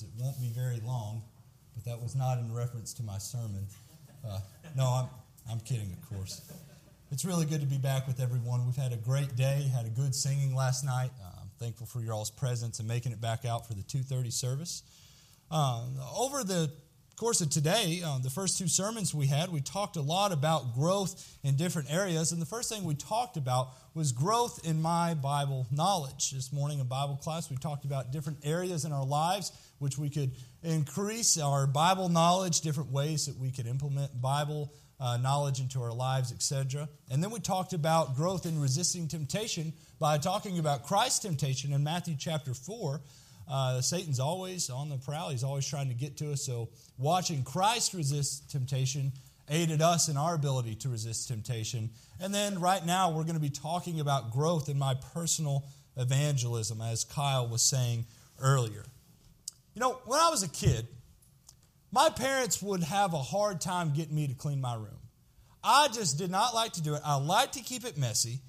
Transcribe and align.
is 0.00 0.08
it 0.08 0.22
won't 0.22 0.40
be 0.40 0.48
very 0.48 0.80
long, 0.80 1.22
but 1.74 1.84
that 1.84 2.00
was 2.00 2.14
not 2.14 2.38
in 2.38 2.52
reference 2.54 2.92
to 2.94 3.02
my 3.02 3.18
sermon. 3.18 3.66
Uh, 4.26 4.38
no, 4.76 4.84
I'm, 4.84 5.08
I'm 5.50 5.60
kidding, 5.60 5.92
of 5.92 6.16
course. 6.16 6.40
It's 7.10 7.24
really 7.24 7.46
good 7.46 7.60
to 7.60 7.66
be 7.66 7.78
back 7.78 8.06
with 8.06 8.20
everyone. 8.20 8.64
We've 8.66 8.76
had 8.76 8.92
a 8.92 8.96
great 8.96 9.34
day, 9.36 9.70
had 9.74 9.86
a 9.86 9.90
good 9.90 10.14
singing 10.14 10.54
last 10.54 10.84
night. 10.84 11.10
Uh, 11.22 11.40
I'm 11.40 11.50
thankful 11.58 11.86
for 11.86 12.00
your 12.00 12.14
all's 12.14 12.30
presence 12.30 12.78
and 12.78 12.86
making 12.86 13.12
it 13.12 13.20
back 13.20 13.44
out 13.44 13.66
for 13.66 13.74
the 13.74 13.82
2.30 13.82 14.32
service. 14.32 14.82
Uh, 15.50 15.82
over 16.16 16.44
the 16.44 16.70
course 17.16 17.40
of 17.40 17.50
today, 17.50 18.00
uh, 18.02 18.18
the 18.18 18.30
first 18.30 18.56
two 18.56 18.68
sermons 18.68 19.14
we 19.14 19.26
had, 19.26 19.50
we 19.50 19.60
talked 19.60 19.96
a 19.96 20.00
lot 20.00 20.32
about 20.32 20.74
growth 20.74 21.36
in 21.42 21.56
different 21.56 21.92
areas. 21.92 22.32
And 22.32 22.40
the 22.40 22.46
first 22.46 22.72
thing 22.72 22.84
we 22.84 22.94
talked 22.94 23.36
about 23.36 23.70
was 23.92 24.12
growth 24.12 24.60
in 24.64 24.80
my 24.80 25.14
Bible 25.14 25.66
knowledge. 25.70 26.30
This 26.30 26.52
morning 26.52 26.78
in 26.78 26.86
Bible 26.86 27.16
class, 27.16 27.50
we 27.50 27.56
talked 27.56 27.84
about 27.84 28.12
different 28.12 28.38
areas 28.44 28.84
in 28.84 28.92
our 28.92 29.04
lives 29.04 29.52
which 29.80 29.98
we 29.98 30.08
could 30.08 30.30
increase 30.62 31.36
our 31.38 31.66
Bible 31.66 32.08
knowledge, 32.08 32.60
different 32.60 32.92
ways 32.92 33.26
that 33.26 33.36
we 33.36 33.50
could 33.50 33.66
implement 33.66 34.20
Bible 34.22 34.72
uh, 35.00 35.16
knowledge 35.16 35.60
into 35.60 35.82
our 35.82 35.92
lives, 35.92 36.30
etc. 36.30 36.88
And 37.10 37.22
then 37.22 37.30
we 37.30 37.40
talked 37.40 37.72
about 37.72 38.14
growth 38.14 38.46
in 38.46 38.60
resisting 38.60 39.08
temptation 39.08 39.72
by 39.98 40.18
talking 40.18 40.58
about 40.58 40.84
Christ's 40.84 41.18
temptation 41.18 41.72
in 41.72 41.82
Matthew 41.82 42.14
chapter 42.18 42.54
4 42.54 43.00
uh, 43.50 43.80
Satan's 43.80 44.20
always 44.20 44.70
on 44.70 44.88
the 44.88 44.96
prowl. 44.96 45.30
He's 45.30 45.42
always 45.42 45.66
trying 45.66 45.88
to 45.88 45.94
get 45.94 46.16
to 46.18 46.32
us. 46.32 46.42
So, 46.42 46.68
watching 46.98 47.42
Christ 47.42 47.94
resist 47.94 48.48
temptation 48.50 49.12
aided 49.48 49.82
us 49.82 50.08
in 50.08 50.16
our 50.16 50.36
ability 50.36 50.76
to 50.76 50.88
resist 50.88 51.26
temptation. 51.26 51.90
And 52.20 52.32
then, 52.32 52.60
right 52.60 52.84
now, 52.86 53.10
we're 53.10 53.24
going 53.24 53.34
to 53.34 53.40
be 53.40 53.50
talking 53.50 53.98
about 53.98 54.30
growth 54.30 54.68
in 54.68 54.78
my 54.78 54.94
personal 55.14 55.64
evangelism, 55.96 56.80
as 56.80 57.02
Kyle 57.02 57.48
was 57.48 57.62
saying 57.62 58.06
earlier. 58.40 58.84
You 59.74 59.80
know, 59.80 59.98
when 60.04 60.20
I 60.20 60.30
was 60.30 60.42
a 60.42 60.48
kid, 60.48 60.86
my 61.92 62.08
parents 62.10 62.62
would 62.62 62.82
have 62.82 63.14
a 63.14 63.22
hard 63.22 63.60
time 63.60 63.92
getting 63.92 64.14
me 64.14 64.28
to 64.28 64.34
clean 64.34 64.60
my 64.60 64.74
room. 64.74 64.98
I 65.62 65.88
just 65.88 66.18
did 66.18 66.30
not 66.30 66.54
like 66.54 66.72
to 66.72 66.82
do 66.82 66.94
it. 66.94 67.02
I 67.04 67.16
liked 67.16 67.54
to 67.54 67.60
keep 67.60 67.84
it 67.84 67.98
messy. 67.98 68.40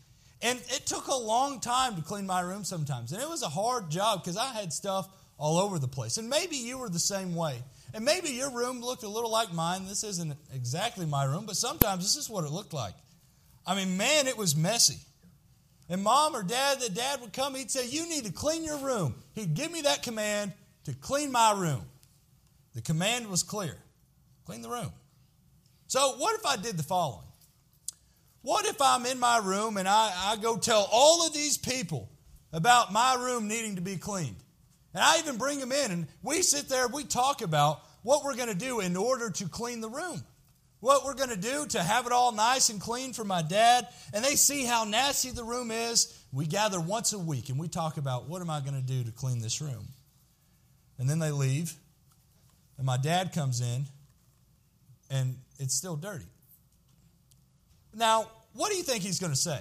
And 0.41 0.59
it 0.69 0.85
took 0.85 1.07
a 1.07 1.15
long 1.15 1.59
time 1.59 1.95
to 1.95 2.01
clean 2.01 2.25
my 2.25 2.41
room 2.41 2.63
sometimes. 2.63 3.11
And 3.11 3.21
it 3.21 3.29
was 3.29 3.43
a 3.43 3.49
hard 3.49 3.91
job 3.91 4.23
because 4.23 4.37
I 4.37 4.53
had 4.53 4.73
stuff 4.73 5.07
all 5.37 5.59
over 5.59 5.77
the 5.77 5.87
place. 5.87 6.17
And 6.17 6.29
maybe 6.29 6.55
you 6.55 6.77
were 6.77 6.89
the 6.89 6.99
same 6.99 7.35
way. 7.35 7.61
And 7.93 8.05
maybe 8.05 8.29
your 8.29 8.51
room 8.51 8.81
looked 8.81 9.03
a 9.03 9.07
little 9.07 9.29
like 9.29 9.53
mine. 9.53 9.85
This 9.85 10.03
isn't 10.03 10.35
exactly 10.53 11.05
my 11.05 11.25
room, 11.25 11.45
but 11.45 11.57
sometimes 11.57 12.03
this 12.03 12.15
is 12.15 12.29
what 12.29 12.43
it 12.43 12.51
looked 12.51 12.73
like. 12.73 12.93
I 13.67 13.75
mean, 13.75 13.97
man, 13.97 14.27
it 14.27 14.37
was 14.37 14.55
messy. 14.55 14.97
And 15.89 16.01
mom 16.01 16.35
or 16.35 16.41
dad, 16.41 16.79
the 16.79 16.89
dad 16.89 17.21
would 17.21 17.33
come, 17.33 17.53
he'd 17.53 17.69
say, 17.69 17.87
You 17.87 18.07
need 18.07 18.25
to 18.25 18.31
clean 18.31 18.63
your 18.63 18.77
room. 18.77 19.15
He'd 19.33 19.53
give 19.53 19.71
me 19.71 19.81
that 19.81 20.03
command 20.03 20.53
to 20.85 20.93
clean 20.93 21.31
my 21.31 21.53
room. 21.53 21.83
The 22.73 22.81
command 22.81 23.27
was 23.27 23.43
clear 23.43 23.75
clean 24.45 24.61
the 24.61 24.69
room. 24.69 24.91
So, 25.87 26.15
what 26.17 26.35
if 26.35 26.45
I 26.45 26.55
did 26.55 26.77
the 26.77 26.83
following? 26.83 27.27
What 28.41 28.65
if 28.65 28.81
I'm 28.81 29.05
in 29.05 29.19
my 29.19 29.37
room 29.37 29.77
and 29.77 29.87
I, 29.87 30.11
I 30.15 30.35
go 30.35 30.57
tell 30.57 30.89
all 30.91 31.25
of 31.25 31.33
these 31.33 31.57
people 31.57 32.09
about 32.51 32.91
my 32.91 33.15
room 33.15 33.47
needing 33.47 33.75
to 33.75 33.81
be 33.81 33.97
cleaned? 33.97 34.35
And 34.93 35.03
I 35.03 35.19
even 35.19 35.37
bring 35.37 35.59
them 35.59 35.71
in 35.71 35.91
and 35.91 36.07
we 36.23 36.41
sit 36.41 36.67
there, 36.67 36.87
we 36.87 37.03
talk 37.03 37.41
about 37.41 37.81
what 38.03 38.23
we're 38.23 38.35
going 38.35 38.49
to 38.49 38.55
do 38.55 38.79
in 38.79 38.97
order 38.97 39.29
to 39.29 39.47
clean 39.47 39.79
the 39.79 39.89
room. 39.89 40.23
What 40.79 41.05
we're 41.05 41.13
going 41.13 41.29
to 41.29 41.37
do 41.37 41.67
to 41.67 41.83
have 41.83 42.07
it 42.07 42.11
all 42.11 42.31
nice 42.31 42.69
and 42.69 42.81
clean 42.81 43.13
for 43.13 43.23
my 43.23 43.43
dad. 43.43 43.87
And 44.13 44.25
they 44.25 44.35
see 44.35 44.65
how 44.65 44.83
nasty 44.83 45.29
the 45.29 45.43
room 45.43 45.69
is. 45.69 46.17
We 46.33 46.47
gather 46.47 46.79
once 46.79 47.13
a 47.13 47.19
week 47.19 47.49
and 47.49 47.59
we 47.59 47.67
talk 47.67 47.97
about 47.97 48.27
what 48.27 48.41
am 48.41 48.49
I 48.49 48.61
going 48.61 48.73
to 48.73 48.81
do 48.81 49.03
to 49.03 49.11
clean 49.11 49.39
this 49.39 49.61
room. 49.61 49.87
And 51.01 51.09
then 51.09 51.17
they 51.17 51.31
leave. 51.31 51.73
And 52.77 52.85
my 52.85 52.95
dad 52.95 53.33
comes 53.33 53.59
in 53.59 53.85
and 55.09 55.35
it's 55.57 55.73
still 55.73 55.95
dirty. 55.95 56.27
Now, 57.95 58.27
what 58.53 58.69
do 58.69 58.77
you 58.77 58.83
think 58.83 59.03
he's 59.03 59.19
going 59.19 59.31
to 59.33 59.37
say? 59.37 59.59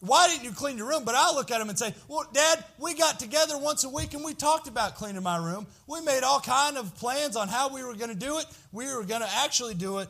Why 0.00 0.26
didn't 0.26 0.44
you 0.44 0.52
clean 0.52 0.78
your 0.78 0.88
room? 0.88 1.04
But 1.04 1.16
I 1.16 1.34
look 1.34 1.50
at 1.50 1.60
him 1.60 1.68
and 1.68 1.78
say, 1.78 1.94
Well, 2.08 2.26
Dad, 2.32 2.64
we 2.78 2.94
got 2.94 3.20
together 3.20 3.58
once 3.58 3.84
a 3.84 3.90
week 3.90 4.14
and 4.14 4.24
we 4.24 4.32
talked 4.32 4.66
about 4.66 4.96
cleaning 4.96 5.22
my 5.22 5.36
room. 5.36 5.66
We 5.86 6.00
made 6.00 6.22
all 6.22 6.40
kind 6.40 6.78
of 6.78 6.94
plans 6.96 7.36
on 7.36 7.48
how 7.48 7.72
we 7.72 7.84
were 7.84 7.94
going 7.94 8.10
to 8.10 8.14
do 8.14 8.38
it. 8.38 8.46
We 8.72 8.86
were 8.86 9.04
going 9.04 9.20
to 9.20 9.30
actually 9.30 9.74
do 9.74 9.98
it, 9.98 10.08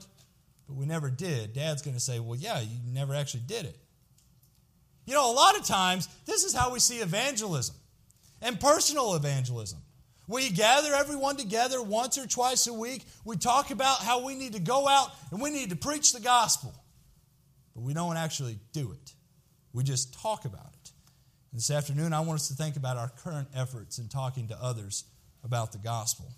but 0.68 0.76
we 0.76 0.86
never 0.86 1.10
did. 1.10 1.52
Dad's 1.52 1.82
going 1.82 1.94
to 1.94 2.00
say, 2.00 2.20
Well, 2.20 2.38
yeah, 2.38 2.60
you 2.60 2.78
never 2.92 3.14
actually 3.14 3.42
did 3.46 3.66
it. 3.66 3.76
You 5.04 5.14
know, 5.14 5.30
a 5.30 5.34
lot 5.34 5.58
of 5.58 5.64
times, 5.64 6.08
this 6.26 6.44
is 6.44 6.54
how 6.54 6.72
we 6.72 6.78
see 6.78 6.98
evangelism 6.98 7.74
and 8.40 8.58
personal 8.58 9.14
evangelism. 9.14 9.80
We 10.26 10.50
gather 10.50 10.94
everyone 10.94 11.36
together 11.36 11.82
once 11.82 12.16
or 12.16 12.26
twice 12.26 12.66
a 12.66 12.72
week. 12.72 13.04
We 13.24 13.36
talk 13.36 13.70
about 13.70 13.98
how 13.98 14.24
we 14.24 14.34
need 14.34 14.54
to 14.54 14.60
go 14.60 14.88
out 14.88 15.10
and 15.30 15.40
we 15.40 15.50
need 15.50 15.70
to 15.70 15.76
preach 15.76 16.12
the 16.12 16.20
gospel 16.20 16.74
but 17.74 17.82
we 17.82 17.92
don't 17.92 18.16
actually 18.16 18.58
do 18.72 18.92
it. 18.92 19.12
We 19.72 19.82
just 19.82 20.14
talk 20.14 20.44
about 20.44 20.70
it. 20.72 20.92
And 21.50 21.58
this 21.58 21.70
afternoon, 21.70 22.12
I 22.12 22.20
want 22.20 22.40
us 22.40 22.48
to 22.48 22.54
think 22.54 22.76
about 22.76 22.96
our 22.96 23.08
current 23.08 23.48
efforts 23.54 23.98
in 23.98 24.08
talking 24.08 24.48
to 24.48 24.62
others 24.62 25.04
about 25.42 25.72
the 25.72 25.78
gospel. 25.78 26.32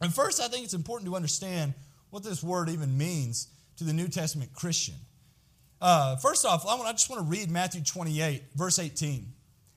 And 0.00 0.14
first, 0.14 0.40
I 0.40 0.48
think 0.48 0.64
it's 0.64 0.74
important 0.74 1.10
to 1.10 1.16
understand 1.16 1.74
what 2.10 2.22
this 2.22 2.42
word 2.42 2.68
even 2.68 2.96
means 2.96 3.48
to 3.76 3.84
the 3.84 3.92
New 3.92 4.08
Testament 4.08 4.52
Christian. 4.52 4.94
Uh, 5.80 6.16
first 6.16 6.44
off, 6.44 6.66
I, 6.66 6.74
I 6.76 6.92
just 6.92 7.08
want 7.08 7.22
to 7.22 7.28
read 7.28 7.50
Matthew 7.50 7.82
28, 7.82 8.42
verse 8.54 8.78
18. 8.78 9.26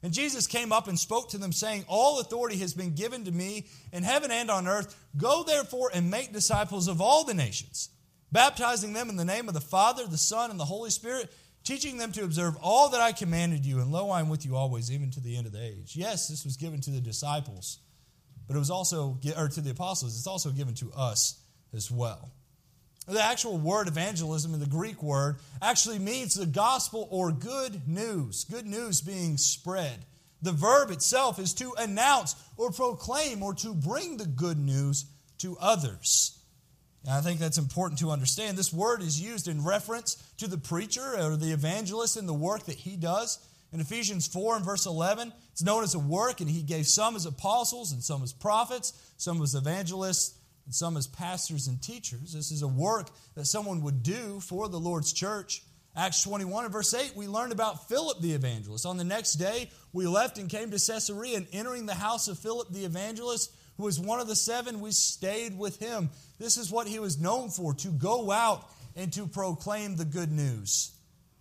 And 0.03 0.13
Jesus 0.13 0.47
came 0.47 0.71
up 0.71 0.87
and 0.87 0.99
spoke 0.99 1.29
to 1.29 1.37
them, 1.37 1.53
saying, 1.53 1.85
All 1.87 2.19
authority 2.19 2.57
has 2.57 2.73
been 2.73 2.93
given 2.93 3.23
to 3.25 3.31
me 3.31 3.67
in 3.91 4.03
heaven 4.03 4.29
and 4.29 4.51
on 4.51 4.67
earth. 4.67 4.95
Go 5.15 5.43
therefore 5.43 5.89
and 5.93 6.11
make 6.11 6.33
disciples 6.33 6.87
of 6.87 6.99
all 7.01 7.23
the 7.23 7.33
nations 7.33 7.89
baptizing 8.33 8.93
them 8.93 9.09
in 9.09 9.15
the 9.15 9.23
name 9.23 9.47
of 9.47 9.53
the 9.53 9.61
Father, 9.61 10.05
the 10.07 10.17
Son, 10.17 10.49
and 10.49 10.59
the 10.59 10.65
Holy 10.65 10.89
Spirit, 10.89 11.31
teaching 11.63 11.97
them 11.97 12.11
to 12.11 12.23
observe 12.23 12.57
all 12.61 12.89
that 12.89 12.99
I 12.99 13.13
commanded 13.13 13.65
you, 13.65 13.79
and 13.79 13.91
lo, 13.91 14.09
I 14.09 14.19
am 14.19 14.27
with 14.27 14.43
you 14.43 14.57
always, 14.57 14.91
even 14.91 15.11
to 15.11 15.21
the 15.21 15.37
end 15.37 15.45
of 15.45 15.53
the 15.53 15.63
age. 15.63 15.95
Yes, 15.95 16.27
this 16.27 16.43
was 16.43 16.57
given 16.57 16.81
to 16.81 16.89
the 16.89 16.99
disciples, 16.99 17.77
but 18.47 18.55
it 18.55 18.59
was 18.59 18.71
also, 18.71 19.19
or 19.37 19.47
to 19.47 19.61
the 19.61 19.69
apostles, 19.69 20.17
it's 20.17 20.27
also 20.27 20.49
given 20.49 20.73
to 20.75 20.91
us 20.93 21.39
as 21.73 21.89
well. 21.89 22.31
The 23.07 23.21
actual 23.21 23.57
word 23.57 23.87
evangelism 23.87 24.53
in 24.53 24.59
the 24.59 24.65
Greek 24.65 25.03
word 25.03 25.37
actually 25.61 25.99
means 25.99 26.33
the 26.33 26.45
gospel 26.45 27.07
or 27.11 27.31
good 27.31 27.87
news, 27.87 28.45
good 28.45 28.65
news 28.65 29.01
being 29.01 29.37
spread. 29.37 30.05
The 30.41 30.53
verb 30.53 30.89
itself 30.89 31.39
is 31.39 31.53
to 31.55 31.73
announce 31.77 32.35
or 32.57 32.71
proclaim 32.71 33.43
or 33.43 33.53
to 33.55 33.73
bring 33.73 34.17
the 34.17 34.25
good 34.25 34.57
news 34.57 35.05
to 35.39 35.57
others. 35.59 36.39
And 37.03 37.13
I 37.13 37.21
think 37.21 37.39
that's 37.39 37.57
important 37.57 37.99
to 37.99 38.11
understand. 38.11 38.57
This 38.57 38.71
word 38.71 39.01
is 39.01 39.19
used 39.19 39.49
in 39.49 39.63
reference 39.63 40.15
to 40.37 40.47
the 40.47 40.57
preacher 40.57 41.17
or 41.17 41.35
the 41.35 41.51
evangelist 41.51 42.15
and 42.15 42.27
the 42.27 42.33
work 42.33 42.65
that 42.65 42.77
he 42.77 42.95
does. 42.95 43.39
In 43.73 43.79
Ephesians 43.79 44.27
4 44.27 44.57
and 44.57 44.65
verse 44.65 44.85
11, 44.85 45.33
it's 45.51 45.63
known 45.63 45.83
as 45.83 45.95
a 45.95 45.99
work, 45.99 46.41
and 46.41 46.49
he 46.49 46.61
gave 46.61 46.87
some 46.87 47.15
as 47.15 47.25
apostles, 47.25 47.91
and 47.91 48.03
some 48.03 48.21
as 48.21 48.31
prophets, 48.31 48.93
some 49.17 49.41
as 49.41 49.55
evangelists, 49.55 50.37
and 50.66 50.74
some 50.74 50.97
as 50.97 51.07
pastors 51.07 51.68
and 51.68 51.81
teachers. 51.81 52.34
This 52.34 52.51
is 52.51 52.62
a 52.62 52.68
work 52.68 53.09
that 53.35 53.46
someone 53.46 53.81
would 53.81 54.03
do 54.03 54.40
for 54.40 54.69
the 54.69 54.79
Lord's 54.79 55.13
church. 55.13 55.63
Acts 55.96 56.24
21 56.24 56.66
and 56.66 56.74
verse 56.74 56.94
8, 56.94 57.16
we 57.16 57.28
learned 57.28 57.51
about 57.51 57.88
Philip 57.88 58.19
the 58.19 58.34
evangelist. 58.34 58.85
On 58.85 58.97
the 58.97 59.03
next 59.03 59.34
day, 59.34 59.69
we 59.91 60.07
left 60.07 60.40
and 60.40 60.50
came 60.50 60.72
to 60.72 60.84
Caesarea, 60.84 61.38
and 61.38 61.47
entering 61.53 61.85
the 61.85 61.94
house 61.94 62.28
of 62.28 62.40
Philip 62.40 62.69
the 62.72 62.85
evangelist, 62.85 63.53
who 63.78 63.84
was 63.84 64.00
one 64.00 64.19
of 64.19 64.28
the 64.28 64.35
seven, 64.35 64.81
we 64.81 64.91
stayed 64.91 65.57
with 65.57 65.79
him. 65.79 66.09
This 66.40 66.57
is 66.57 66.72
what 66.72 66.88
he 66.88 67.00
was 67.00 67.19
known 67.19 67.50
for 67.50 67.75
to 67.75 67.90
go 67.90 68.31
out 68.31 68.68
and 68.95 69.13
to 69.13 69.28
proclaim 69.28 69.95
the 69.95 70.06
good 70.06 70.31
news. 70.31 70.91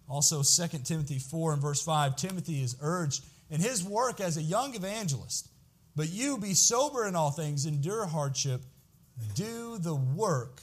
Also, 0.08 0.42
2 0.42 0.78
Timothy 0.78 1.18
4 1.18 1.54
and 1.54 1.62
verse 1.62 1.80
5, 1.82 2.16
Timothy 2.16 2.62
is 2.62 2.76
urged 2.82 3.24
in 3.48 3.60
his 3.60 3.82
work 3.82 4.20
as 4.20 4.36
a 4.36 4.42
young 4.42 4.74
evangelist. 4.74 5.48
But 5.96 6.10
you 6.10 6.38
be 6.38 6.54
sober 6.54 7.06
in 7.06 7.16
all 7.16 7.30
things, 7.30 7.66
endure 7.66 8.06
hardship, 8.06 8.62
do 9.34 9.78
the 9.78 9.94
work 9.94 10.62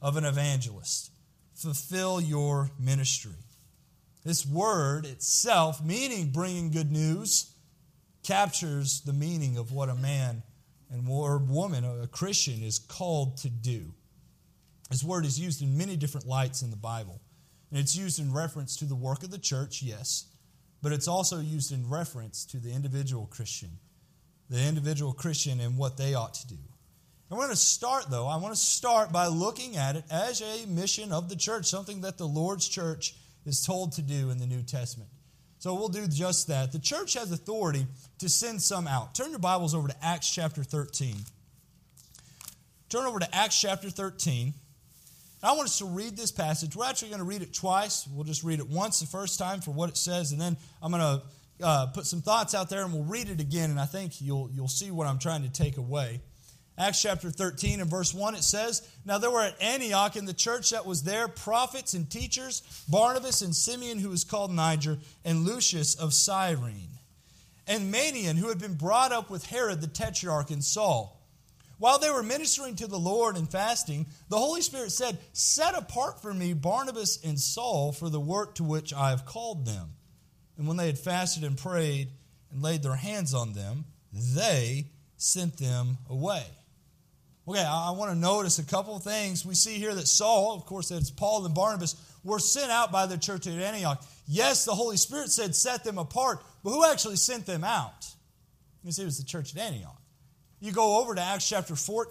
of 0.00 0.16
an 0.16 0.24
evangelist, 0.24 1.10
fulfill 1.54 2.20
your 2.20 2.70
ministry. 2.78 3.32
This 4.24 4.46
word 4.46 5.06
itself, 5.06 5.84
meaning 5.84 6.30
bringing 6.30 6.70
good 6.70 6.92
news, 6.92 7.52
captures 8.22 9.00
the 9.02 9.12
meaning 9.12 9.56
of 9.56 9.72
what 9.72 9.88
a 9.88 9.94
man 9.94 10.42
and 10.90 11.06
woman, 11.06 11.84
a 11.84 12.06
Christian, 12.06 12.62
is 12.62 12.78
called 12.78 13.36
to 13.38 13.48
do. 13.48 13.92
This 14.90 15.04
word 15.04 15.26
is 15.26 15.38
used 15.38 15.62
in 15.62 15.76
many 15.76 15.96
different 15.96 16.26
lights 16.26 16.62
in 16.62 16.70
the 16.70 16.76
Bible. 16.76 17.20
And 17.70 17.78
it's 17.78 17.96
used 17.96 18.18
in 18.18 18.32
reference 18.32 18.76
to 18.76 18.86
the 18.86 18.94
work 18.94 19.22
of 19.22 19.30
the 19.30 19.38
church, 19.38 19.82
yes, 19.82 20.26
but 20.82 20.92
it's 20.92 21.08
also 21.08 21.40
used 21.40 21.72
in 21.72 21.88
reference 21.88 22.44
to 22.46 22.58
the 22.58 22.72
individual 22.72 23.26
Christian, 23.26 23.78
the 24.48 24.62
individual 24.62 25.12
Christian 25.12 25.60
and 25.60 25.76
what 25.76 25.98
they 25.98 26.14
ought 26.14 26.34
to 26.34 26.46
do. 26.48 26.58
We're 27.30 27.36
going 27.36 27.50
to 27.50 27.56
start, 27.56 28.06
though, 28.08 28.26
I 28.26 28.36
want 28.36 28.54
to 28.54 28.60
start 28.60 29.12
by 29.12 29.26
looking 29.26 29.76
at 29.76 29.96
it 29.96 30.04
as 30.10 30.40
a 30.40 30.66
mission 30.66 31.12
of 31.12 31.28
the 31.28 31.36
church, 31.36 31.66
something 31.66 32.00
that 32.00 32.16
the 32.16 32.26
Lord's 32.26 32.66
church 32.66 33.14
is 33.44 33.64
told 33.64 33.92
to 33.92 34.02
do 34.02 34.30
in 34.30 34.38
the 34.38 34.46
New 34.46 34.62
Testament. 34.62 35.10
So 35.58 35.74
we'll 35.74 35.88
do 35.88 36.06
just 36.06 36.48
that. 36.48 36.72
The 36.72 36.78
church 36.78 37.14
has 37.14 37.30
authority 37.30 37.86
to 38.20 38.30
send 38.30 38.62
some 38.62 38.86
out. 38.86 39.14
Turn 39.14 39.28
your 39.30 39.40
Bibles 39.40 39.74
over 39.74 39.88
to 39.88 40.04
Acts 40.04 40.32
chapter 40.32 40.64
13. 40.64 41.16
turn 42.88 43.04
over 43.04 43.18
to 43.18 43.34
Acts 43.34 43.60
chapter 43.60 43.90
13. 43.90 44.54
I 45.42 45.52
want 45.52 45.68
us 45.68 45.78
to 45.78 45.84
read 45.84 46.16
this 46.16 46.32
passage. 46.32 46.74
We're 46.74 46.86
actually 46.86 47.10
going 47.10 47.20
to 47.20 47.26
read 47.26 47.42
it 47.42 47.52
twice. 47.52 48.08
We'll 48.10 48.24
just 48.24 48.42
read 48.42 48.58
it 48.58 48.68
once 48.68 49.00
the 49.00 49.06
first 49.06 49.38
time 49.38 49.60
for 49.60 49.72
what 49.72 49.90
it 49.90 49.98
says, 49.98 50.32
and 50.32 50.40
then 50.40 50.56
I'm 50.82 50.92
going 50.92 51.02
to 51.02 51.66
uh, 51.66 51.86
put 51.86 52.06
some 52.06 52.22
thoughts 52.22 52.54
out 52.54 52.70
there 52.70 52.84
and 52.84 52.92
we'll 52.92 53.04
read 53.04 53.28
it 53.28 53.40
again, 53.40 53.70
and 53.70 53.78
I 53.78 53.84
think 53.84 54.22
you'll, 54.22 54.48
you'll 54.50 54.66
see 54.66 54.90
what 54.90 55.06
I'm 55.06 55.18
trying 55.18 55.42
to 55.42 55.50
take 55.50 55.76
away. 55.76 56.22
Acts 56.78 57.02
chapter 57.02 57.30
13 57.30 57.80
and 57.80 57.90
verse 57.90 58.14
1, 58.14 58.36
it 58.36 58.44
says, 58.44 58.88
Now 59.04 59.18
there 59.18 59.32
were 59.32 59.42
at 59.42 59.60
Antioch 59.60 60.14
in 60.14 60.26
the 60.26 60.32
church 60.32 60.70
that 60.70 60.86
was 60.86 61.02
there 61.02 61.26
prophets 61.26 61.92
and 61.92 62.08
teachers, 62.08 62.62
Barnabas 62.88 63.42
and 63.42 63.54
Simeon, 63.54 63.98
who 63.98 64.10
was 64.10 64.22
called 64.22 64.52
Niger, 64.52 64.98
and 65.24 65.44
Lucius 65.44 65.96
of 65.96 66.14
Cyrene, 66.14 66.98
and 67.66 67.92
Manaen, 67.92 68.36
who 68.36 68.48
had 68.48 68.60
been 68.60 68.74
brought 68.74 69.10
up 69.10 69.28
with 69.28 69.46
Herod 69.46 69.80
the 69.80 69.88
tetrarch 69.88 70.52
and 70.52 70.62
Saul. 70.62 71.20
While 71.78 71.98
they 71.98 72.10
were 72.10 72.22
ministering 72.22 72.76
to 72.76 72.86
the 72.86 72.98
Lord 72.98 73.36
and 73.36 73.50
fasting, 73.50 74.06
the 74.28 74.38
Holy 74.38 74.62
Spirit 74.62 74.92
said, 74.92 75.18
Set 75.32 75.74
apart 75.76 76.22
for 76.22 76.32
me 76.32 76.52
Barnabas 76.52 77.18
and 77.24 77.40
Saul 77.40 77.90
for 77.90 78.08
the 78.08 78.20
work 78.20 78.54
to 78.56 78.64
which 78.64 78.94
I 78.94 79.10
have 79.10 79.26
called 79.26 79.66
them. 79.66 79.90
And 80.56 80.68
when 80.68 80.76
they 80.76 80.86
had 80.86 80.98
fasted 80.98 81.42
and 81.42 81.58
prayed 81.58 82.10
and 82.52 82.62
laid 82.62 82.84
their 82.84 82.96
hands 82.96 83.34
on 83.34 83.52
them, 83.52 83.84
they 84.12 84.86
sent 85.16 85.56
them 85.56 85.98
away. 86.08 86.44
Okay, 87.48 87.64
I, 87.64 87.92
want 87.92 88.12
to 88.12 88.18
notice 88.18 88.58
a 88.58 88.64
couple 88.64 88.94
of 88.94 89.02
things. 89.02 89.46
We 89.46 89.54
see 89.54 89.78
here 89.78 89.94
that 89.94 90.06
Saul, 90.06 90.54
of 90.54 90.66
course, 90.66 90.90
that's 90.90 91.10
Paul 91.10 91.46
and 91.46 91.54
Barnabas, 91.54 91.96
were 92.22 92.38
sent 92.38 92.70
out 92.70 92.92
by 92.92 93.06
the 93.06 93.16
church 93.16 93.46
at 93.46 93.54
Antioch. 93.54 94.04
Yes, 94.26 94.66
the 94.66 94.74
Holy 94.74 94.98
Spirit 94.98 95.30
said 95.30 95.54
set 95.54 95.82
them 95.82 95.96
apart, 95.96 96.42
but 96.62 96.70
who 96.70 96.84
actually 96.84 97.16
sent 97.16 97.46
them 97.46 97.64
out? 97.64 98.06
You 98.84 98.92
see, 98.92 99.00
it 99.00 99.06
was 99.06 99.16
the 99.16 99.24
church 99.24 99.56
at 99.56 99.62
Antioch. 99.62 99.96
You 100.60 100.72
go 100.72 101.00
over 101.00 101.14
to 101.14 101.22
Acts 101.22 101.48
chapter 101.48 101.74
4 101.74 102.08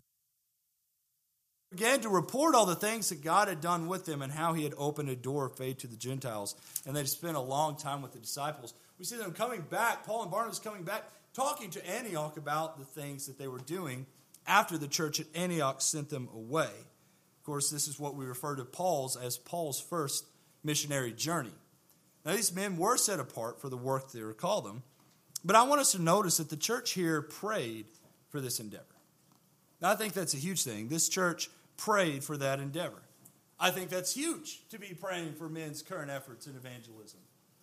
began 1.69 1.99
to 1.99 2.09
report 2.09 2.55
all 2.55 2.65
the 2.65 2.75
things 2.75 3.09
that 3.09 3.21
God 3.21 3.49
had 3.49 3.59
done 3.59 3.87
with 3.87 4.05
them 4.05 4.21
and 4.21 4.31
how 4.31 4.53
he 4.53 4.63
had 4.63 4.73
opened 4.77 5.09
a 5.09 5.15
door 5.15 5.47
of 5.47 5.57
faith 5.57 5.79
to 5.79 5.87
the 5.87 5.97
Gentiles. 5.97 6.55
And 6.85 6.95
they'd 6.95 7.07
spent 7.07 7.35
a 7.35 7.41
long 7.41 7.75
time 7.75 8.01
with 8.01 8.13
the 8.13 8.19
disciples. 8.19 8.73
We 8.97 9.05
see 9.05 9.17
them 9.17 9.33
coming 9.33 9.61
back, 9.61 10.05
Paul 10.05 10.23
and 10.23 10.31
Barnabas 10.31 10.59
coming 10.59 10.83
back, 10.83 11.03
talking 11.33 11.69
to 11.71 11.85
Antioch 11.87 12.37
about 12.37 12.79
the 12.79 12.85
things 12.85 13.27
that 13.27 13.37
they 13.37 13.49
were 13.49 13.59
doing 13.59 14.05
after 14.47 14.77
the 14.77 14.87
church 14.87 15.19
at 15.19 15.27
Antioch 15.35 15.81
sent 15.81 16.09
them 16.09 16.29
away. 16.33 16.63
Of 16.63 17.43
course, 17.43 17.69
this 17.69 17.87
is 17.87 17.99
what 17.99 18.15
we 18.15 18.25
refer 18.25 18.55
to 18.55 18.65
Paul's 18.65 19.15
as 19.15 19.37
Paul's 19.37 19.79
first 19.79 20.25
missionary 20.63 21.11
journey. 21.11 21.53
Now, 22.25 22.33
these 22.33 22.53
men 22.53 22.77
were 22.77 22.97
set 22.97 23.19
apart 23.19 23.61
for 23.61 23.69
the 23.69 23.77
work 23.77 24.11
they 24.11 24.21
were 24.21 24.33
called 24.33 24.65
them, 24.65 24.83
but 25.45 25.55
I 25.55 25.63
want 25.63 25.79
us 25.79 25.91
to 25.93 26.01
notice 26.01 26.37
that 26.37 26.49
the 26.49 26.57
church 26.57 26.91
here 26.91 27.21
prayed 27.21 27.85
for 28.29 28.41
this 28.41 28.59
endeavor. 28.59 28.83
Now, 29.81 29.91
I 29.91 29.95
think 29.95 30.13
that's 30.13 30.33
a 30.33 30.37
huge 30.37 30.63
thing. 30.63 30.89
This 30.89 31.07
church 31.07 31.49
prayed 31.77 32.23
for 32.23 32.35
that 32.37 32.59
endeavor. 32.59 33.01
I 33.59 33.71
think 33.71 33.89
that's 33.89 34.13
huge 34.13 34.67
to 34.69 34.77
be 34.77 34.93
praying 34.93 35.33
for 35.33 35.49
men's 35.49 35.81
current 35.81 36.11
efforts 36.11 36.47
in 36.47 36.55
evangelism. 36.55 37.19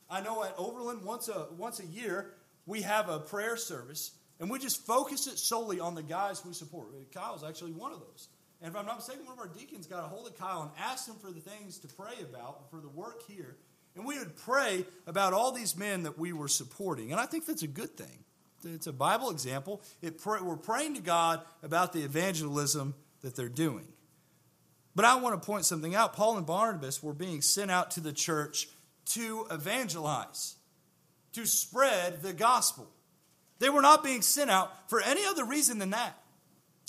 I 0.08 0.20
know 0.20 0.44
at 0.44 0.54
Overland, 0.56 1.04
once 1.04 1.28
a, 1.28 1.46
once 1.56 1.80
a 1.80 1.86
year, 1.86 2.34
we 2.66 2.82
have 2.82 3.08
a 3.08 3.18
prayer 3.18 3.56
service, 3.56 4.12
and 4.44 4.50
we 4.50 4.58
just 4.58 4.84
focus 4.84 5.26
it 5.26 5.38
solely 5.38 5.80
on 5.80 5.94
the 5.94 6.02
guys 6.02 6.44
we 6.44 6.52
support. 6.52 6.88
Kyle's 7.14 7.42
actually 7.42 7.72
one 7.72 7.92
of 7.92 8.00
those. 8.00 8.28
And 8.60 8.70
if 8.70 8.78
I'm 8.78 8.84
not 8.84 8.96
mistaken, 8.96 9.24
one 9.24 9.32
of 9.32 9.38
our 9.38 9.48
deacons 9.48 9.86
got 9.86 10.04
a 10.04 10.06
hold 10.06 10.26
of 10.26 10.38
Kyle 10.38 10.60
and 10.60 10.70
asked 10.78 11.08
him 11.08 11.14
for 11.14 11.30
the 11.30 11.40
things 11.40 11.78
to 11.78 11.88
pray 11.88 12.12
about 12.20 12.70
for 12.70 12.78
the 12.78 12.90
work 12.90 13.22
here. 13.26 13.56
And 13.96 14.04
we 14.04 14.18
would 14.18 14.36
pray 14.36 14.84
about 15.06 15.32
all 15.32 15.50
these 15.50 15.78
men 15.78 16.02
that 16.02 16.18
we 16.18 16.34
were 16.34 16.48
supporting. 16.48 17.10
And 17.10 17.18
I 17.18 17.24
think 17.24 17.46
that's 17.46 17.62
a 17.62 17.66
good 17.66 17.96
thing. 17.96 18.22
It's 18.66 18.86
a 18.86 18.92
Bible 18.92 19.30
example. 19.30 19.80
It, 20.02 20.20
we're 20.26 20.56
praying 20.56 20.96
to 20.96 21.00
God 21.00 21.40
about 21.62 21.94
the 21.94 22.02
evangelism 22.02 22.94
that 23.22 23.34
they're 23.36 23.48
doing. 23.48 23.88
But 24.94 25.06
I 25.06 25.16
want 25.16 25.40
to 25.40 25.46
point 25.46 25.64
something 25.64 25.94
out. 25.94 26.12
Paul 26.12 26.36
and 26.36 26.44
Barnabas 26.44 27.02
were 27.02 27.14
being 27.14 27.40
sent 27.40 27.70
out 27.70 27.92
to 27.92 28.00
the 28.00 28.12
church 28.12 28.68
to 29.12 29.46
evangelize, 29.50 30.56
to 31.32 31.46
spread 31.46 32.20
the 32.20 32.34
gospel. 32.34 32.90
They 33.58 33.70
were 33.70 33.82
not 33.82 34.02
being 34.02 34.22
sent 34.22 34.50
out 34.50 34.90
for 34.90 35.00
any 35.00 35.24
other 35.24 35.44
reason 35.44 35.78
than 35.78 35.90
that. 35.90 36.18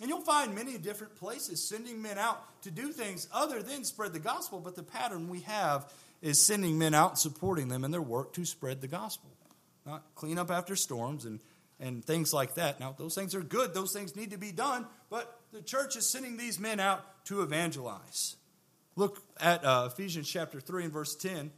And 0.02 0.10
you'll 0.10 0.22
find 0.22 0.54
many 0.54 0.78
different 0.78 1.16
places 1.16 1.66
sending 1.66 2.02
men 2.02 2.18
out 2.18 2.62
to 2.64 2.72
do 2.72 2.92
things 2.92 3.28
other 3.34 3.62
than 3.62 3.86
spread 3.86 4.12
the 4.14 4.20
gospel, 4.20 4.60
but 4.60 4.76
the 4.76 4.84
pattern 4.84 5.30
we 5.30 5.42
have 5.42 5.92
is 6.22 6.44
sending 6.44 6.78
men 6.78 6.94
out 6.94 7.12
and 7.12 7.20
supporting 7.20 7.70
them 7.70 7.84
in 7.84 7.92
their 7.92 8.02
work 8.02 8.34
to 8.34 8.46
spread 8.46 8.82
the 8.82 8.88
gospel, 8.88 9.30
not 9.86 10.04
clean 10.16 10.38
up 10.38 10.52
after 10.52 10.76
storms 10.76 11.24
and, 11.24 11.40
and 11.80 12.04
things 12.04 12.34
like 12.34 12.56
that. 12.56 12.80
Now, 12.80 12.94
those 12.98 13.16
things 13.16 13.36
are 13.36 13.42
good, 13.42 13.74
those 13.74 13.94
things 13.94 14.16
need 14.16 14.32
to 14.32 14.38
be 14.38 14.52
done, 14.52 14.86
but 15.10 15.40
the 15.54 15.62
church 15.62 15.96
is 15.96 16.10
sending 16.10 16.36
these 16.36 16.60
men 16.60 16.80
out 16.80 17.26
to 17.26 17.42
evangelize. 17.42 18.36
Look 18.98 19.22
at 19.40 19.64
uh, 19.64 19.90
Ephesians 19.92 20.30
chapter 20.30 20.60
3 20.60 20.86
and 20.86 20.94
verse 20.94 21.16
10. 21.16 21.52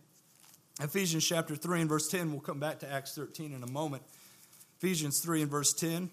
Ephesians 0.81 1.25
chapter 1.25 1.55
3 1.55 1.81
and 1.81 1.89
verse 1.89 2.07
10. 2.07 2.31
We'll 2.31 2.41
come 2.41 2.59
back 2.59 2.79
to 2.79 2.91
Acts 2.91 3.15
13 3.15 3.53
in 3.53 3.63
a 3.63 3.71
moment. 3.71 4.03
Ephesians 4.77 5.19
3 5.21 5.41
and 5.41 5.51
verse 5.51 5.73
10. 5.73 6.11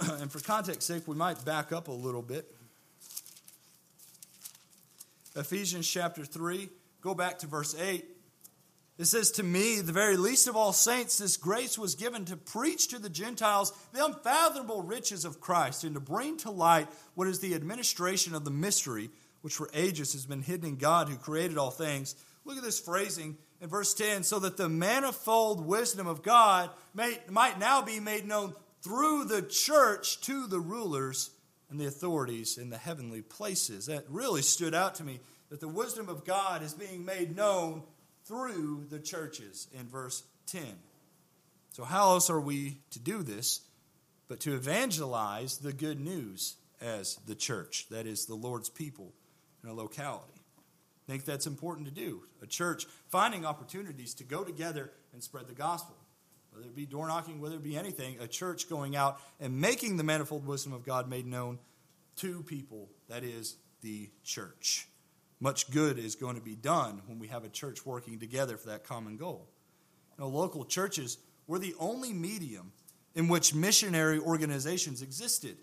and 0.00 0.30
for 0.30 0.40
context 0.40 0.82
sake, 0.82 1.08
we 1.08 1.16
might 1.16 1.42
back 1.44 1.72
up 1.72 1.88
a 1.88 1.92
little 1.92 2.20
bit. 2.20 2.54
Ephesians 5.34 5.88
chapter 5.88 6.24
3, 6.24 6.68
go 7.00 7.14
back 7.14 7.38
to 7.38 7.46
verse 7.46 7.74
8. 7.74 8.04
It 8.98 9.06
says, 9.06 9.30
To 9.32 9.42
me, 9.42 9.80
the 9.80 9.90
very 9.90 10.18
least 10.18 10.48
of 10.48 10.54
all 10.54 10.74
saints, 10.74 11.16
this 11.16 11.38
grace 11.38 11.78
was 11.78 11.94
given 11.94 12.26
to 12.26 12.36
preach 12.36 12.88
to 12.88 12.98
the 12.98 13.08
Gentiles 13.08 13.72
the 13.92 14.04
unfathomable 14.04 14.82
riches 14.82 15.24
of 15.24 15.40
Christ 15.40 15.82
and 15.82 15.94
to 15.94 16.00
bring 16.00 16.36
to 16.38 16.50
light 16.50 16.88
what 17.14 17.26
is 17.26 17.40
the 17.40 17.54
administration 17.54 18.34
of 18.34 18.44
the 18.44 18.50
mystery, 18.50 19.08
which 19.40 19.54
for 19.54 19.70
ages 19.72 20.12
has 20.12 20.26
been 20.26 20.42
hidden 20.42 20.68
in 20.68 20.76
God 20.76 21.08
who 21.08 21.16
created 21.16 21.56
all 21.56 21.70
things. 21.70 22.14
Look 22.44 22.58
at 22.58 22.62
this 22.62 22.78
phrasing 22.78 23.38
in 23.64 23.70
verse 23.70 23.94
10 23.94 24.24
so 24.24 24.38
that 24.40 24.58
the 24.58 24.68
manifold 24.68 25.66
wisdom 25.66 26.06
of 26.06 26.22
God 26.22 26.68
may, 26.94 27.18
might 27.30 27.58
now 27.58 27.80
be 27.80 27.98
made 27.98 28.26
known 28.26 28.54
through 28.82 29.24
the 29.24 29.40
church 29.40 30.20
to 30.20 30.46
the 30.46 30.60
rulers 30.60 31.30
and 31.70 31.80
the 31.80 31.86
authorities 31.86 32.58
in 32.58 32.68
the 32.68 32.76
heavenly 32.76 33.22
places. 33.22 33.86
That 33.86 34.04
really 34.10 34.42
stood 34.42 34.74
out 34.74 34.96
to 34.96 35.04
me 35.04 35.18
that 35.48 35.60
the 35.60 35.68
wisdom 35.68 36.10
of 36.10 36.26
God 36.26 36.62
is 36.62 36.74
being 36.74 37.06
made 37.06 37.34
known 37.34 37.82
through 38.26 38.84
the 38.90 38.98
churches 38.98 39.66
in 39.72 39.88
verse 39.88 40.22
10. 40.46 40.62
So, 41.70 41.84
how 41.84 42.10
else 42.10 42.28
are 42.28 42.40
we 42.40 42.80
to 42.90 42.98
do 42.98 43.22
this 43.22 43.62
but 44.28 44.40
to 44.40 44.54
evangelize 44.54 45.56
the 45.56 45.72
good 45.72 46.00
news 46.00 46.56
as 46.82 47.16
the 47.26 47.34
church, 47.34 47.86
that 47.90 48.06
is, 48.06 48.26
the 48.26 48.34
Lord's 48.34 48.68
people 48.68 49.14
in 49.62 49.70
a 49.70 49.74
locality? 49.74 50.33
I 51.06 51.12
think 51.12 51.24
that's 51.24 51.46
important 51.46 51.86
to 51.86 51.92
do. 51.92 52.22
A 52.42 52.46
church 52.46 52.86
finding 53.08 53.44
opportunities 53.44 54.14
to 54.14 54.24
go 54.24 54.42
together 54.42 54.90
and 55.12 55.22
spread 55.22 55.46
the 55.46 55.54
gospel. 55.54 55.96
Whether 56.50 56.68
it 56.68 56.76
be 56.76 56.86
door 56.86 57.08
knocking, 57.08 57.40
whether 57.40 57.56
it 57.56 57.64
be 57.64 57.76
anything, 57.76 58.16
a 58.20 58.28
church 58.28 58.68
going 58.68 58.96
out 58.96 59.20
and 59.40 59.60
making 59.60 59.96
the 59.96 60.04
manifold 60.04 60.46
wisdom 60.46 60.72
of 60.72 60.84
God 60.84 61.08
made 61.08 61.26
known 61.26 61.58
to 62.16 62.42
people, 62.44 62.88
that 63.08 63.24
is, 63.24 63.56
the 63.82 64.08
church. 64.22 64.88
Much 65.40 65.70
good 65.70 65.98
is 65.98 66.14
going 66.14 66.36
to 66.36 66.40
be 66.40 66.54
done 66.54 67.02
when 67.06 67.18
we 67.18 67.26
have 67.26 67.44
a 67.44 67.48
church 67.48 67.84
working 67.84 68.18
together 68.18 68.56
for 68.56 68.68
that 68.68 68.84
common 68.84 69.16
goal. 69.16 69.48
You 70.16 70.24
know, 70.24 70.30
local 70.30 70.64
churches 70.64 71.18
were 71.46 71.58
the 71.58 71.74
only 71.78 72.12
medium 72.12 72.72
in 73.14 73.28
which 73.28 73.54
missionary 73.54 74.18
organizations 74.18 75.02
existed. 75.02 75.56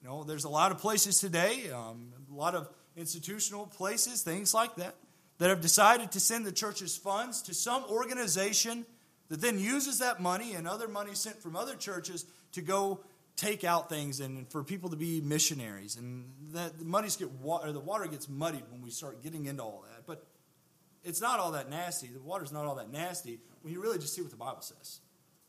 You 0.00 0.08
know, 0.08 0.24
there's 0.24 0.44
a 0.44 0.48
lot 0.48 0.70
of 0.70 0.78
places 0.78 1.18
today, 1.18 1.70
um, 1.70 2.12
a 2.32 2.34
lot 2.34 2.54
of 2.54 2.68
institutional 2.98 3.66
places, 3.66 4.22
things 4.22 4.52
like 4.52 4.76
that, 4.76 4.94
that 5.38 5.50
have 5.50 5.60
decided 5.60 6.12
to 6.12 6.20
send 6.20 6.44
the 6.44 6.52
church's 6.52 6.96
funds 6.96 7.42
to 7.42 7.54
some 7.54 7.84
organization 7.84 8.84
that 9.28 9.40
then 9.40 9.58
uses 9.58 9.98
that 9.98 10.20
money 10.20 10.54
and 10.54 10.66
other 10.66 10.88
money 10.88 11.14
sent 11.14 11.40
from 11.42 11.54
other 11.54 11.74
churches 11.76 12.24
to 12.52 12.62
go 12.62 13.00
take 13.36 13.62
out 13.62 13.88
things 13.88 14.20
and 14.20 14.50
for 14.50 14.64
people 14.64 14.90
to 14.90 14.96
be 14.96 15.20
missionaries. 15.20 15.96
And 15.96 16.24
that 16.52 16.78
the 16.78 16.84
money's 16.84 17.16
get 17.16 17.30
water, 17.30 17.72
the 17.72 17.80
water 17.80 18.06
gets 18.06 18.28
muddied 18.28 18.64
when 18.70 18.82
we 18.82 18.90
start 18.90 19.22
getting 19.22 19.46
into 19.46 19.62
all 19.62 19.84
that. 19.92 20.06
But 20.06 20.26
it's 21.04 21.20
not 21.20 21.38
all 21.38 21.52
that 21.52 21.70
nasty. 21.70 22.08
The 22.08 22.20
water's 22.20 22.52
not 22.52 22.66
all 22.66 22.74
that 22.76 22.90
nasty 22.90 23.38
when 23.62 23.72
you 23.72 23.80
really 23.80 23.98
just 23.98 24.14
see 24.14 24.22
what 24.22 24.30
the 24.30 24.36
Bible 24.36 24.62
says. 24.62 25.00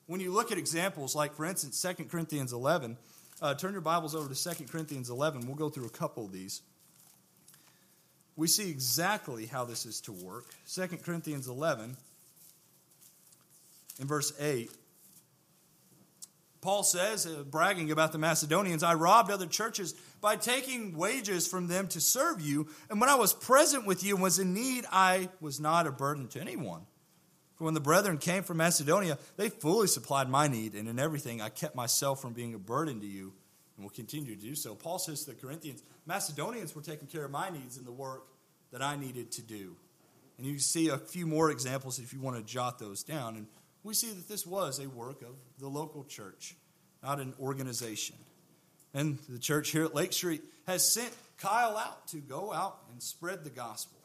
When 0.06 0.20
you 0.20 0.32
look 0.32 0.52
at 0.52 0.58
examples 0.58 1.16
like, 1.16 1.34
for 1.36 1.46
instance, 1.46 1.82
2 1.82 2.06
Corinthians 2.06 2.54
11, 2.54 2.98
uh, 3.42 3.54
turn 3.56 3.72
your 3.72 3.82
Bibles 3.82 4.16
over 4.16 4.32
to 4.32 4.56
2 4.56 4.66
Corinthians 4.66 5.10
11. 5.10 5.46
We'll 5.46 5.56
go 5.56 5.70
through 5.70 5.86
a 5.86 5.92
couple 5.92 6.26
of 6.26 6.32
these. 6.32 6.62
We 8.40 8.48
see 8.48 8.70
exactly 8.70 9.48
how 9.48 9.66
this 9.66 9.86
is 9.86 10.00
to 10.02 10.14
work. 10.14 10.46
2 10.74 10.88
Corinthians 11.04 11.50
11, 11.50 11.98
in 14.00 14.08
verse 14.08 14.32
8. 14.40 14.72
Paul 16.62 16.84
says, 16.84 17.26
uh, 17.26 17.44
bragging 17.44 17.92
about 17.92 18.14
the 18.14 18.18
Macedonians, 18.18 18.82
I 18.82 18.94
robbed 18.94 19.30
other 19.30 19.46
churches 19.46 19.94
by 20.22 20.38
taking 20.38 20.96
wages 20.96 21.48
from 21.50 21.68
them 21.68 21.90
to 21.90 22.00
serve 22.00 22.40
you. 22.40 22.70
And 22.90 23.02
when 23.02 23.10
I 23.10 23.16
was 23.16 23.34
present 23.34 23.86
with 23.86 24.06
you 24.06 24.16
and 24.16 24.24
was 24.24 24.40
in 24.40 24.54
need, 24.54 24.86
I 24.90 25.28
was 25.42 25.60
not 25.60 25.86
a 25.86 25.92
burden 25.92 26.30
to 26.30 26.40
anyone. 26.40 26.84
For 27.56 27.66
when 27.66 27.74
the 27.74 27.82
brethren 27.82 28.20
came 28.20 28.44
from 28.44 28.56
Macedonia, 28.56 29.18
they 29.36 29.50
fully 29.50 29.88
supplied 29.88 30.30
my 30.30 30.48
need, 30.48 30.76
and 30.76 30.88
in 30.88 30.98
everything 30.98 31.42
I 31.42 31.50
kept 31.50 31.76
myself 31.76 32.22
from 32.22 32.32
being 32.32 32.54
a 32.54 32.60
burden 32.60 33.02
to 33.02 33.06
you, 33.06 33.34
and 33.76 33.84
will 33.84 33.92
continue 33.92 34.34
to 34.34 34.42
do 34.42 34.56
so. 34.56 34.76
Paul 34.76 34.98
says 34.98 35.26
to 35.26 35.32
the 35.32 35.42
Corinthians, 35.42 35.84
Macedonians 36.06 36.74
were 36.74 36.82
taking 36.82 37.10
care 37.10 37.26
of 37.26 37.32
my 37.32 37.50
needs 37.50 37.78
in 37.78 37.84
the 37.84 37.92
work 37.92 38.24
that 38.72 38.82
I 38.82 38.96
needed 38.96 39.32
to 39.34 39.42
do. 39.42 39.76
And 40.38 40.48
you 40.48 40.60
see 40.60 40.90
a 40.90 40.98
few 40.98 41.28
more 41.28 41.52
examples 41.52 42.00
if 42.00 42.14
you 42.14 42.20
want 42.20 42.38
to 42.38 42.44
jot 42.44 42.80
those 42.80 43.04
down. 43.04 43.36
And 43.36 43.48
we 43.84 43.94
see 43.94 44.10
that 44.10 44.28
this 44.28 44.46
was 44.46 44.80
a 44.80 44.88
work 44.88 45.22
of 45.22 45.36
the 45.60 45.68
local 45.68 46.04
church, 46.06 46.56
not 47.04 47.20
an 47.20 47.34
organization. 47.40 48.16
And 48.94 49.20
the 49.28 49.40
church 49.40 49.72
here 49.72 49.84
at 49.84 49.94
Lake 49.94 50.14
Street 50.14 50.42
has 50.66 50.90
sent 50.90 51.12
Kyle 51.38 51.78
out 51.78 52.08
to 52.10 52.18
go 52.18 52.54
out 52.54 52.80
and 52.92 53.02
spread 53.02 53.44
the 53.44 53.50
gospel. 53.50 54.00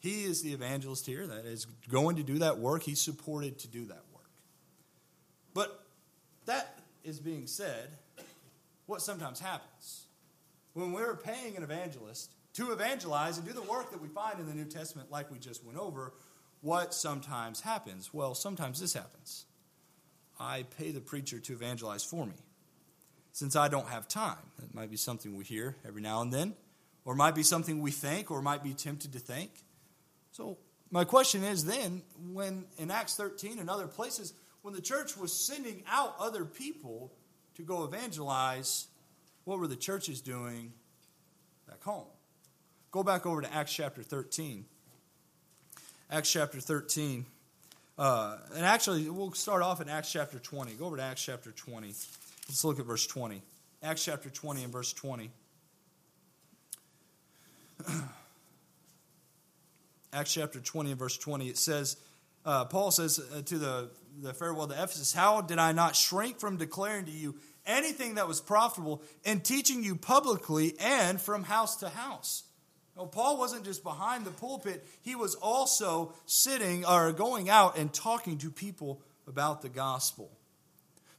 He 0.00 0.24
is 0.24 0.42
the 0.42 0.52
evangelist 0.52 1.06
here 1.06 1.26
that 1.26 1.46
is 1.46 1.66
going 1.88 2.16
to 2.16 2.22
do 2.22 2.40
that 2.40 2.58
work. 2.58 2.82
He's 2.82 3.00
supported 3.00 3.58
to 3.60 3.68
do 3.68 3.86
that 3.86 4.02
work. 4.12 4.28
But 5.54 5.80
that 6.46 6.78
is 7.04 7.20
being 7.20 7.46
said, 7.46 7.88
what 8.86 9.00
sometimes 9.00 9.40
happens. 9.40 10.04
When 10.74 10.92
we're 10.92 11.16
paying 11.16 11.56
an 11.56 11.62
evangelist 11.62 12.30
to 12.54 12.72
evangelize 12.72 13.36
and 13.36 13.46
do 13.46 13.52
the 13.52 13.62
work 13.62 13.90
that 13.90 14.00
we 14.00 14.08
find 14.08 14.38
in 14.40 14.46
the 14.46 14.54
New 14.54 14.64
Testament, 14.64 15.10
like 15.10 15.30
we 15.30 15.38
just 15.38 15.64
went 15.64 15.78
over, 15.78 16.14
what 16.60 16.94
sometimes 16.94 17.60
happens? 17.60 18.14
Well, 18.14 18.34
sometimes 18.34 18.80
this 18.80 18.94
happens. 18.94 19.44
I 20.38 20.64
pay 20.78 20.90
the 20.90 21.00
preacher 21.00 21.38
to 21.38 21.52
evangelize 21.52 22.04
for 22.04 22.26
me. 22.26 22.34
Since 23.32 23.56
I 23.56 23.68
don't 23.68 23.88
have 23.88 24.06
time, 24.06 24.38
that 24.60 24.74
might 24.74 24.90
be 24.90 24.96
something 24.96 25.36
we 25.36 25.44
hear 25.44 25.76
every 25.86 26.00
now 26.00 26.22
and 26.22 26.32
then, 26.32 26.54
or 27.04 27.14
might 27.14 27.34
be 27.34 27.42
something 27.42 27.80
we 27.80 27.90
think, 27.90 28.30
or 28.30 28.40
might 28.40 28.62
be 28.62 28.72
tempted 28.72 29.12
to 29.12 29.18
think. 29.18 29.50
So, 30.30 30.58
my 30.90 31.04
question 31.04 31.42
is 31.42 31.64
then, 31.64 32.02
when 32.32 32.66
in 32.78 32.90
Acts 32.90 33.16
13 33.16 33.58
and 33.58 33.68
other 33.68 33.88
places, 33.88 34.32
when 34.62 34.74
the 34.74 34.80
church 34.80 35.16
was 35.16 35.32
sending 35.32 35.82
out 35.88 36.14
other 36.20 36.44
people 36.44 37.12
to 37.56 37.62
go 37.62 37.84
evangelize, 37.84 38.86
what 39.44 39.58
were 39.58 39.66
the 39.66 39.76
churches 39.76 40.20
doing 40.20 40.72
back 41.68 41.82
home? 41.82 42.06
Go 42.94 43.02
back 43.02 43.26
over 43.26 43.42
to 43.42 43.52
Acts 43.52 43.74
chapter 43.74 44.04
13. 44.04 44.64
Acts 46.12 46.30
chapter 46.30 46.60
13. 46.60 47.26
Uh, 47.98 48.36
and 48.54 48.64
actually, 48.64 49.10
we'll 49.10 49.32
start 49.32 49.62
off 49.62 49.80
in 49.80 49.88
Acts 49.88 50.12
chapter 50.12 50.38
20. 50.38 50.74
Go 50.74 50.86
over 50.86 50.98
to 50.98 51.02
Acts 51.02 51.24
chapter 51.24 51.50
20. 51.50 51.88
Let's 51.88 52.62
look 52.62 52.78
at 52.78 52.86
verse 52.86 53.04
20. 53.08 53.42
Acts 53.82 54.04
chapter 54.04 54.30
20 54.30 54.62
and 54.62 54.72
verse 54.72 54.92
20. 54.92 55.28
Acts 60.12 60.32
chapter 60.32 60.60
20 60.60 60.90
and 60.90 60.98
verse 60.98 61.18
20, 61.18 61.48
it 61.48 61.58
says, 61.58 61.96
uh, 62.46 62.64
Paul 62.66 62.92
says 62.92 63.18
uh, 63.18 63.42
to 63.42 63.58
the, 63.58 63.90
the 64.22 64.32
farewell 64.32 64.68
to 64.68 64.74
Ephesus, 64.74 65.12
How 65.12 65.40
did 65.40 65.58
I 65.58 65.72
not 65.72 65.96
shrink 65.96 66.38
from 66.38 66.58
declaring 66.58 67.06
to 67.06 67.10
you 67.10 67.34
anything 67.66 68.14
that 68.14 68.28
was 68.28 68.40
profitable 68.40 69.02
and 69.24 69.42
teaching 69.42 69.82
you 69.82 69.96
publicly 69.96 70.76
and 70.78 71.20
from 71.20 71.42
house 71.42 71.74
to 71.78 71.88
house? 71.88 72.44
No, 72.96 73.06
Paul 73.06 73.38
wasn't 73.38 73.64
just 73.64 73.82
behind 73.82 74.24
the 74.24 74.30
pulpit, 74.30 74.86
he 75.02 75.16
was 75.16 75.34
also 75.34 76.14
sitting 76.26 76.84
or 76.84 77.12
going 77.12 77.50
out 77.50 77.76
and 77.76 77.92
talking 77.92 78.38
to 78.38 78.50
people 78.50 79.02
about 79.26 79.62
the 79.62 79.68
gospel. 79.68 80.30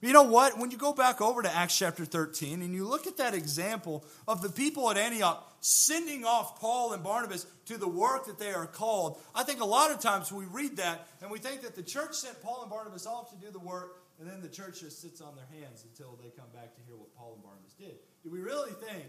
You 0.01 0.13
know 0.13 0.23
what? 0.23 0.59
When 0.59 0.71
you 0.71 0.77
go 0.77 0.93
back 0.93 1.19
over 1.19 1.41
to 1.41 1.53
Acts 1.53 1.77
chapter 1.77 2.05
13 2.05 2.61
and 2.61 2.73
you 2.73 2.85
look 2.85 3.07
at 3.07 3.17
that 3.17 3.33
example 3.33 4.05
of 4.27 4.41
the 4.41 4.49
people 4.49 4.91
at 4.91 4.97
Antioch 4.97 5.51
sending 5.61 6.25
off 6.25 6.59
Paul 6.59 6.93
and 6.93 7.03
Barnabas 7.03 7.47
to 7.65 7.77
the 7.77 7.87
work 7.87 8.27
that 8.27 8.37
they 8.37 8.53
are 8.53 8.67
called, 8.67 9.19
I 9.33 9.43
think 9.43 9.61
a 9.61 9.65
lot 9.65 9.91
of 9.91 9.99
times 9.99 10.31
we 10.31 10.45
read 10.45 10.77
that 10.77 11.07
and 11.21 11.31
we 11.31 11.39
think 11.39 11.61
that 11.61 11.75
the 11.75 11.81
church 11.81 12.13
sent 12.13 12.41
Paul 12.43 12.61
and 12.61 12.69
Barnabas 12.69 13.07
off 13.07 13.31
to 13.31 13.37
do 13.37 13.51
the 13.51 13.59
work 13.59 14.03
and 14.19 14.29
then 14.29 14.41
the 14.41 14.49
church 14.49 14.81
just 14.81 15.01
sits 15.01 15.21
on 15.21 15.35
their 15.35 15.59
hands 15.59 15.83
until 15.83 16.17
they 16.21 16.29
come 16.29 16.49
back 16.53 16.75
to 16.75 16.81
hear 16.85 16.95
what 16.95 17.13
Paul 17.15 17.33
and 17.33 17.43
Barnabas 17.43 17.73
did. 17.73 17.95
Do 18.23 18.29
we 18.29 18.41
really 18.41 18.73
think 18.73 19.05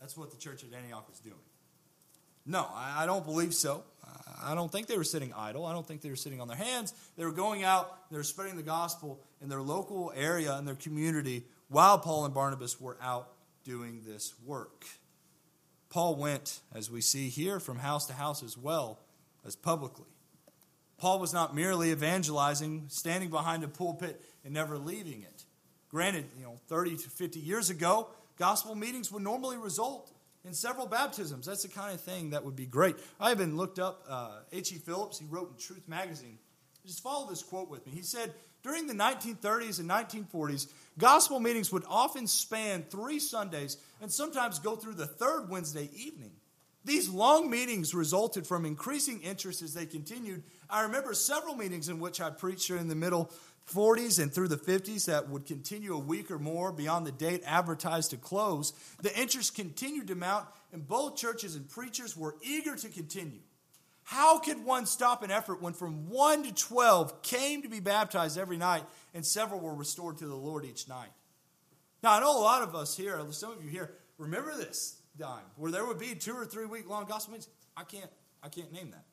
that's 0.00 0.16
what 0.16 0.30
the 0.30 0.36
church 0.36 0.62
at 0.62 0.72
Antioch 0.72 1.08
was 1.08 1.18
doing? 1.18 1.34
No, 2.46 2.68
I 2.74 3.06
don't 3.06 3.24
believe 3.24 3.54
so. 3.54 3.84
I 4.42 4.54
don't 4.54 4.70
think 4.70 4.86
they 4.86 4.98
were 4.98 5.04
sitting 5.04 5.32
idle. 5.32 5.64
I 5.64 5.72
don't 5.72 5.86
think 5.86 6.02
they 6.02 6.10
were 6.10 6.16
sitting 6.16 6.40
on 6.40 6.48
their 6.48 6.56
hands. 6.56 6.92
They 7.16 7.24
were 7.24 7.32
going 7.32 7.64
out, 7.64 8.10
they 8.10 8.16
were 8.16 8.22
spreading 8.22 8.56
the 8.56 8.62
gospel 8.62 9.20
in 9.40 9.48
their 9.48 9.62
local 9.62 10.12
area 10.14 10.54
and 10.54 10.68
their 10.68 10.74
community 10.74 11.44
while 11.68 11.98
Paul 11.98 12.26
and 12.26 12.34
Barnabas 12.34 12.80
were 12.80 12.98
out 13.00 13.28
doing 13.64 14.02
this 14.06 14.34
work. 14.44 14.84
Paul 15.88 16.16
went, 16.16 16.60
as 16.74 16.90
we 16.90 17.00
see 17.00 17.28
here, 17.28 17.58
from 17.60 17.78
house 17.78 18.06
to 18.06 18.12
house 18.12 18.42
as 18.42 18.58
well 18.58 19.00
as 19.46 19.56
publicly. 19.56 20.06
Paul 20.98 21.20
was 21.20 21.32
not 21.32 21.54
merely 21.54 21.90
evangelizing, 21.90 22.86
standing 22.88 23.30
behind 23.30 23.64
a 23.64 23.68
pulpit 23.68 24.20
and 24.44 24.52
never 24.52 24.76
leaving 24.76 25.22
it. 25.22 25.44
Granted, 25.88 26.26
you 26.36 26.44
know, 26.44 26.58
30 26.68 26.96
to 26.96 27.10
50 27.10 27.40
years 27.40 27.70
ago, 27.70 28.08
gospel 28.38 28.74
meetings 28.74 29.10
would 29.12 29.22
normally 29.22 29.56
result 29.56 30.10
in 30.44 30.52
several 30.52 30.86
baptisms. 30.86 31.46
That's 31.46 31.62
the 31.62 31.68
kind 31.68 31.94
of 31.94 32.00
thing 32.00 32.30
that 32.30 32.44
would 32.44 32.56
be 32.56 32.66
great. 32.66 32.96
I 33.18 33.30
even 33.30 33.56
looked 33.56 33.78
up 33.78 34.06
H.E. 34.52 34.76
Uh, 34.76 34.78
Phillips. 34.80 35.18
He 35.18 35.26
wrote 35.26 35.50
in 35.50 35.56
Truth 35.56 35.88
Magazine. 35.88 36.38
Just 36.86 37.02
follow 37.02 37.28
this 37.28 37.42
quote 37.42 37.70
with 37.70 37.86
me. 37.86 37.92
He 37.92 38.02
said, 38.02 38.34
During 38.62 38.86
the 38.86 38.94
1930s 38.94 39.80
and 39.80 39.88
1940s, 39.88 40.68
gospel 40.98 41.40
meetings 41.40 41.72
would 41.72 41.84
often 41.88 42.26
span 42.26 42.84
three 42.90 43.18
Sundays 43.18 43.78
and 44.02 44.12
sometimes 44.12 44.58
go 44.58 44.76
through 44.76 44.94
the 44.94 45.06
third 45.06 45.48
Wednesday 45.48 45.88
evening. 45.94 46.32
These 46.84 47.08
long 47.08 47.48
meetings 47.48 47.94
resulted 47.94 48.46
from 48.46 48.66
increasing 48.66 49.22
interest 49.22 49.62
as 49.62 49.72
they 49.72 49.86
continued. 49.86 50.42
I 50.68 50.82
remember 50.82 51.14
several 51.14 51.54
meetings 51.54 51.88
in 51.88 51.98
which 51.98 52.20
I 52.20 52.28
preached 52.28 52.68
during 52.68 52.88
the 52.88 52.94
middle 52.94 53.30
40s 53.72 54.20
and 54.20 54.32
through 54.32 54.48
the 54.48 54.56
50s 54.56 55.06
that 55.06 55.28
would 55.28 55.46
continue 55.46 55.94
a 55.94 55.98
week 55.98 56.30
or 56.30 56.38
more 56.38 56.72
beyond 56.72 57.06
the 57.06 57.12
date 57.12 57.42
advertised 57.46 58.10
to 58.10 58.16
close, 58.16 58.72
the 59.02 59.18
interest 59.18 59.54
continued 59.54 60.08
to 60.08 60.14
mount, 60.14 60.46
and 60.72 60.86
both 60.86 61.16
churches 61.16 61.54
and 61.56 61.68
preachers 61.68 62.16
were 62.16 62.36
eager 62.42 62.76
to 62.76 62.88
continue. 62.88 63.40
How 64.04 64.38
could 64.38 64.64
one 64.64 64.84
stop 64.84 65.22
an 65.22 65.30
effort 65.30 65.62
when 65.62 65.72
from 65.72 66.10
1 66.10 66.44
to 66.44 66.54
12 66.54 67.22
came 67.22 67.62
to 67.62 67.68
be 67.68 67.80
baptized 67.80 68.36
every 68.36 68.58
night 68.58 68.84
and 69.14 69.24
several 69.24 69.60
were 69.60 69.74
restored 69.74 70.18
to 70.18 70.26
the 70.26 70.34
Lord 70.34 70.66
each 70.66 70.88
night? 70.88 71.08
Now, 72.02 72.12
I 72.12 72.20
know 72.20 72.38
a 72.38 72.42
lot 72.42 72.62
of 72.62 72.74
us 72.74 72.94
here, 72.94 73.18
some 73.30 73.52
of 73.52 73.64
you 73.64 73.70
here, 73.70 73.94
remember 74.18 74.54
this 74.54 75.00
time 75.18 75.44
where 75.56 75.72
there 75.72 75.86
would 75.86 75.98
be 75.98 76.14
two 76.14 76.34
or 76.34 76.44
three 76.44 76.66
week 76.66 76.86
long 76.86 77.06
gospel 77.06 77.32
meetings. 77.32 77.48
I 77.74 77.84
can't, 77.84 78.10
I 78.42 78.48
can't 78.50 78.72
name 78.72 78.90
that. 78.90 79.04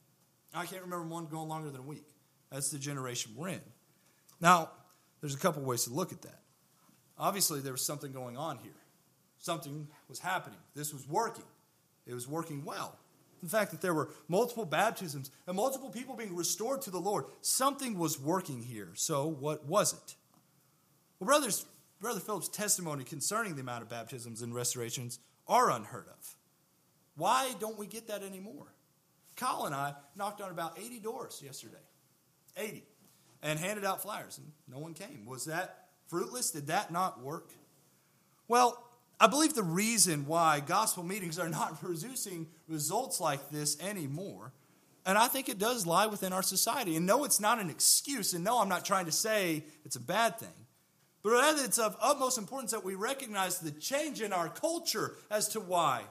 I 0.54 0.66
can't 0.66 0.82
remember 0.82 1.08
one 1.08 1.28
going 1.28 1.48
longer 1.48 1.70
than 1.70 1.80
a 1.80 1.86
week. 1.86 2.06
That's 2.52 2.70
the 2.70 2.80
generation 2.80 3.32
we're 3.36 3.50
in. 3.50 3.62
Now, 4.42 4.72
there's 5.22 5.36
a 5.36 5.40
couple 5.40 5.62
ways 5.62 5.86
to 5.86 5.94
look 5.94 6.12
at 6.12 6.24
that. 6.24 6.40
Obviously, 7.18 7.62
there 7.62 7.72
was 7.72 7.86
something 7.86 8.12
going 8.12 8.36
on 8.36 8.58
here. 8.58 8.72
Something 9.38 9.88
was 10.10 10.20
happening. 10.20 10.58
This 10.76 10.92
was 10.92 11.08
working. 11.08 11.46
It 12.08 12.16
was 12.16 12.28
working 12.28 12.66
well. 12.66 12.98
The 13.44 13.50
fact 13.50 13.72
that 13.72 13.82
there 13.82 13.94
were 13.94 14.10
multiple 14.28 14.66
baptisms 14.66 15.32
and 15.48 15.56
multiple 15.56 15.90
people 15.90 16.16
being 16.16 16.36
restored 16.36 16.82
to 16.84 16.92
the 16.92 17.00
Lord, 17.00 17.26
something 17.42 17.98
was 17.98 18.20
working 18.20 18.62
here. 18.62 18.90
So, 18.96 19.28
what 19.28 19.66
was 19.66 19.94
it? 19.94 20.16
Well, 21.20 21.28
brothers, 21.28 21.66
Brother 22.00 22.20
Phillips' 22.20 22.48
testimony 22.48 23.04
concerning 23.04 23.56
the 23.56 23.62
amount 23.62 23.84
of 23.84 23.90
baptisms 23.90 24.42
and 24.42 24.54
restorations 24.54 25.20
are 25.48 25.72
unheard 25.72 26.08
of. 26.08 26.36
Why 27.16 27.54
don't 27.60 27.78
we 27.78 27.88
get 27.88 28.08
that 28.08 28.24
anymore? 28.24 28.74
Kyle 29.36 29.66
and 29.66 29.76
I 29.76 29.94
knocked 30.16 30.42
on 30.42 30.52
about 30.52 30.78
80 30.80 31.00
doors 31.00 31.42
yesterday. 31.44 31.78
80 32.58 32.84
and 33.42 33.60
handed 33.60 33.86
out 33.86 34.02
flyers, 34.02 34.38
and 34.38 34.52
no 34.68 34.80
one 34.80 34.94
came. 34.94 35.26
Was 35.26 35.46
that 35.46 35.88
fruitless? 36.08 36.52
Did 36.52 36.68
that 36.68 36.92
not 36.92 37.22
work? 37.22 37.50
Well, 38.48 38.84
I 39.20 39.28
believe 39.28 39.54
the 39.54 39.64
reason 39.64 40.26
why 40.26 40.60
gospel 40.60 41.04
meetings 41.04 41.40
are 41.40 41.50
not 41.50 41.80
producing 41.82 42.48
results 42.68 43.20
like 43.20 43.50
this 43.50 43.80
anymore, 43.80 44.52
and 45.06 45.18
I 45.18 45.28
think 45.28 45.50
it 45.50 45.58
does 45.58 45.86
lie 45.86 46.08
within 46.08 46.34
our 46.34 46.44
society. 46.44 46.96
And 46.96 47.06
no, 47.06 47.24
it's 47.24 47.40
not 47.40 47.60
an 47.60 47.70
excuse, 47.70 48.34
and 48.34 48.44
no, 48.44 48.60
I'm 48.62 48.70
not 48.70 48.86
trying 48.86 49.06
to 49.06 49.12
say 49.12 49.64
it's 49.84 49.96
a 49.96 50.02
bad 50.02 50.38
thing. 50.38 50.50
But 51.24 51.32
rather, 51.32 51.64
it's 51.64 51.78
of 51.78 51.96
utmost 52.02 52.38
importance 52.38 52.72
that 52.72 52.84
we 52.84 52.96
recognize 52.96 53.60
the 53.60 53.72
change 53.72 54.22
in 54.22 54.34
our 54.34 54.50
culture 54.50 55.16
as 55.30 55.48
to 55.50 55.60
why 55.60 56.04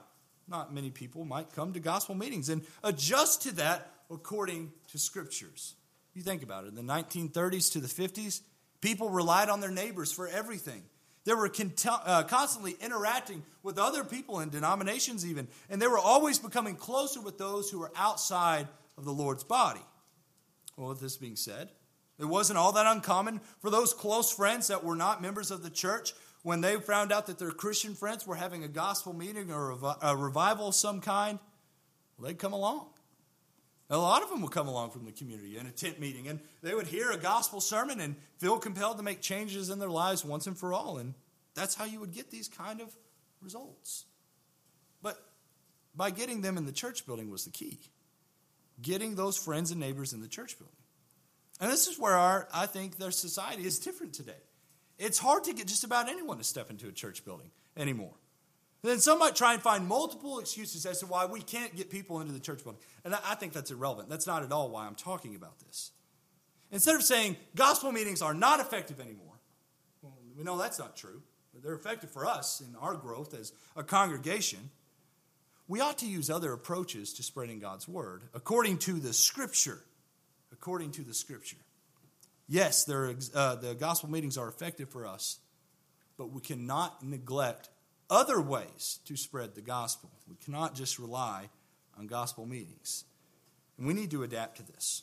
not 0.50 0.74
many 0.74 0.90
people 0.90 1.24
might 1.24 1.52
come 1.52 1.72
to 1.72 1.80
gospel 1.80 2.14
meetings 2.14 2.48
and 2.48 2.62
adjust 2.82 3.42
to 3.42 3.54
that 3.56 3.90
according 4.10 4.72
to 4.90 4.98
scriptures. 4.98 5.74
You 6.14 6.22
think 6.22 6.42
about 6.42 6.64
it. 6.64 6.68
In 6.68 6.74
the 6.74 6.82
1930s 6.82 7.72
to 7.72 7.80
the 7.80 7.88
50s, 7.88 8.40
people 8.80 9.10
relied 9.10 9.48
on 9.48 9.60
their 9.60 9.70
neighbors 9.70 10.12
for 10.12 10.28
everything. 10.28 10.82
They 11.24 11.34
were 11.34 11.50
uh, 11.86 12.22
constantly 12.24 12.76
interacting 12.80 13.42
with 13.62 13.78
other 13.78 14.04
people 14.04 14.38
and 14.38 14.50
denominations, 14.50 15.26
even, 15.26 15.48
and 15.68 15.80
they 15.80 15.86
were 15.86 15.98
always 15.98 16.38
becoming 16.38 16.76
closer 16.76 17.20
with 17.20 17.38
those 17.38 17.70
who 17.70 17.78
were 17.78 17.92
outside 17.94 18.66
of 18.96 19.04
the 19.04 19.12
Lord's 19.12 19.44
body. 19.44 19.82
Well, 20.76 20.88
with 20.88 21.00
this 21.00 21.18
being 21.18 21.36
said, 21.36 21.68
it 22.18 22.24
wasn't 22.24 22.58
all 22.58 22.72
that 22.72 22.86
uncommon 22.86 23.40
for 23.60 23.70
those 23.70 23.92
close 23.92 24.32
friends 24.32 24.68
that 24.68 24.82
were 24.82 24.96
not 24.96 25.22
members 25.22 25.50
of 25.50 25.62
the 25.62 25.70
church 25.70 26.14
when 26.42 26.62
they 26.62 26.76
found 26.76 27.12
out 27.12 27.26
that 27.26 27.38
their 27.38 27.50
Christian 27.50 27.94
friends 27.94 28.26
were 28.26 28.34
having 28.34 28.64
a 28.64 28.68
gospel 28.68 29.12
meeting 29.12 29.52
or 29.52 29.76
a 30.02 30.16
revival 30.16 30.68
of 30.68 30.74
some 30.74 31.00
kind, 31.00 31.38
well, 32.16 32.28
they'd 32.28 32.38
come 32.38 32.54
along. 32.54 32.86
A 33.92 33.98
lot 33.98 34.22
of 34.22 34.30
them 34.30 34.40
would 34.42 34.52
come 34.52 34.68
along 34.68 34.90
from 34.90 35.04
the 35.04 35.10
community 35.10 35.58
in 35.58 35.66
a 35.66 35.72
tent 35.72 35.98
meeting, 35.98 36.28
and 36.28 36.38
they 36.62 36.74
would 36.74 36.86
hear 36.86 37.10
a 37.10 37.16
gospel 37.16 37.60
sermon 37.60 38.00
and 38.00 38.14
feel 38.38 38.58
compelled 38.58 38.98
to 38.98 39.02
make 39.02 39.20
changes 39.20 39.68
in 39.68 39.80
their 39.80 39.90
lives 39.90 40.24
once 40.24 40.46
and 40.46 40.56
for 40.56 40.72
all. 40.72 40.98
And 40.98 41.14
That's 41.54 41.74
how 41.74 41.84
you 41.84 41.98
would 41.98 42.12
get 42.12 42.30
these 42.30 42.48
kind 42.48 42.80
of 42.80 42.94
results. 43.42 44.04
But 45.02 45.20
by 45.94 46.10
getting 46.10 46.40
them 46.40 46.56
in 46.56 46.66
the 46.66 46.72
church 46.72 47.04
building 47.04 47.30
was 47.30 47.44
the 47.44 47.50
key. 47.50 47.78
Getting 48.80 49.16
those 49.16 49.36
friends 49.36 49.72
and 49.72 49.80
neighbors 49.80 50.12
in 50.12 50.20
the 50.20 50.28
church 50.28 50.56
building. 50.56 50.76
And 51.60 51.70
this 51.70 51.88
is 51.88 51.98
where 51.98 52.14
our, 52.14 52.48
I 52.54 52.66
think 52.66 52.96
their 52.96 53.10
society 53.10 53.66
is 53.66 53.80
different 53.80 54.14
today. 54.14 54.32
It's 54.98 55.18
hard 55.18 55.44
to 55.44 55.52
get 55.52 55.66
just 55.66 55.82
about 55.82 56.08
anyone 56.08 56.38
to 56.38 56.44
step 56.44 56.70
into 56.70 56.86
a 56.86 56.92
church 56.92 57.24
building 57.24 57.50
anymore. 57.76 58.14
Then 58.82 58.98
some 58.98 59.18
might 59.18 59.36
try 59.36 59.52
and 59.52 59.62
find 59.62 59.86
multiple 59.86 60.38
excuses 60.38 60.86
as 60.86 61.00
to 61.00 61.06
why 61.06 61.26
we 61.26 61.40
can't 61.40 61.76
get 61.76 61.90
people 61.90 62.20
into 62.20 62.32
the 62.32 62.40
church 62.40 62.62
building. 62.62 62.80
And 63.04 63.14
I 63.14 63.34
think 63.34 63.52
that's 63.52 63.70
irrelevant. 63.70 64.08
That's 64.08 64.26
not 64.26 64.42
at 64.42 64.52
all 64.52 64.70
why 64.70 64.86
I'm 64.86 64.94
talking 64.94 65.34
about 65.34 65.58
this. 65.60 65.90
Instead 66.70 66.94
of 66.94 67.02
saying 67.02 67.36
gospel 67.54 67.92
meetings 67.92 68.22
are 68.22 68.34
not 68.34 68.60
effective 68.60 69.00
anymore, 69.00 69.34
well, 70.02 70.14
we 70.36 70.44
know 70.44 70.56
that's 70.56 70.78
not 70.78 70.96
true. 70.96 71.22
They're 71.62 71.74
effective 71.74 72.10
for 72.10 72.26
us 72.26 72.62
in 72.66 72.74
our 72.76 72.94
growth 72.94 73.34
as 73.34 73.52
a 73.76 73.82
congregation. 73.82 74.70
We 75.68 75.80
ought 75.80 75.98
to 75.98 76.06
use 76.06 76.30
other 76.30 76.52
approaches 76.52 77.12
to 77.14 77.22
spreading 77.22 77.58
God's 77.58 77.86
word 77.86 78.22
according 78.34 78.78
to 78.78 78.94
the 78.94 79.12
scripture 79.12 79.80
according 80.52 80.92
to 80.92 81.02
the 81.02 81.14
scripture. 81.14 81.56
Yes, 82.48 82.88
uh, 82.88 83.54
the 83.54 83.76
gospel 83.78 84.10
meetings 84.10 84.36
are 84.36 84.48
effective 84.48 84.88
for 84.88 85.06
us, 85.06 85.38
but 86.18 86.32
we 86.32 86.40
cannot 86.40 87.04
neglect 87.04 87.70
other 88.10 88.40
ways 88.40 88.98
to 89.06 89.16
spread 89.16 89.54
the 89.54 89.60
gospel. 89.60 90.10
We 90.28 90.36
cannot 90.36 90.74
just 90.74 90.98
rely 90.98 91.48
on 91.98 92.06
gospel 92.06 92.44
meetings. 92.44 93.04
And 93.78 93.86
we 93.86 93.94
need 93.94 94.10
to 94.10 94.22
adapt 94.22 94.56
to 94.56 94.62
this. 94.64 95.02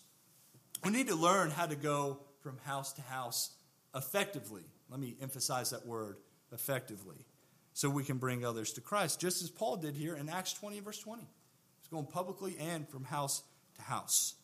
We 0.84 0.92
need 0.92 1.08
to 1.08 1.16
learn 1.16 1.50
how 1.50 1.66
to 1.66 1.76
go 1.76 2.20
from 2.42 2.58
house 2.66 2.94
to 2.94 3.02
house 3.02 3.52
effectively. 3.96 4.64
Let 4.90 5.00
me 5.00 5.16
emphasize 5.22 5.72
that 5.72 5.86
word 5.86 6.18
effectively 6.52 7.26
so 7.74 7.90
we 7.90 8.04
can 8.04 8.18
bring 8.18 8.46
others 8.46 8.74
to 8.74 8.82
Christ, 8.82 9.20
just 9.20 9.42
as 9.44 9.50
Paul 9.50 9.78
did 9.78 9.96
here 9.96 10.16
in 10.16 10.30
Acts 10.30 10.54
20, 10.54 10.80
verse 10.80 11.00
20. 11.00 11.22
He's 11.22 11.88
going 11.90 12.06
publicly 12.06 12.56
and 12.60 12.88
from 12.90 13.04
house 13.04 13.44
to 13.76 13.82
house. 13.82 14.36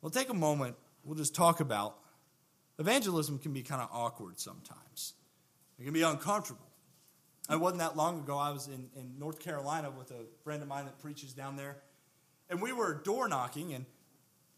We'll 0.00 0.10
take 0.10 0.28
a 0.28 0.34
moment. 0.34 0.76
We'll 1.04 1.16
just 1.16 1.34
talk 1.34 1.60
about 1.60 1.98
evangelism 2.78 3.38
can 3.38 3.52
be 3.52 3.62
kind 3.62 3.82
of 3.82 3.88
awkward 3.92 4.38
sometimes. 4.38 5.14
It 5.78 5.84
can 5.84 5.92
be 5.92 6.02
uncomfortable. 6.02 6.66
It 7.50 7.60
wasn't 7.60 7.80
that 7.80 7.96
long 7.96 8.20
ago. 8.20 8.38
I 8.38 8.50
was 8.50 8.68
in, 8.68 8.88
in 8.96 9.18
North 9.18 9.38
Carolina 9.38 9.90
with 9.90 10.10
a 10.10 10.24
friend 10.42 10.62
of 10.62 10.68
mine 10.68 10.86
that 10.86 10.98
preaches 10.98 11.32
down 11.32 11.56
there. 11.56 11.76
And 12.48 12.60
we 12.62 12.72
were 12.72 12.94
door 12.94 13.28
knocking, 13.28 13.74
and 13.74 13.84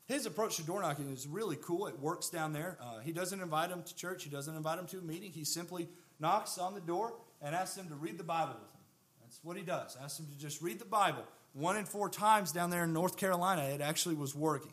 his 0.06 0.26
approach 0.26 0.56
to 0.56 0.62
door 0.62 0.82
knocking 0.82 1.10
is 1.10 1.26
really 1.26 1.56
cool. 1.56 1.86
It 1.86 1.98
works 1.98 2.28
down 2.28 2.52
there. 2.52 2.78
Uh, 2.80 3.00
he 3.00 3.12
doesn't 3.12 3.40
invite 3.40 3.70
them 3.70 3.82
to 3.82 3.94
church, 3.94 4.24
he 4.24 4.30
doesn't 4.30 4.54
invite 4.54 4.76
them 4.76 4.86
to 4.88 4.98
a 4.98 5.02
meeting. 5.02 5.32
He 5.32 5.44
simply 5.44 5.88
knocks 6.20 6.58
on 6.58 6.74
the 6.74 6.80
door 6.80 7.14
and 7.42 7.54
asks 7.54 7.74
them 7.74 7.88
to 7.88 7.94
read 7.94 8.18
the 8.18 8.24
Bible 8.24 8.54
with 8.54 8.72
him. 8.72 8.80
That's 9.22 9.40
what 9.42 9.56
he 9.56 9.62
does. 9.62 9.96
Asks 10.02 10.18
them 10.18 10.26
to 10.26 10.38
just 10.38 10.62
read 10.62 10.78
the 10.78 10.84
Bible. 10.84 11.24
One 11.52 11.76
in 11.76 11.84
four 11.84 12.08
times 12.08 12.52
down 12.52 12.70
there 12.70 12.84
in 12.84 12.92
North 12.92 13.16
Carolina, 13.16 13.62
it 13.62 13.80
actually 13.80 14.14
was 14.14 14.34
working. 14.34 14.72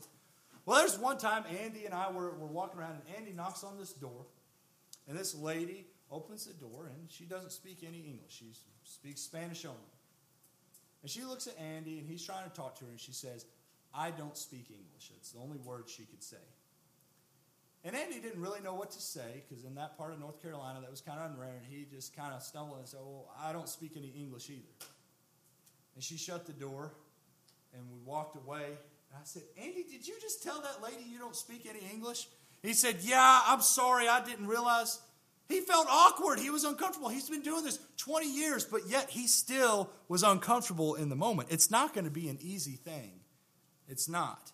Well, 0.65 0.79
there's 0.79 0.97
one 0.97 1.17
time 1.17 1.43
Andy 1.63 1.85
and 1.85 1.93
I 1.93 2.11
were, 2.11 2.31
were 2.35 2.47
walking 2.47 2.79
around, 2.79 2.91
and 2.91 3.17
Andy 3.17 3.33
knocks 3.33 3.63
on 3.63 3.77
this 3.77 3.91
door, 3.91 4.25
and 5.07 5.17
this 5.17 5.33
lady 5.35 5.87
opens 6.13 6.45
the 6.45 6.53
door, 6.53 6.85
and 6.85 7.09
she 7.09 7.25
doesn't 7.25 7.51
speak 7.51 7.79
any 7.85 7.99
English. 7.99 8.37
She 8.39 8.53
speaks 8.83 9.21
Spanish 9.21 9.65
only. 9.65 9.79
And 11.01 11.11
she 11.11 11.23
looks 11.23 11.47
at 11.47 11.59
Andy, 11.59 11.99
and 11.99 12.07
he's 12.07 12.23
trying 12.23 12.49
to 12.49 12.55
talk 12.55 12.77
to 12.79 12.85
her, 12.85 12.91
and 12.91 12.99
she 12.99 13.11
says, 13.11 13.45
I 13.93 14.11
don't 14.11 14.37
speak 14.37 14.67
English. 14.69 15.11
It's 15.17 15.31
the 15.31 15.39
only 15.39 15.57
word 15.57 15.89
she 15.89 16.03
could 16.03 16.23
say. 16.23 16.37
And 17.83 17.95
Andy 17.95 18.19
didn't 18.21 18.41
really 18.41 18.61
know 18.61 18.73
what 18.73 18.91
to 18.91 19.01
say 19.01 19.43
because 19.47 19.65
in 19.65 19.75
that 19.75 19.97
part 19.97 20.13
of 20.13 20.19
North 20.19 20.41
Carolina 20.41 20.79
that 20.79 20.89
was 20.89 21.01
kind 21.01 21.19
of 21.19 21.31
unrare, 21.31 21.57
and 21.57 21.65
he 21.69 21.85
just 21.93 22.15
kind 22.15 22.33
of 22.33 22.41
stumbled 22.41 22.79
and 22.79 22.87
said, 22.87 23.01
Well, 23.03 23.29
I 23.41 23.51
don't 23.51 23.67
speak 23.67 23.97
any 23.97 24.13
English 24.17 24.49
either. 24.49 24.87
And 25.95 26.03
she 26.03 26.17
shut 26.17 26.45
the 26.45 26.53
door, 26.53 26.93
and 27.73 27.83
we 27.91 27.99
walked 28.05 28.37
away, 28.37 28.63
and 28.65 29.21
I 29.21 29.25
said, 29.25 29.43
Andy, 29.61 29.83
did 29.83 30.07
you 30.07 30.15
just 30.21 30.41
tell 30.41 30.61
that 30.61 30.81
lady 30.81 31.03
you 31.09 31.19
don't 31.19 31.35
speak 31.35 31.67
any 31.69 31.81
English? 31.93 32.27
He 32.61 32.73
said, 32.73 32.97
Yeah, 33.01 33.41
I'm 33.45 33.61
sorry, 33.61 34.07
I 34.07 34.23
didn't 34.23 34.47
realize. 34.47 34.99
He 35.53 35.61
felt 35.61 35.85
awkward. 35.87 36.39
He 36.39 36.49
was 36.49 36.63
uncomfortable. 36.63 37.09
He's 37.09 37.29
been 37.29 37.43
doing 37.43 37.63
this 37.63 37.77
20 37.97 38.27
years, 38.27 38.65
but 38.65 38.87
yet 38.87 39.11
he 39.11 39.27
still 39.27 39.91
was 40.07 40.23
uncomfortable 40.23 40.95
in 40.95 41.09
the 41.09 41.15
moment. 41.15 41.49
It's 41.51 41.69
not 41.69 41.93
going 41.93 42.05
to 42.05 42.11
be 42.11 42.27
an 42.27 42.39
easy 42.41 42.71
thing. 42.71 43.11
It's 43.87 44.09
not. 44.09 44.51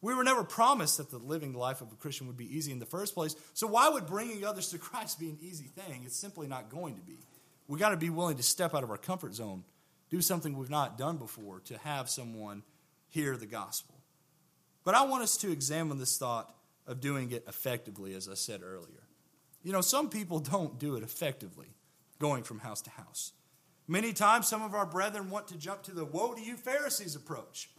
We 0.00 0.14
were 0.14 0.24
never 0.24 0.42
promised 0.42 0.96
that 0.96 1.12
the 1.12 1.18
living 1.18 1.54
life 1.54 1.80
of 1.80 1.92
a 1.92 1.94
Christian 1.94 2.26
would 2.26 2.36
be 2.36 2.56
easy 2.56 2.72
in 2.72 2.80
the 2.80 2.86
first 2.86 3.14
place. 3.14 3.36
So, 3.54 3.68
why 3.68 3.88
would 3.88 4.06
bringing 4.06 4.44
others 4.44 4.70
to 4.70 4.78
Christ 4.78 5.20
be 5.20 5.28
an 5.28 5.38
easy 5.40 5.66
thing? 5.66 6.02
It's 6.04 6.16
simply 6.16 6.48
not 6.48 6.70
going 6.70 6.96
to 6.96 7.02
be. 7.02 7.18
We 7.68 7.78
got 7.78 7.90
to 7.90 7.96
be 7.96 8.10
willing 8.10 8.36
to 8.36 8.42
step 8.42 8.74
out 8.74 8.82
of 8.82 8.90
our 8.90 8.98
comfort 8.98 9.34
zone, 9.34 9.62
do 10.10 10.20
something 10.20 10.58
we've 10.58 10.68
not 10.68 10.98
done 10.98 11.18
before 11.18 11.60
to 11.66 11.78
have 11.78 12.10
someone 12.10 12.64
hear 13.10 13.36
the 13.36 13.46
gospel. 13.46 13.94
But 14.82 14.96
I 14.96 15.02
want 15.02 15.22
us 15.22 15.36
to 15.36 15.52
examine 15.52 15.98
this 15.98 16.18
thought 16.18 16.52
of 16.84 17.00
doing 17.00 17.30
it 17.30 17.44
effectively, 17.46 18.14
as 18.14 18.28
I 18.28 18.34
said 18.34 18.62
earlier. 18.64 19.04
You 19.62 19.72
know, 19.72 19.80
some 19.80 20.08
people 20.08 20.38
don't 20.40 20.78
do 20.78 20.96
it 20.96 21.02
effectively, 21.02 21.68
going 22.18 22.42
from 22.42 22.58
house 22.58 22.82
to 22.82 22.90
house. 22.90 23.32
Many 23.88 24.12
times, 24.12 24.48
some 24.48 24.62
of 24.62 24.74
our 24.74 24.86
brethren 24.86 25.30
want 25.30 25.48
to 25.48 25.56
jump 25.56 25.82
to 25.84 25.92
the 25.92 26.04
woe 26.04 26.34
to 26.34 26.40
you 26.40 26.56
Pharisees 26.56 27.16
approach. 27.16 27.70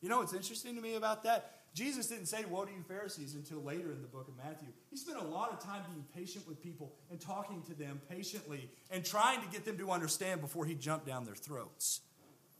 You 0.00 0.08
know 0.08 0.18
what's 0.18 0.34
interesting 0.34 0.76
to 0.76 0.82
me 0.82 0.94
about 0.94 1.24
that? 1.24 1.52
Jesus 1.74 2.06
didn't 2.06 2.26
say 2.26 2.44
woe 2.46 2.64
to 2.64 2.72
you 2.72 2.82
Pharisees 2.88 3.34
until 3.34 3.62
later 3.62 3.92
in 3.92 4.00
the 4.00 4.08
book 4.08 4.28
of 4.28 4.36
Matthew. 4.36 4.68
He 4.90 4.96
spent 4.96 5.18
a 5.18 5.24
lot 5.24 5.52
of 5.52 5.58
time 5.58 5.82
being 5.90 6.04
patient 6.14 6.48
with 6.48 6.62
people 6.62 6.94
and 7.10 7.20
talking 7.20 7.62
to 7.64 7.74
them 7.74 8.00
patiently 8.08 8.70
and 8.90 9.04
trying 9.04 9.42
to 9.42 9.46
get 9.48 9.66
them 9.66 9.76
to 9.78 9.90
understand 9.90 10.40
before 10.40 10.64
he 10.64 10.74
jumped 10.74 11.06
down 11.06 11.26
their 11.26 11.34
throats. 11.34 12.00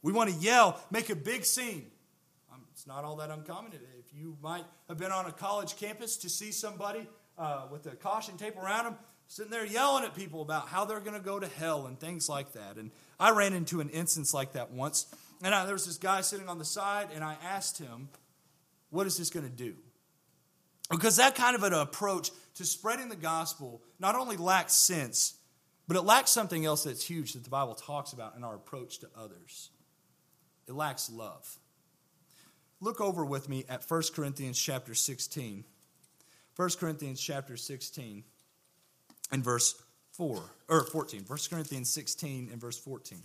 We 0.02 0.12
want 0.12 0.30
to 0.30 0.36
yell, 0.36 0.78
make 0.90 1.08
a 1.08 1.16
big 1.16 1.46
scene. 1.46 1.86
Um, 2.52 2.60
it's 2.72 2.86
not 2.86 3.04
all 3.04 3.16
that 3.16 3.30
uncommon. 3.30 3.72
If 3.72 4.14
you 4.14 4.36
might 4.42 4.64
have 4.88 4.98
been 4.98 5.12
on 5.12 5.24
a 5.24 5.32
college 5.32 5.76
campus 5.76 6.18
to 6.18 6.28
see 6.28 6.52
somebody 6.52 7.08
uh, 7.38 7.66
with 7.70 7.84
the 7.84 7.90
caution 7.90 8.36
tape 8.36 8.56
around 8.56 8.84
them, 8.84 8.96
sitting 9.28 9.50
there 9.50 9.66
yelling 9.66 10.04
at 10.04 10.14
people 10.14 10.42
about 10.42 10.68
how 10.68 10.84
they're 10.84 11.00
going 11.00 11.16
to 11.16 11.24
go 11.24 11.38
to 11.38 11.46
hell 11.46 11.86
and 11.86 11.98
things 11.98 12.28
like 12.28 12.52
that. 12.52 12.76
And 12.76 12.90
I 13.18 13.30
ran 13.30 13.52
into 13.52 13.80
an 13.80 13.88
instance 13.90 14.32
like 14.32 14.52
that 14.52 14.70
once. 14.70 15.06
And 15.42 15.54
I, 15.54 15.64
there 15.64 15.74
was 15.74 15.86
this 15.86 15.98
guy 15.98 16.20
sitting 16.22 16.48
on 16.48 16.58
the 16.58 16.64
side, 16.64 17.08
and 17.14 17.22
I 17.22 17.36
asked 17.44 17.78
him, 17.78 18.08
What 18.90 19.06
is 19.06 19.18
this 19.18 19.30
going 19.30 19.46
to 19.46 19.52
do? 19.52 19.74
Because 20.90 21.16
that 21.16 21.34
kind 21.34 21.56
of 21.56 21.62
an 21.62 21.72
approach 21.72 22.30
to 22.54 22.64
spreading 22.64 23.08
the 23.08 23.16
gospel 23.16 23.82
not 23.98 24.14
only 24.14 24.36
lacks 24.36 24.72
sense, 24.72 25.34
but 25.88 25.96
it 25.96 26.02
lacks 26.02 26.30
something 26.30 26.64
else 26.64 26.84
that's 26.84 27.04
huge 27.04 27.32
that 27.34 27.44
the 27.44 27.50
Bible 27.50 27.74
talks 27.74 28.12
about 28.12 28.36
in 28.36 28.44
our 28.44 28.54
approach 28.54 28.98
to 29.00 29.08
others. 29.16 29.70
It 30.66 30.74
lacks 30.74 31.10
love. 31.10 31.58
Look 32.80 33.00
over 33.00 33.24
with 33.24 33.48
me 33.48 33.64
at 33.68 33.88
1 33.88 34.02
Corinthians 34.14 34.60
chapter 34.60 34.94
16. 34.94 35.64
1 36.56 36.70
Corinthians 36.80 37.20
chapter 37.20 37.56
16 37.56 38.24
and 39.30 39.44
verse 39.44 39.80
4 40.12 40.42
or 40.68 40.84
14. 40.84 41.24
1 41.26 41.38
Corinthians 41.50 41.90
16 41.90 42.48
and 42.50 42.58
verse 42.60 42.78
14. 42.78 43.18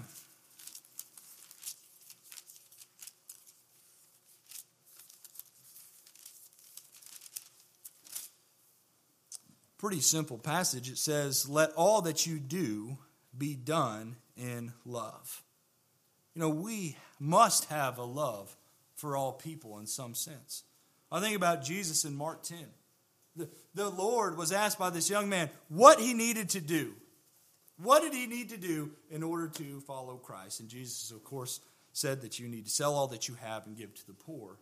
Pretty 9.78 10.00
simple 10.00 10.36
passage. 10.36 10.90
It 10.90 10.98
says, 10.98 11.48
Let 11.48 11.72
all 11.72 12.02
that 12.02 12.26
you 12.26 12.38
do 12.38 12.98
be 13.36 13.54
done 13.54 14.16
in 14.36 14.74
love. 14.84 15.42
You 16.34 16.42
know, 16.42 16.50
we 16.50 16.98
must 17.18 17.70
have 17.70 17.96
a 17.96 18.04
love 18.04 18.54
for 18.94 19.16
all 19.16 19.32
people 19.32 19.78
in 19.78 19.86
some 19.86 20.14
sense. 20.14 20.64
I 21.10 21.20
think 21.20 21.36
about 21.36 21.64
Jesus 21.64 22.04
in 22.04 22.14
Mark 22.14 22.42
10. 22.42 22.58
The, 23.36 23.48
the 23.74 23.88
Lord 23.88 24.36
was 24.36 24.52
asked 24.52 24.78
by 24.78 24.90
this 24.90 25.10
young 25.10 25.28
man 25.28 25.50
what 25.68 26.00
he 26.00 26.14
needed 26.14 26.50
to 26.50 26.60
do. 26.60 26.92
What 27.82 28.02
did 28.02 28.12
he 28.12 28.26
need 28.26 28.50
to 28.50 28.56
do 28.56 28.90
in 29.10 29.22
order 29.22 29.48
to 29.48 29.80
follow 29.80 30.16
Christ? 30.16 30.60
And 30.60 30.68
Jesus, 30.68 31.10
of 31.10 31.24
course, 31.24 31.60
said 31.92 32.20
that 32.20 32.38
you 32.38 32.48
need 32.48 32.66
to 32.66 32.70
sell 32.70 32.94
all 32.94 33.08
that 33.08 33.28
you 33.28 33.34
have 33.40 33.66
and 33.66 33.76
give 33.76 33.94
to 33.94 34.06
the 34.06 34.12
poor. 34.12 34.58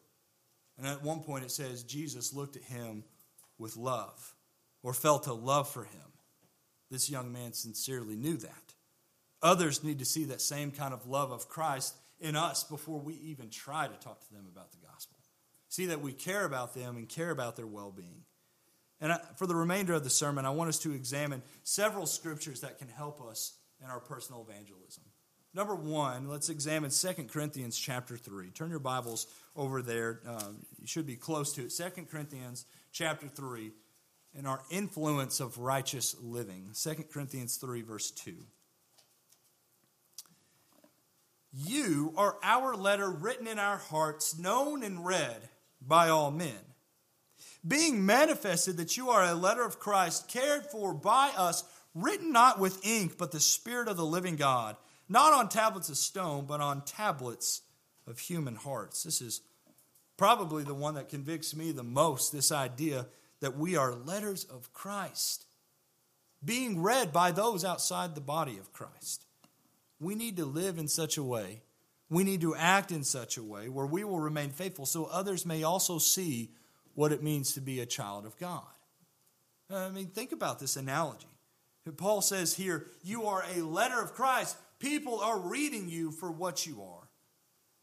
And 0.77 0.87
at 0.87 1.03
one 1.03 1.21
point 1.21 1.45
it 1.45 1.51
says 1.51 1.83
Jesus 1.83 2.33
looked 2.33 2.57
at 2.57 2.63
him 2.63 3.05
with 3.59 3.77
love 3.77 4.35
or 4.83 4.95
felt 4.95 5.27
a 5.27 5.33
love 5.33 5.69
for 5.69 5.85
him. 5.85 6.13
This 6.91 7.11
young 7.11 7.33
man 7.33 7.53
sincerely 7.53 8.17
knew 8.17 8.37
that. 8.37 8.75
Others 9.43 9.85
need 9.85 9.99
to 9.99 10.05
see 10.05 10.25
that 10.25 10.41
same 10.41 10.71
kind 10.71 10.95
of 10.95 11.07
love 11.07 11.33
of 11.33 11.49
Christ 11.49 11.95
in 12.21 12.35
us 12.35 12.65
before 12.65 13.01
we 13.01 13.15
even 13.15 13.51
try 13.51 13.87
to 13.87 13.95
talk 13.95 14.27
to 14.27 14.33
them 14.33 14.47
about 14.51 14.73
the 14.73 14.79
gospel. 14.79 15.18
See 15.69 15.87
that 15.87 16.01
we 16.01 16.13
care 16.13 16.45
about 16.45 16.75
them 16.75 16.97
and 16.97 17.09
care 17.09 17.31
about 17.31 17.57
their 17.57 17.67
well 17.67 17.91
being. 17.91 18.25
And 19.01 19.13
for 19.37 19.47
the 19.47 19.55
remainder 19.55 19.95
of 19.95 20.03
the 20.03 20.11
sermon, 20.11 20.45
I 20.45 20.51
want 20.51 20.71
us 20.71 20.79
to 20.81 20.93
examine 20.93 21.43
several 21.63 22.07
scriptures 22.07 22.63
that 22.63 22.79
can 22.79 22.89
help 22.89 23.21
us 23.23 23.57
in 23.83 23.91
our 23.91 24.01
personal 24.01 24.47
evangelism. 24.49 25.05
Number 25.55 25.75
one, 25.75 26.29
let's 26.29 26.49
examine 26.49 26.91
2 26.91 27.25
Corinthians 27.25 27.79
chapter 27.79 28.17
3. 28.17 28.51
Turn 28.51 28.71
your 28.71 28.81
Bibles 28.81 29.27
over 29.57 29.83
there. 29.83 30.21
Um, 30.27 30.59
you 30.81 30.87
should 30.87 31.07
be 31.07 31.17
close 31.17 31.53
to 31.55 31.63
it. 31.63 31.71
2 31.71 32.07
Corinthians 32.11 32.67
chapter 32.93 33.29
3. 33.29 33.73
and 34.37 34.47
our 34.47 34.63
influence 34.71 35.41
of 35.41 35.59
righteous 35.59 36.15
living. 36.21 36.71
2 36.75 37.05
Corinthians 37.11 37.57
3, 37.57 37.83
verse 37.83 38.11
2. 38.11 38.35
You 41.53 42.13
are 42.17 42.37
our 42.43 42.77
letter 42.77 43.11
written 43.11 43.47
in 43.47 43.59
our 43.59 43.79
hearts, 43.79 44.39
known 44.39 44.83
and 44.83 45.05
read 45.05 45.49
by 45.81 46.09
all 46.09 46.31
men. 46.31 46.59
Being 47.67 48.07
manifested 48.07 48.77
that 48.77 48.97
you 48.97 49.11
are 49.11 49.25
a 49.25 49.35
letter 49.35 49.65
of 49.65 49.79
Christ, 49.79 50.29
cared 50.29 50.67
for 50.67 50.95
by 50.95 51.33
us, 51.37 51.65
written 51.95 52.33
not 52.33 52.59
with 52.59 52.85
ink, 52.87 53.19
but 53.19 53.33
the 53.33 53.41
Spirit 53.41 53.89
of 53.89 53.97
the 53.97 54.07
living 54.07 54.37
God, 54.37 54.77
not 55.09 55.33
on 55.33 55.49
tablets 55.49 55.89
of 55.89 55.97
stone, 55.97 56.47
but 56.47 56.61
on 56.61 56.85
tablets 56.85 57.63
of 58.07 58.19
human 58.19 58.55
hearts. 58.55 59.03
This 59.03 59.21
is 59.21 59.41
probably 60.17 60.65
the 60.65 60.75
one 60.75 60.95
that 60.95 61.09
convicts 61.09 61.55
me 61.55 61.73
the 61.73 61.83
most 61.83 62.33
this 62.33 62.53
idea 62.53 63.07
that 63.41 63.57
we 63.57 63.77
are 63.77 63.95
letters 63.95 64.45
of 64.45 64.73
Christ, 64.73 65.47
being 66.45 66.83
read 66.83 67.13
by 67.13 67.33
those 67.33 67.65
outside 67.65 68.15
the 68.15 68.21
body 68.21 68.59
of 68.59 68.73
Christ. 68.73 69.25
We 70.01 70.15
need 70.15 70.37
to 70.37 70.45
live 70.45 70.79
in 70.79 70.89
such 70.89 71.17
a 71.17 71.23
way, 71.23 71.63
we 72.11 72.25
need 72.25 72.41
to 72.41 72.55
act 72.55 72.91
in 72.91 73.05
such 73.05 73.37
a 73.37 73.43
way 73.43 73.69
where 73.69 73.87
we 73.87 74.05
will 74.05 74.21
remain 74.21 74.51
faithful 74.51 74.87
so 74.87 75.05
others 75.05 75.45
may 75.45 75.63
also 75.63 75.99
see 75.99 76.51
what 76.95 77.13
it 77.13 77.23
means 77.23 77.53
to 77.53 77.61
be 77.61 77.81
a 77.81 77.87
child 77.87 78.25
of 78.25 78.37
God. 78.39 78.63
I 79.71 79.91
mean, 79.91 80.07
think 80.07 80.33
about 80.33 80.59
this 80.59 80.77
analogy. 80.77 81.27
Paul 81.97 82.21
says 82.21 82.55
here, 82.55 82.87
You 83.03 83.27
are 83.27 83.45
a 83.57 83.63
letter 83.63 84.01
of 84.01 84.15
Christ. 84.15 84.57
People 84.79 85.21
are 85.21 85.39
reading 85.39 85.89
you 85.89 86.11
for 86.11 86.31
what 86.31 86.67
you 86.67 86.83
are. 86.83 87.09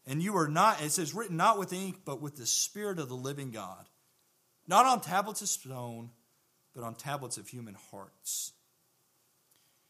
And 0.06 0.22
you 0.22 0.36
are 0.36 0.48
not, 0.48 0.82
it 0.82 0.92
says, 0.92 1.14
written 1.14 1.36
not 1.36 1.58
with 1.58 1.72
ink, 1.72 2.02
but 2.04 2.20
with 2.20 2.36
the 2.36 2.46
Spirit 2.46 2.98
of 2.98 3.08
the 3.08 3.16
living 3.16 3.50
God. 3.50 3.88
Not 4.68 4.86
on 4.86 5.00
tablets 5.00 5.42
of 5.42 5.48
stone, 5.48 6.10
but 6.74 6.84
on 6.84 6.94
tablets 6.94 7.38
of 7.38 7.48
human 7.48 7.76
hearts. 7.90 8.52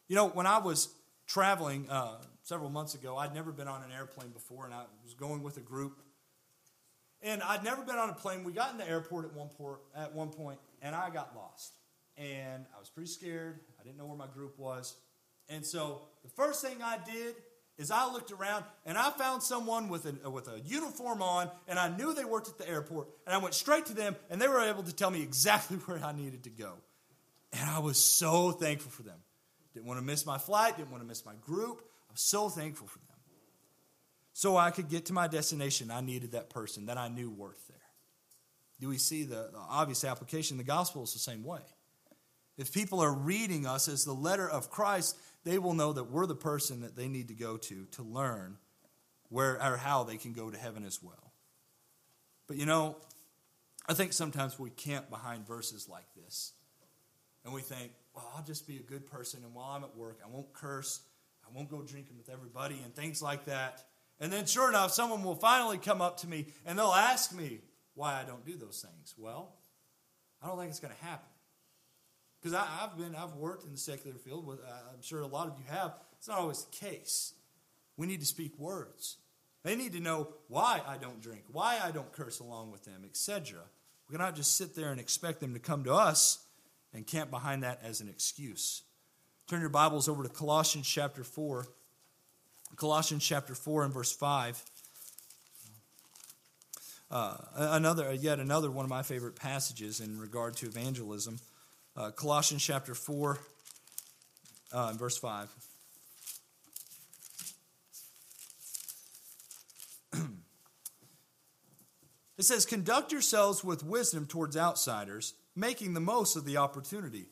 You 0.07 0.15
know, 0.15 0.29
when 0.29 0.47
I 0.47 0.59
was 0.59 0.89
traveling 1.27 1.87
uh, 1.89 2.17
several 2.47 2.69
months 2.69 2.95
ago, 2.95 3.17
I'd 3.17 3.33
never 3.33 3.51
been 3.51 3.67
on 3.67 3.83
an 3.83 3.91
airplane 3.91 4.29
before, 4.29 4.63
and 4.63 4.73
I 4.73 4.83
was 5.03 5.13
going 5.13 5.43
with 5.43 5.57
a 5.57 5.61
group. 5.61 5.99
And 7.21 7.43
I'd 7.43 7.63
never 7.63 7.81
been 7.81 7.97
on 7.97 8.09
a 8.09 8.13
plane. 8.13 8.45
We 8.45 8.53
got 8.53 8.71
in 8.71 8.77
the 8.77 8.87
airport 8.87 9.25
at 9.25 9.33
one, 9.33 9.49
port, 9.49 9.81
at 9.93 10.15
one 10.15 10.29
point, 10.29 10.59
and 10.81 10.95
I 10.95 11.09
got 11.09 11.35
lost. 11.35 11.73
And 12.15 12.65
I 12.73 12.79
was 12.79 12.89
pretty 12.89 13.09
scared. 13.09 13.59
I 13.79 13.83
didn't 13.83 13.97
know 13.97 14.05
where 14.05 14.17
my 14.17 14.27
group 14.27 14.57
was. 14.57 14.95
And 15.49 15.65
so 15.65 16.03
the 16.23 16.29
first 16.29 16.63
thing 16.63 16.77
I 16.81 16.97
did 17.05 17.35
is 17.77 17.91
I 17.91 18.09
looked 18.11 18.31
around 18.31 18.65
and 18.85 18.97
I 18.97 19.11
found 19.11 19.43
someone 19.43 19.87
with 19.89 20.05
a, 20.05 20.15
uh, 20.25 20.29
with 20.29 20.47
a 20.47 20.59
uniform 20.61 21.21
on, 21.21 21.51
and 21.67 21.77
I 21.77 21.89
knew 21.89 22.13
they 22.13 22.25
worked 22.25 22.47
at 22.47 22.57
the 22.57 22.69
airport. 22.69 23.09
And 23.25 23.35
I 23.35 23.39
went 23.39 23.55
straight 23.55 23.87
to 23.87 23.93
them, 23.93 24.15
and 24.29 24.41
they 24.41 24.47
were 24.47 24.61
able 24.61 24.83
to 24.83 24.93
tell 24.93 25.11
me 25.11 25.21
exactly 25.21 25.77
where 25.85 26.03
I 26.03 26.13
needed 26.13 26.43
to 26.45 26.49
go. 26.49 26.73
And 27.51 27.69
I 27.69 27.79
was 27.79 27.97
so 27.97 28.51
thankful 28.51 28.91
for 28.91 29.03
them. 29.03 29.17
Didn't 29.73 29.87
want 29.87 29.99
to 29.99 30.05
miss 30.05 30.25
my 30.25 30.37
flight, 30.37 30.77
didn't 30.77 30.91
want 30.91 31.03
to 31.03 31.07
miss 31.07 31.25
my 31.25 31.33
group. 31.45 31.83
Was 32.17 32.23
so 32.23 32.49
thankful 32.49 32.87
for 32.87 32.97
them. 32.97 33.17
So 34.33 34.57
I 34.57 34.71
could 34.71 34.89
get 34.89 35.05
to 35.05 35.13
my 35.13 35.27
destination, 35.27 35.91
I 35.91 36.01
needed 36.01 36.31
that 36.31 36.49
person 36.49 36.87
that 36.87 36.97
I 36.97 37.09
knew 37.09 37.29
worth 37.29 37.67
there. 37.67 37.77
Do 38.79 38.89
we 38.89 38.97
see 38.97 39.23
the, 39.23 39.49
the 39.53 39.59
obvious 39.59 40.03
application? 40.03 40.57
The 40.57 40.63
gospel 40.63 41.03
is 41.03 41.13
the 41.13 41.19
same 41.19 41.43
way. 41.43 41.59
If 42.57 42.73
people 42.73 43.01
are 43.01 43.13
reading 43.13 43.67
us 43.67 43.87
as 43.87 44.03
the 44.03 44.13
letter 44.13 44.49
of 44.49 44.71
Christ, 44.71 45.15
they 45.43 45.59
will 45.59 45.75
know 45.75 45.93
that 45.93 46.05
we're 46.05 46.25
the 46.25 46.33
person 46.33 46.81
that 46.81 46.95
they 46.95 47.07
need 47.07 47.27
to 47.27 47.35
go 47.35 47.55
to 47.55 47.85
to 47.91 48.01
learn 48.01 48.57
where 49.29 49.61
or 49.63 49.77
how 49.77 50.03
they 50.03 50.17
can 50.17 50.33
go 50.33 50.49
to 50.49 50.57
heaven 50.57 50.85
as 50.85 51.03
well. 51.03 51.33
But 52.47 52.57
you 52.57 52.65
know, 52.65 52.95
I 53.87 53.93
think 53.93 54.11
sometimes 54.11 54.57
we 54.57 54.71
camp 54.71 55.11
behind 55.11 55.45
verses 55.45 55.87
like 55.87 56.07
this. 56.15 56.53
And 57.45 57.53
we 57.53 57.61
think, 57.61 57.91
well, 58.15 58.27
I'll 58.35 58.43
just 58.43 58.67
be 58.67 58.77
a 58.77 58.81
good 58.81 59.05
person, 59.05 59.43
and 59.45 59.53
while 59.53 59.69
I'm 59.69 59.83
at 59.83 59.95
work, 59.95 60.19
I 60.25 60.27
won't 60.27 60.51
curse, 60.51 61.01
I 61.47 61.55
won't 61.55 61.69
go 61.69 61.81
drinking 61.81 62.17
with 62.17 62.29
everybody, 62.29 62.79
and 62.83 62.93
things 62.93 63.21
like 63.21 63.45
that. 63.45 63.83
And 64.19 64.33
then, 64.33 64.45
sure 64.45 64.69
enough, 64.69 64.91
someone 64.91 65.23
will 65.23 65.35
finally 65.35 65.77
come 65.77 66.01
up 66.01 66.17
to 66.17 66.27
me 66.27 66.47
and 66.65 66.77
they'll 66.77 66.87
ask 66.87 67.33
me 67.33 67.59
why 67.93 68.19
I 68.19 68.23
don't 68.23 68.45
do 68.45 68.57
those 68.57 68.83
things. 68.85 69.13
Well, 69.17 69.53
I 70.41 70.47
don't 70.47 70.57
think 70.57 70.69
it's 70.69 70.79
going 70.79 70.93
to 70.93 71.05
happen. 71.05 71.29
Because 72.41 72.53
I've 72.55 72.97
been, 72.97 73.15
I've 73.15 73.35
worked 73.35 73.65
in 73.65 73.71
the 73.71 73.77
secular 73.77 74.17
field. 74.17 74.45
With, 74.45 74.59
I'm 74.59 75.01
sure 75.01 75.21
a 75.21 75.27
lot 75.27 75.47
of 75.47 75.53
you 75.57 75.65
have. 75.67 75.93
It's 76.17 76.27
not 76.27 76.39
always 76.39 76.65
the 76.65 76.75
case. 76.75 77.33
We 77.95 78.07
need 78.07 78.19
to 78.19 78.25
speak 78.25 78.57
words. 78.57 79.17
They 79.63 79.75
need 79.75 79.93
to 79.93 79.99
know 79.99 80.29
why 80.47 80.81
I 80.87 80.97
don't 80.97 81.21
drink, 81.21 81.43
why 81.51 81.79
I 81.83 81.91
don't 81.91 82.11
curse 82.11 82.39
along 82.39 82.71
with 82.71 82.85
them, 82.85 83.01
etc. 83.03 83.59
We 84.07 84.15
cannot 84.15 84.35
just 84.35 84.55
sit 84.55 84.75
there 84.75 84.91
and 84.91 84.99
expect 84.99 85.41
them 85.41 85.53
to 85.53 85.59
come 85.59 85.83
to 85.83 85.93
us 85.93 86.45
and 86.93 87.05
camp 87.05 87.31
behind 87.31 87.63
that 87.63 87.81
as 87.83 87.99
an 87.99 88.07
excuse. 88.07 88.83
Turn 89.47 89.61
your 89.61 89.69
Bibles 89.69 90.09
over 90.09 90.23
to 90.23 90.29
Colossians 90.29 90.85
chapter 90.85 91.23
4. 91.23 91.65
Colossians 92.75 93.23
chapter 93.23 93.55
4 93.55 93.85
and 93.85 93.93
verse 93.93 94.11
5. 94.11 94.61
Uh, 97.09 97.37
another, 97.55 98.11
yet 98.13 98.41
another 98.41 98.69
one 98.69 98.83
of 98.83 98.89
my 98.89 99.03
favorite 99.03 99.37
passages 99.37 100.01
in 100.01 100.19
regard 100.19 100.57
to 100.57 100.65
evangelism. 100.65 101.39
Uh, 101.95 102.11
Colossians 102.11 102.61
chapter 102.61 102.93
4, 102.93 103.39
uh, 104.73 104.91
verse 104.91 105.17
5. 105.17 105.49
it 112.37 112.43
says, 112.43 112.65
Conduct 112.65 113.13
yourselves 113.13 113.63
with 113.63 113.81
wisdom 113.81 114.25
towards 114.25 114.57
outsiders, 114.57 115.35
making 115.55 115.93
the 115.93 116.01
most 116.01 116.35
of 116.35 116.43
the 116.43 116.57
opportunity. 116.57 117.27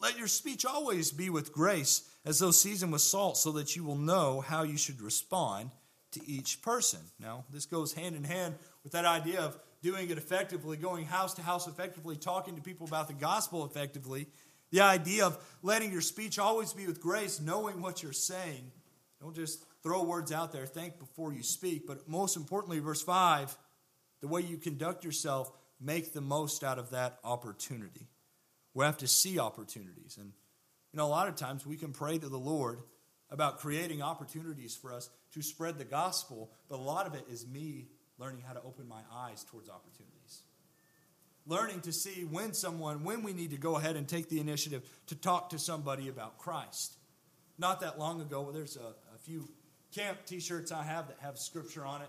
Let 0.00 0.18
your 0.18 0.28
speech 0.28 0.64
always 0.64 1.12
be 1.12 1.28
with 1.28 1.52
grace, 1.52 2.08
as 2.24 2.38
though 2.38 2.50
seasoned 2.50 2.92
with 2.92 3.02
salt, 3.02 3.36
so 3.36 3.52
that 3.52 3.76
you 3.76 3.84
will 3.84 3.96
know 3.96 4.40
how 4.40 4.62
you 4.62 4.78
should 4.78 5.00
respond 5.00 5.70
to 6.12 6.20
each 6.26 6.62
person. 6.62 7.00
Now, 7.18 7.44
this 7.52 7.66
goes 7.66 7.92
hand 7.92 8.16
in 8.16 8.24
hand 8.24 8.54
with 8.82 8.92
that 8.92 9.04
idea 9.04 9.40
of 9.40 9.58
doing 9.82 10.10
it 10.10 10.18
effectively, 10.18 10.76
going 10.76 11.04
house 11.04 11.34
to 11.34 11.42
house 11.42 11.66
effectively, 11.66 12.16
talking 12.16 12.56
to 12.56 12.62
people 12.62 12.86
about 12.86 13.08
the 13.08 13.14
gospel 13.14 13.64
effectively. 13.64 14.26
The 14.70 14.80
idea 14.80 15.26
of 15.26 15.38
letting 15.62 15.92
your 15.92 16.00
speech 16.00 16.38
always 16.38 16.72
be 16.72 16.86
with 16.86 17.00
grace, 17.00 17.40
knowing 17.40 17.80
what 17.80 18.02
you're 18.02 18.12
saying. 18.12 18.70
Don't 19.20 19.34
just 19.34 19.64
throw 19.82 20.02
words 20.02 20.32
out 20.32 20.52
there, 20.52 20.66
think 20.66 20.98
before 20.98 21.32
you 21.32 21.42
speak. 21.42 21.86
But 21.86 22.08
most 22.08 22.36
importantly, 22.36 22.78
verse 22.78 23.02
5, 23.02 23.56
the 24.20 24.28
way 24.28 24.40
you 24.42 24.56
conduct 24.56 25.04
yourself, 25.04 25.50
make 25.80 26.12
the 26.12 26.20
most 26.20 26.64
out 26.64 26.78
of 26.78 26.90
that 26.90 27.18
opportunity. 27.24 28.08
We 28.74 28.84
have 28.84 28.98
to 28.98 29.08
see 29.08 29.38
opportunities. 29.38 30.16
And, 30.18 30.32
you 30.92 30.96
know, 30.96 31.06
a 31.06 31.08
lot 31.08 31.28
of 31.28 31.36
times 31.36 31.66
we 31.66 31.76
can 31.76 31.92
pray 31.92 32.18
to 32.18 32.28
the 32.28 32.38
Lord 32.38 32.80
about 33.30 33.58
creating 33.58 34.02
opportunities 34.02 34.76
for 34.76 34.92
us 34.92 35.08
to 35.34 35.42
spread 35.42 35.78
the 35.78 35.84
gospel, 35.84 36.50
but 36.68 36.78
a 36.78 36.82
lot 36.82 37.06
of 37.06 37.14
it 37.14 37.24
is 37.30 37.46
me 37.46 37.86
learning 38.18 38.42
how 38.46 38.52
to 38.52 38.62
open 38.62 38.88
my 38.88 39.00
eyes 39.12 39.44
towards 39.44 39.68
opportunities. 39.68 40.42
Learning 41.46 41.80
to 41.80 41.92
see 41.92 42.24
when 42.24 42.52
someone, 42.52 43.02
when 43.02 43.22
we 43.22 43.32
need 43.32 43.50
to 43.50 43.56
go 43.56 43.76
ahead 43.76 43.96
and 43.96 44.06
take 44.06 44.28
the 44.28 44.40
initiative 44.40 44.82
to 45.06 45.14
talk 45.14 45.50
to 45.50 45.58
somebody 45.58 46.08
about 46.08 46.38
Christ. 46.38 46.96
Not 47.58 47.80
that 47.80 47.98
long 47.98 48.20
ago, 48.20 48.50
there's 48.52 48.76
a, 48.76 48.94
a 49.14 49.18
few 49.24 49.48
camp 49.94 50.18
t 50.26 50.40
shirts 50.40 50.70
I 50.70 50.82
have 50.82 51.08
that 51.08 51.16
have 51.20 51.38
scripture 51.38 51.84
on 51.84 52.02
it. 52.02 52.08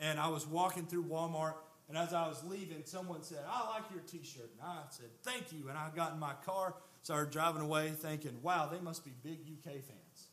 And 0.00 0.18
I 0.18 0.28
was 0.28 0.46
walking 0.46 0.86
through 0.86 1.04
Walmart, 1.04 1.54
and 1.88 1.98
as 1.98 2.14
I 2.14 2.26
was 2.26 2.42
leaving, 2.44 2.82
someone 2.84 3.22
said, 3.22 3.40
I 3.48 3.68
like 3.70 3.84
your 3.90 4.00
t 4.06 4.20
shirt. 4.24 4.50
And 4.58 4.62
I 4.62 4.78
said, 4.90 5.06
Thank 5.22 5.52
you. 5.52 5.68
And 5.68 5.76
I 5.76 5.88
got 5.94 6.12
in 6.12 6.18
my 6.18 6.32
car, 6.44 6.74
started 7.02 7.30
driving 7.30 7.62
away, 7.62 7.90
thinking, 7.90 8.38
Wow, 8.42 8.68
they 8.72 8.80
must 8.80 9.04
be 9.04 9.12
big 9.22 9.40
UK 9.40 9.72
fans. 9.72 10.28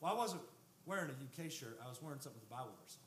Well, 0.00 0.12
I 0.12 0.16
wasn't 0.16 0.42
wearing 0.86 1.10
a 1.10 1.44
UK 1.44 1.50
shirt, 1.50 1.78
I 1.84 1.88
was 1.88 2.00
wearing 2.00 2.20
something 2.20 2.40
with 2.40 2.48
the 2.48 2.54
Bible 2.54 2.70
or 2.70 2.86
something. 2.86 3.02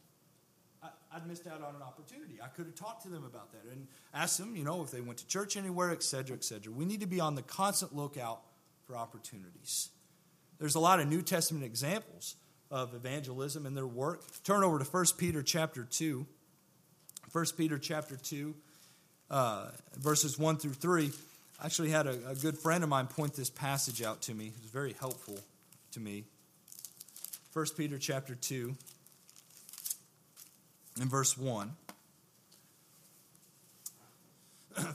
I, 1.11 1.17
would 1.17 1.27
missed 1.27 1.47
out 1.47 1.61
on 1.61 1.75
an 1.75 1.81
opportunity. 1.81 2.39
I 2.41 2.47
could 2.47 2.65
have 2.67 2.75
talked 2.75 3.03
to 3.03 3.09
them 3.09 3.25
about 3.25 3.51
that 3.51 3.69
and 3.69 3.87
asked 4.13 4.37
them, 4.37 4.55
you 4.55 4.63
know, 4.63 4.81
if 4.81 4.91
they 4.91 5.01
went 5.01 5.19
to 5.19 5.27
church 5.27 5.57
anywhere, 5.57 5.91
et 5.91 6.03
cetera, 6.03 6.37
et 6.37 6.43
cetera. 6.43 6.71
We 6.71 6.85
need 6.85 7.01
to 7.01 7.07
be 7.07 7.19
on 7.19 7.35
the 7.35 7.41
constant 7.41 7.93
lookout 7.93 8.41
for 8.87 8.95
opportunities. 8.95 9.89
There's 10.57 10.75
a 10.75 10.79
lot 10.79 10.99
of 10.99 11.07
New 11.07 11.21
Testament 11.21 11.65
examples 11.65 12.35
of 12.71 12.93
evangelism 12.93 13.65
and 13.65 13.75
their 13.75 13.87
work. 13.87 14.23
Turn 14.43 14.63
over 14.63 14.79
to 14.79 14.85
1 14.85 15.05
Peter 15.17 15.41
chapter 15.41 15.83
2. 15.83 16.25
1 17.31 17.45
Peter 17.57 17.77
chapter 17.77 18.15
2, 18.15 18.55
uh, 19.29 19.67
verses 19.97 20.39
1 20.39 20.57
through 20.57 20.73
3. 20.73 21.11
I 21.61 21.65
actually 21.65 21.91
had 21.91 22.07
a, 22.07 22.29
a 22.29 22.35
good 22.35 22.57
friend 22.57 22.83
of 22.83 22.89
mine 22.89 23.05
point 23.05 23.33
this 23.33 23.51
passage 23.51 24.01
out 24.01 24.21
to 24.23 24.33
me. 24.33 24.47
It 24.47 24.61
was 24.61 24.71
very 24.71 24.93
helpful 24.99 25.37
to 25.91 25.99
me. 25.99 26.23
1 27.53 27.65
Peter 27.77 27.99
chapter 27.99 28.33
2 28.33 28.75
in 31.01 31.07
verse 31.07 31.37
1. 31.37 31.71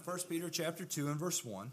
1 0.04 0.18
Peter 0.28 0.48
chapter 0.48 0.84
2 0.84 1.08
and 1.08 1.16
verse 1.16 1.44
1 1.44 1.70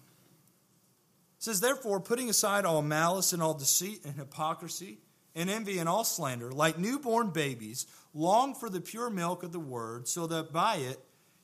says, 1.40 1.60
Therefore, 1.60 2.00
putting 2.00 2.30
aside 2.30 2.66
all 2.66 2.82
malice 2.82 3.34
and 3.34 3.42
all 3.42 3.54
deceit 3.54 4.02
and 4.06 4.16
hypocrisy 4.16 4.98
and 5.36 5.50
envy 5.50 5.80
and 5.80 5.88
all 5.88 6.04
slander, 6.04 6.52
like 6.52 6.78
newborn 6.78 7.30
babies, 7.30 7.86
long 8.14 8.54
for 8.54 8.70
the 8.70 8.82
pure 8.82 9.10
milk 9.10 9.44
of 9.44 9.52
the 9.52 9.60
word, 9.60 10.08
so 10.08 10.28
that 10.28 10.52
by 10.52 10.76
it 10.76 11.00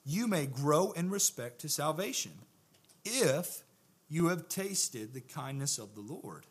you 0.06 0.28
may 0.28 0.46
grow 0.46 0.92
in 0.92 1.10
respect 1.10 1.60
to 1.62 1.70
salvation, 1.70 2.32
if 3.06 3.64
you 4.10 4.28
have 4.28 4.48
tasted 4.48 5.14
the 5.14 5.22
kindness 5.22 5.78
of 5.78 5.96
the 5.96 6.02
Lord. 6.02 6.46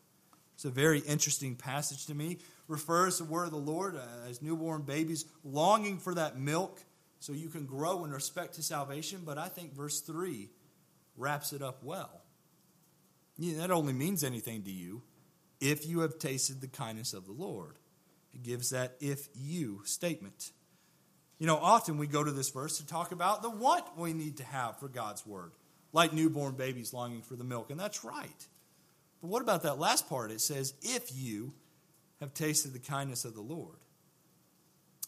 It's 0.54 0.64
a 0.64 0.70
very 0.70 1.00
interesting 1.00 1.54
passage 1.54 2.06
to 2.06 2.14
me. 2.14 2.38
Refers 2.68 3.18
to 3.18 3.24
the 3.24 3.30
word 3.30 3.44
of 3.44 3.50
the 3.50 3.58
Lord 3.58 3.96
uh, 3.96 4.28
as 4.28 4.40
newborn 4.40 4.82
babies 4.82 5.26
longing 5.44 5.98
for 5.98 6.14
that 6.14 6.38
milk 6.38 6.80
so 7.20 7.32
you 7.32 7.48
can 7.48 7.66
grow 7.66 8.04
in 8.04 8.10
respect 8.10 8.54
to 8.54 8.62
salvation. 8.62 9.22
But 9.24 9.38
I 9.38 9.48
think 9.48 9.74
verse 9.74 10.00
3 10.00 10.48
wraps 11.16 11.52
it 11.52 11.62
up 11.62 11.82
well. 11.82 12.22
Yeah, 13.38 13.58
that 13.58 13.70
only 13.70 13.92
means 13.92 14.24
anything 14.24 14.62
to 14.62 14.70
you 14.70 15.02
if 15.60 15.86
you 15.86 16.00
have 16.00 16.18
tasted 16.18 16.60
the 16.60 16.68
kindness 16.68 17.12
of 17.12 17.26
the 17.26 17.32
Lord. 17.32 17.76
It 18.34 18.42
gives 18.42 18.70
that 18.70 18.96
if 19.00 19.28
you 19.34 19.80
statement. 19.84 20.52
You 21.38 21.46
know, 21.46 21.56
often 21.56 21.98
we 21.98 22.06
go 22.06 22.24
to 22.24 22.32
this 22.32 22.50
verse 22.50 22.78
to 22.78 22.86
talk 22.86 23.12
about 23.12 23.42
the 23.42 23.50
what 23.50 23.98
we 23.98 24.12
need 24.12 24.38
to 24.38 24.44
have 24.44 24.78
for 24.78 24.88
God's 24.88 25.26
word, 25.26 25.52
like 25.92 26.12
newborn 26.12 26.54
babies 26.54 26.92
longing 26.92 27.22
for 27.22 27.36
the 27.36 27.44
milk, 27.44 27.70
and 27.70 27.78
that's 27.78 28.04
right. 28.04 28.46
But 29.20 29.28
what 29.28 29.42
about 29.42 29.62
that 29.62 29.78
last 29.78 30.08
part? 30.08 30.30
It 30.30 30.40
says, 30.40 30.74
if 30.82 31.10
you 31.14 31.54
have 32.20 32.34
tasted 32.34 32.72
the 32.72 32.78
kindness 32.78 33.24
of 33.24 33.34
the 33.34 33.42
Lord. 33.42 33.76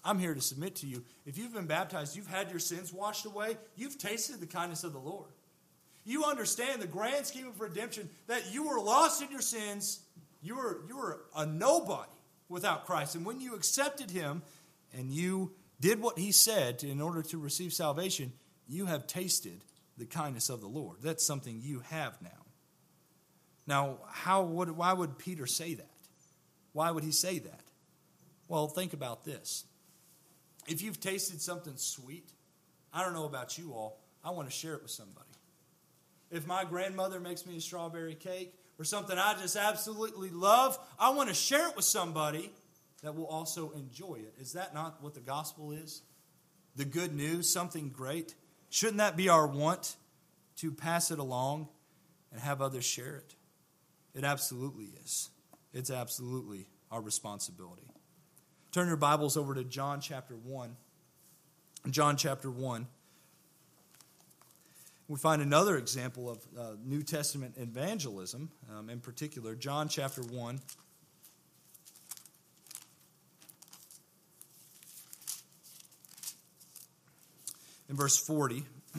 I'm 0.04 0.18
here 0.18 0.34
to 0.34 0.40
submit 0.40 0.76
to 0.76 0.86
you. 0.86 1.04
If 1.26 1.38
you've 1.38 1.54
been 1.54 1.66
baptized, 1.66 2.16
you've 2.16 2.26
had 2.26 2.50
your 2.50 2.60
sins 2.60 2.92
washed 2.92 3.26
away, 3.26 3.56
you've 3.76 3.98
tasted 3.98 4.40
the 4.40 4.46
kindness 4.46 4.84
of 4.84 4.92
the 4.92 4.98
Lord. 4.98 5.30
You 6.04 6.24
understand 6.24 6.80
the 6.80 6.86
grand 6.86 7.26
scheme 7.26 7.48
of 7.48 7.60
redemption 7.60 8.08
that 8.28 8.52
you 8.52 8.66
were 8.66 8.80
lost 8.80 9.22
in 9.22 9.30
your 9.30 9.42
sins, 9.42 10.00
you 10.40 10.56
were, 10.56 10.82
you 10.88 10.96
were 10.96 11.20
a 11.36 11.46
nobody 11.46 12.10
without 12.48 12.86
Christ. 12.86 13.14
And 13.14 13.24
when 13.24 13.40
you 13.40 13.54
accepted 13.54 14.10
Him 14.10 14.42
and 14.96 15.10
you 15.10 15.52
did 15.80 16.00
what 16.00 16.18
He 16.18 16.32
said 16.32 16.82
in 16.84 17.00
order 17.00 17.22
to 17.22 17.38
receive 17.38 17.72
salvation, 17.72 18.32
you 18.66 18.86
have 18.86 19.06
tasted 19.06 19.64
the 19.96 20.06
kindness 20.06 20.48
of 20.48 20.60
the 20.60 20.68
Lord. 20.68 20.98
That's 21.02 21.24
something 21.24 21.60
you 21.60 21.80
have 21.90 22.20
now. 22.22 22.30
Now, 23.66 23.98
how 24.08 24.42
would, 24.44 24.70
why 24.70 24.92
would 24.92 25.18
Peter 25.18 25.46
say 25.46 25.74
that? 25.74 25.90
Why 26.72 26.90
would 26.90 27.04
he 27.04 27.12
say 27.12 27.38
that? 27.40 27.60
Well, 28.46 28.68
think 28.68 28.92
about 28.92 29.24
this. 29.24 29.64
If 30.66 30.80
you've 30.82 31.00
tasted 31.00 31.40
something 31.40 31.76
sweet, 31.76 32.30
I 32.92 33.02
don't 33.02 33.12
know 33.12 33.26
about 33.26 33.58
you 33.58 33.72
all, 33.72 34.00
I 34.24 34.30
want 34.30 34.48
to 34.48 34.54
share 34.54 34.74
it 34.74 34.82
with 34.82 34.90
somebody. 34.90 35.26
If 36.30 36.46
my 36.46 36.64
grandmother 36.64 37.20
makes 37.20 37.46
me 37.46 37.56
a 37.56 37.60
strawberry 37.60 38.14
cake 38.14 38.54
or 38.78 38.84
something 38.84 39.18
I 39.18 39.34
just 39.40 39.56
absolutely 39.56 40.30
love, 40.30 40.78
I 40.98 41.10
want 41.10 41.28
to 41.28 41.34
share 41.34 41.68
it 41.68 41.76
with 41.76 41.84
somebody 41.84 42.50
that 43.02 43.14
will 43.16 43.26
also 43.26 43.70
enjoy 43.72 44.16
it. 44.16 44.34
Is 44.40 44.52
that 44.52 44.74
not 44.74 45.02
what 45.02 45.14
the 45.14 45.20
gospel 45.20 45.72
is? 45.72 46.02
The 46.76 46.84
good 46.84 47.14
news, 47.14 47.52
something 47.52 47.90
great? 47.90 48.34
Shouldn't 48.70 48.98
that 48.98 49.16
be 49.16 49.28
our 49.28 49.46
want 49.46 49.96
to 50.56 50.70
pass 50.70 51.10
it 51.10 51.18
along 51.18 51.68
and 52.32 52.40
have 52.40 52.62
others 52.62 52.84
share 52.84 53.16
it? 53.16 53.34
It 54.14 54.24
absolutely 54.24 54.88
is. 55.04 55.30
It's 55.72 55.90
absolutely 55.90 56.66
our 56.90 57.00
responsibility. 57.00 57.88
Turn 58.72 58.88
your 58.88 58.96
Bibles 58.96 59.36
over 59.36 59.54
to 59.54 59.64
John 59.64 60.00
chapter 60.00 60.34
1. 60.34 60.76
John 61.90 62.16
chapter 62.16 62.50
1. 62.50 62.86
We 65.08 65.18
find 65.18 65.40
another 65.40 65.78
example 65.78 66.28
of 66.28 66.38
uh, 66.58 66.76
New 66.84 67.02
Testament 67.02 67.54
evangelism, 67.56 68.50
um, 68.70 68.90
in 68.90 69.00
particular, 69.00 69.54
John 69.54 69.88
chapter 69.88 70.20
1. 70.20 70.60
In 77.88 77.96
verse 77.96 78.18
40. 78.18 78.64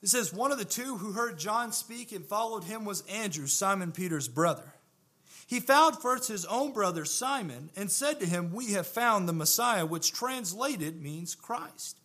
It 0.00 0.08
says, 0.08 0.32
One 0.32 0.52
of 0.52 0.58
the 0.58 0.64
two 0.64 0.96
who 0.96 1.10
heard 1.10 1.40
John 1.40 1.72
speak 1.72 2.12
and 2.12 2.24
followed 2.24 2.62
him 2.62 2.84
was 2.84 3.02
Andrew, 3.08 3.48
Simon 3.48 3.90
Peter's 3.90 4.28
brother. 4.28 4.72
He 5.48 5.58
found 5.58 5.98
first 5.98 6.28
his 6.28 6.44
own 6.44 6.72
brother 6.72 7.04
Simon 7.04 7.70
and 7.76 7.90
said 7.90 8.20
to 8.20 8.26
him, 8.26 8.52
We 8.52 8.74
have 8.74 8.86
found 8.86 9.28
the 9.28 9.32
Messiah, 9.32 9.84
which 9.84 10.12
translated 10.12 11.02
means 11.02 11.34
Christ. 11.34 11.98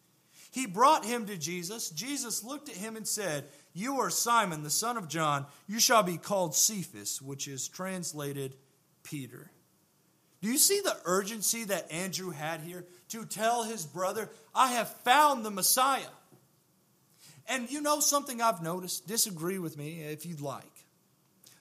He 0.53 0.67
brought 0.67 1.03
him 1.03 1.25
to 1.25 1.35
Jesus. 1.35 1.89
Jesus 1.89 2.43
looked 2.43 2.69
at 2.69 2.75
him 2.75 2.95
and 2.95 3.07
said, 3.07 3.45
You 3.73 4.01
are 4.01 4.11
Simon, 4.11 4.61
the 4.61 4.69
son 4.69 4.97
of 4.97 5.09
John. 5.09 5.47
You 5.67 5.79
shall 5.79 6.03
be 6.03 6.17
called 6.17 6.55
Cephas, 6.55 7.19
which 7.19 7.47
is 7.47 7.67
translated 7.67 8.53
Peter. 9.01 9.49
Do 10.43 10.49
you 10.49 10.59
see 10.59 10.79
the 10.79 10.95
urgency 11.05 11.63
that 11.63 11.91
Andrew 11.91 12.29
had 12.29 12.61
here 12.61 12.85
to 13.09 13.25
tell 13.25 13.63
his 13.63 13.83
brother, 13.83 14.29
I 14.53 14.73
have 14.73 14.89
found 14.97 15.43
the 15.43 15.49
Messiah? 15.49 16.01
And 17.49 17.71
you 17.71 17.81
know 17.81 17.99
something 17.99 18.39
I've 18.39 18.61
noticed? 18.61 19.07
Disagree 19.07 19.57
with 19.57 19.75
me 19.75 20.01
if 20.01 20.23
you'd 20.23 20.39
like. 20.39 20.65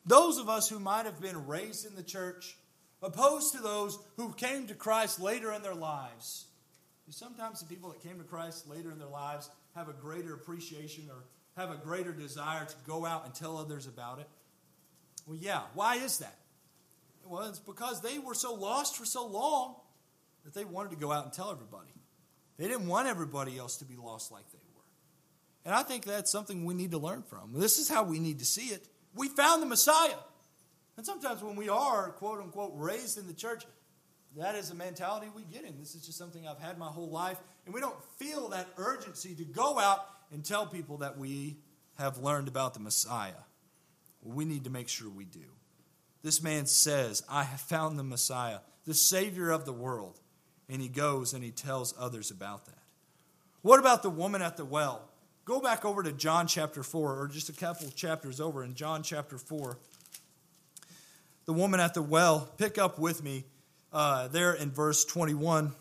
Those 0.04 0.36
of 0.36 0.50
us 0.50 0.68
who 0.68 0.78
might 0.78 1.06
have 1.06 1.18
been 1.18 1.46
raised 1.46 1.86
in 1.86 1.94
the 1.94 2.02
church, 2.02 2.58
opposed 3.02 3.54
to 3.54 3.62
those 3.62 3.98
who 4.18 4.34
came 4.34 4.66
to 4.66 4.74
Christ 4.74 5.18
later 5.18 5.50
in 5.50 5.62
their 5.62 5.74
lives, 5.74 6.44
sometimes 7.10 7.60
the 7.60 7.66
people 7.66 7.90
that 7.90 8.02
came 8.02 8.18
to 8.18 8.24
Christ 8.24 8.68
later 8.68 8.90
in 8.90 8.98
their 8.98 9.08
lives 9.08 9.50
have 9.74 9.88
a 9.88 9.92
greater 9.92 10.34
appreciation 10.34 11.04
or 11.10 11.24
have 11.56 11.70
a 11.70 11.76
greater 11.76 12.12
desire 12.12 12.64
to 12.64 12.74
go 12.86 13.04
out 13.04 13.24
and 13.24 13.34
tell 13.34 13.56
others 13.56 13.86
about 13.86 14.20
it. 14.20 14.28
Well, 15.26 15.36
yeah. 15.40 15.62
Why 15.74 15.96
is 15.96 16.18
that? 16.18 16.38
Well, 17.24 17.48
it's 17.48 17.58
because 17.58 18.00
they 18.02 18.18
were 18.18 18.34
so 18.34 18.54
lost 18.54 18.96
for 18.96 19.04
so 19.04 19.26
long 19.26 19.76
that 20.44 20.54
they 20.54 20.64
wanted 20.64 20.90
to 20.90 20.96
go 20.96 21.12
out 21.12 21.24
and 21.24 21.32
tell 21.32 21.50
everybody. 21.50 21.92
They 22.58 22.68
didn't 22.68 22.88
want 22.88 23.08
everybody 23.08 23.58
else 23.58 23.76
to 23.78 23.84
be 23.84 23.96
lost 23.96 24.32
like 24.32 24.50
they 24.52 24.58
were. 24.74 24.82
and 25.64 25.74
I 25.74 25.82
think 25.82 26.04
that's 26.04 26.30
something 26.30 26.64
we 26.64 26.74
need 26.74 26.90
to 26.90 26.98
learn 26.98 27.22
from. 27.22 27.52
This 27.54 27.78
is 27.78 27.88
how 27.88 28.02
we 28.02 28.18
need 28.18 28.38
to 28.40 28.44
see 28.44 28.66
it. 28.66 28.88
We 29.14 29.28
found 29.28 29.62
the 29.62 29.66
Messiah. 29.66 30.18
And 30.96 31.06
sometimes 31.06 31.42
when 31.42 31.56
we 31.56 31.68
are, 31.68 32.10
quote 32.10 32.40
unquote, 32.40 32.72
raised 32.74 33.18
in 33.18 33.26
the 33.26 33.34
church, 33.34 33.64
that 34.36 34.54
is 34.54 34.70
a 34.70 34.74
mentality 34.74 35.28
we 35.34 35.42
get 35.42 35.64
in. 35.64 35.78
This 35.78 35.94
is 35.94 36.06
just 36.06 36.18
something 36.18 36.46
I've 36.46 36.58
had 36.58 36.78
my 36.78 36.86
whole 36.86 37.10
life. 37.10 37.38
And 37.66 37.74
we 37.74 37.80
don't 37.80 38.02
feel 38.16 38.48
that 38.48 38.68
urgency 38.76 39.34
to 39.34 39.44
go 39.44 39.78
out 39.78 40.06
and 40.32 40.44
tell 40.44 40.66
people 40.66 40.98
that 40.98 41.18
we 41.18 41.58
have 41.98 42.18
learned 42.18 42.48
about 42.48 42.74
the 42.74 42.80
Messiah. 42.80 43.32
We 44.22 44.44
need 44.44 44.64
to 44.64 44.70
make 44.70 44.88
sure 44.88 45.10
we 45.10 45.24
do. 45.24 45.40
This 46.22 46.42
man 46.42 46.66
says, 46.66 47.22
I 47.28 47.44
have 47.44 47.60
found 47.60 47.98
the 47.98 48.04
Messiah, 48.04 48.58
the 48.86 48.94
Savior 48.94 49.50
of 49.50 49.64
the 49.64 49.72
world. 49.72 50.20
And 50.68 50.80
he 50.80 50.88
goes 50.88 51.34
and 51.34 51.44
he 51.44 51.50
tells 51.50 51.94
others 51.98 52.30
about 52.30 52.66
that. 52.66 52.78
What 53.60 53.80
about 53.80 54.02
the 54.02 54.10
woman 54.10 54.40
at 54.40 54.56
the 54.56 54.64
well? 54.64 55.08
Go 55.44 55.60
back 55.60 55.84
over 55.84 56.02
to 56.02 56.12
John 56.12 56.46
chapter 56.46 56.82
4, 56.82 57.20
or 57.20 57.28
just 57.28 57.48
a 57.48 57.52
couple 57.52 57.90
chapters 57.90 58.40
over 58.40 58.62
in 58.62 58.74
John 58.74 59.02
chapter 59.02 59.38
4. 59.38 59.76
The 61.46 61.52
woman 61.52 61.80
at 61.80 61.94
the 61.94 62.02
well, 62.02 62.48
pick 62.56 62.78
up 62.78 62.98
with 62.98 63.24
me 63.24 63.44
uh, 63.92 64.28
there 64.28 64.52
in 64.52 64.70
verse 64.70 65.04
21. 65.04 65.74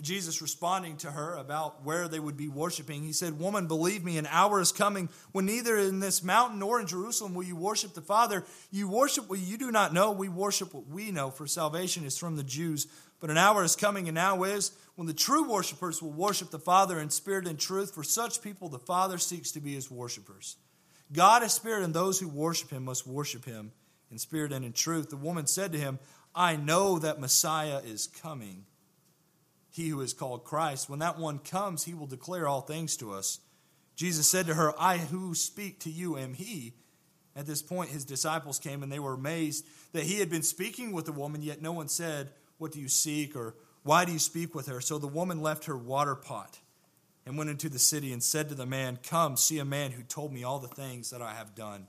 Jesus 0.00 0.42
responding 0.42 0.96
to 0.98 1.10
her 1.10 1.36
about 1.36 1.84
where 1.84 2.08
they 2.08 2.18
would 2.18 2.36
be 2.36 2.48
worshiping, 2.48 3.02
he 3.02 3.12
said, 3.12 3.38
Woman, 3.38 3.68
believe 3.68 4.04
me, 4.04 4.18
an 4.18 4.26
hour 4.26 4.60
is 4.60 4.72
coming 4.72 5.08
when 5.30 5.46
neither 5.46 5.76
in 5.76 6.00
this 6.00 6.22
mountain 6.22 6.58
nor 6.58 6.80
in 6.80 6.86
Jerusalem 6.86 7.34
will 7.34 7.44
you 7.44 7.54
worship 7.54 7.94
the 7.94 8.00
Father. 8.00 8.44
You 8.72 8.88
worship 8.88 9.30
what 9.30 9.38
you 9.38 9.56
do 9.56 9.70
not 9.70 9.94
know. 9.94 10.10
We 10.10 10.28
worship 10.28 10.74
what 10.74 10.88
we 10.88 11.12
know, 11.12 11.30
for 11.30 11.46
salvation 11.46 12.04
is 12.04 12.18
from 12.18 12.36
the 12.36 12.42
Jews. 12.42 12.88
But 13.20 13.30
an 13.30 13.38
hour 13.38 13.62
is 13.62 13.76
coming, 13.76 14.08
and 14.08 14.16
now 14.16 14.42
is, 14.42 14.72
when 14.96 15.06
the 15.06 15.14
true 15.14 15.48
worshippers 15.48 16.02
will 16.02 16.12
worship 16.12 16.50
the 16.50 16.58
Father 16.58 16.98
in 16.98 17.08
spirit 17.08 17.46
and 17.46 17.58
truth. 17.58 17.94
For 17.94 18.02
such 18.04 18.42
people, 18.42 18.68
the 18.68 18.78
Father 18.80 19.16
seeks 19.16 19.52
to 19.52 19.60
be 19.60 19.74
his 19.74 19.90
worshippers. 19.90 20.56
God 21.12 21.44
is 21.44 21.52
spirit, 21.52 21.84
and 21.84 21.94
those 21.94 22.18
who 22.18 22.28
worship 22.28 22.70
him 22.70 22.84
must 22.84 23.06
worship 23.06 23.44
him 23.44 23.72
in 24.10 24.18
spirit 24.18 24.52
and 24.52 24.64
in 24.64 24.72
truth. 24.72 25.08
The 25.08 25.16
woman 25.16 25.46
said 25.46 25.72
to 25.72 25.78
him, 25.78 26.00
I 26.34 26.56
know 26.56 26.98
that 26.98 27.20
Messiah 27.20 27.80
is 27.84 28.06
coming, 28.06 28.64
he 29.70 29.88
who 29.88 30.00
is 30.00 30.12
called 30.12 30.44
Christ. 30.44 30.90
When 30.90 30.98
that 30.98 31.18
one 31.18 31.38
comes, 31.38 31.84
he 31.84 31.94
will 31.94 32.06
declare 32.06 32.48
all 32.48 32.62
things 32.62 32.96
to 32.98 33.12
us. 33.12 33.40
Jesus 33.96 34.28
said 34.28 34.46
to 34.46 34.54
her, 34.54 34.72
I 34.78 34.98
who 34.98 35.34
speak 35.34 35.80
to 35.80 35.90
you 35.90 36.16
am 36.18 36.34
he. 36.34 36.74
At 37.36 37.46
this 37.46 37.62
point, 37.62 37.90
his 37.90 38.04
disciples 38.04 38.58
came 38.58 38.82
and 38.82 38.90
they 38.90 38.98
were 38.98 39.14
amazed 39.14 39.66
that 39.92 40.04
he 40.04 40.20
had 40.20 40.30
been 40.30 40.42
speaking 40.42 40.92
with 40.92 41.04
the 41.04 41.12
woman, 41.12 41.42
yet 41.42 41.62
no 41.62 41.72
one 41.72 41.88
said, 41.88 42.30
what 42.58 42.72
do 42.72 42.80
you 42.80 42.88
seek? 42.88 43.36
Or 43.36 43.54
why 43.82 44.04
do 44.04 44.12
you 44.12 44.18
speak 44.18 44.54
with 44.54 44.66
her? 44.66 44.80
So 44.80 44.98
the 44.98 45.06
woman 45.06 45.42
left 45.42 45.66
her 45.66 45.76
water 45.76 46.14
pot 46.14 46.58
and 47.26 47.36
went 47.36 47.50
into 47.50 47.68
the 47.68 47.78
city 47.78 48.12
and 48.12 48.22
said 48.22 48.48
to 48.48 48.54
the 48.54 48.66
man, 48.66 48.98
Come, 49.02 49.36
see 49.36 49.58
a 49.58 49.64
man 49.64 49.92
who 49.92 50.02
told 50.02 50.32
me 50.32 50.44
all 50.44 50.58
the 50.58 50.68
things 50.68 51.10
that 51.10 51.22
I 51.22 51.34
have 51.34 51.54
done. 51.54 51.86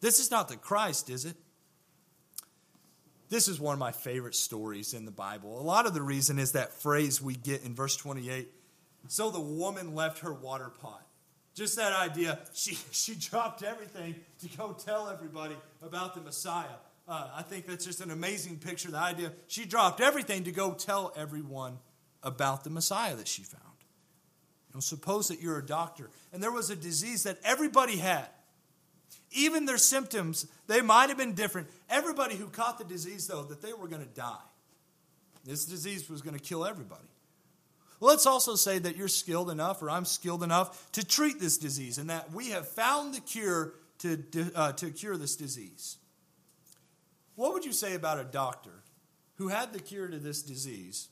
This 0.00 0.18
is 0.18 0.30
not 0.30 0.48
the 0.48 0.56
Christ, 0.56 1.08
is 1.10 1.24
it? 1.24 1.36
This 3.28 3.48
is 3.48 3.58
one 3.58 3.72
of 3.72 3.78
my 3.78 3.92
favorite 3.92 4.34
stories 4.34 4.94
in 4.94 5.04
the 5.04 5.10
Bible. 5.10 5.58
A 5.60 5.62
lot 5.62 5.86
of 5.86 5.94
the 5.94 6.02
reason 6.02 6.38
is 6.38 6.52
that 6.52 6.72
phrase 6.72 7.20
we 7.20 7.34
get 7.34 7.64
in 7.64 7.74
verse 7.74 7.96
28. 7.96 8.48
So 9.08 9.30
the 9.30 9.40
woman 9.40 9.94
left 9.94 10.20
her 10.20 10.32
water 10.32 10.70
pot. 10.80 11.06
Just 11.54 11.76
that 11.76 11.92
idea, 11.92 12.38
she, 12.52 12.76
she 12.90 13.14
dropped 13.14 13.62
everything 13.62 14.16
to 14.42 14.56
go 14.56 14.72
tell 14.72 15.08
everybody 15.08 15.56
about 15.82 16.14
the 16.14 16.20
Messiah. 16.20 16.66
Uh, 17.06 17.28
I 17.36 17.42
think 17.42 17.66
that's 17.66 17.84
just 17.84 18.00
an 18.00 18.10
amazing 18.10 18.58
picture. 18.58 18.90
The 18.90 18.98
idea 18.98 19.32
she 19.46 19.64
dropped 19.64 20.00
everything 20.00 20.44
to 20.44 20.52
go 20.52 20.72
tell 20.72 21.12
everyone 21.16 21.78
about 22.22 22.64
the 22.64 22.70
Messiah 22.70 23.14
that 23.16 23.28
she 23.28 23.42
found. 23.42 23.62
Now, 24.72 24.80
suppose 24.80 25.28
that 25.28 25.40
you're 25.40 25.58
a 25.58 25.64
doctor 25.64 26.10
and 26.32 26.42
there 26.42 26.50
was 26.50 26.70
a 26.70 26.76
disease 26.76 27.24
that 27.24 27.38
everybody 27.44 27.96
had. 27.96 28.26
Even 29.32 29.66
their 29.66 29.78
symptoms, 29.78 30.46
they 30.66 30.80
might 30.80 31.08
have 31.08 31.18
been 31.18 31.34
different. 31.34 31.68
Everybody 31.90 32.36
who 32.36 32.46
caught 32.46 32.78
the 32.78 32.84
disease, 32.84 33.26
though, 33.26 33.42
that 33.44 33.62
they 33.62 33.72
were 33.72 33.88
going 33.88 34.02
to 34.02 34.14
die. 34.14 34.36
This 35.44 35.64
disease 35.64 36.08
was 36.08 36.22
going 36.22 36.36
to 36.36 36.42
kill 36.42 36.64
everybody. 36.64 37.02
Let's 38.00 38.26
also 38.26 38.54
say 38.54 38.78
that 38.78 38.96
you're 38.96 39.08
skilled 39.08 39.50
enough, 39.50 39.82
or 39.82 39.90
I'm 39.90 40.04
skilled 40.04 40.42
enough, 40.42 40.90
to 40.92 41.04
treat 41.04 41.40
this 41.40 41.58
disease, 41.58 41.98
and 41.98 42.10
that 42.10 42.32
we 42.32 42.50
have 42.50 42.68
found 42.68 43.14
the 43.14 43.20
cure 43.20 43.74
to, 43.98 44.22
uh, 44.54 44.72
to 44.72 44.90
cure 44.90 45.16
this 45.16 45.36
disease. 45.36 45.96
What 47.34 47.52
would 47.52 47.64
you 47.64 47.72
say 47.72 47.94
about 47.94 48.18
a 48.18 48.24
doctor 48.24 48.82
who 49.36 49.48
had 49.48 49.72
the 49.72 49.80
cure 49.80 50.06
to 50.06 50.18
this 50.18 50.42
disease, 50.42 51.08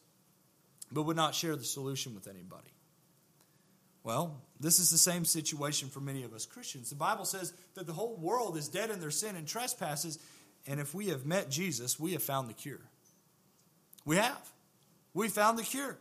but 0.91 1.03
would 1.05 1.17
not 1.17 1.35
share 1.35 1.57
the 1.57 1.65
solution 1.65 2.15
with 2.15 2.29
anybody? 2.29 2.71
Well, 4.05 4.41
this 4.59 4.79
is 4.79 4.91
the 4.91 4.99
same 4.99 5.25
situation 5.25 5.89
for 5.89 6.01
many 6.01 6.25
of 6.25 6.33
us 6.33 6.47
Christians. 6.47 6.91
The 6.91 6.97
Bible 6.97 7.25
says 7.25 7.53
that 7.75 7.87
the 7.87 7.93
whole 7.93 8.17
world 8.17 8.57
is 8.57 8.69
dead 8.69 8.91
in 8.91 9.01
their 9.01 9.11
sin 9.11 9.37
and 9.37 9.47
trespasses, 9.47 10.19
and 10.67 10.81
if 10.81 10.95
we 10.95 11.09
have 11.09 11.25
met 11.25 11.51
Jesus, 11.51 11.99
we 11.99 12.13
have 12.13 12.23
found 12.23 12.49
the 12.49 12.55
cure. 12.55 12.81
We 14.05 14.17
have. 14.17 14.53
We 15.15 15.29
found 15.29 15.59
the 15.59 15.63
cure. 15.63 15.99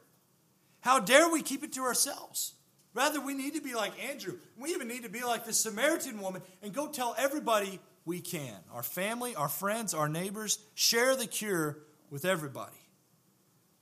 How 0.79 0.99
dare 0.99 1.29
we 1.29 1.43
keep 1.43 1.63
it 1.63 1.73
to 1.73 1.81
ourselves? 1.81 2.53
Rather, 2.93 3.21
we 3.21 3.33
need 3.33 3.55
to 3.55 3.61
be 3.61 3.73
like 3.73 3.93
Andrew. 4.03 4.37
We 4.57 4.71
even 4.71 4.87
need 4.87 5.03
to 5.03 5.09
be 5.09 5.23
like 5.23 5.45
the 5.45 5.53
Samaritan 5.53 6.19
woman 6.19 6.41
and 6.61 6.73
go 6.73 6.87
tell 6.87 7.15
everybody 7.17 7.79
we 8.03 8.19
can 8.19 8.55
our 8.73 8.83
family, 8.83 9.35
our 9.35 9.47
friends, 9.47 9.93
our 9.93 10.09
neighbors, 10.09 10.59
share 10.73 11.15
the 11.15 11.27
cure 11.27 11.77
with 12.09 12.25
everybody. 12.25 12.75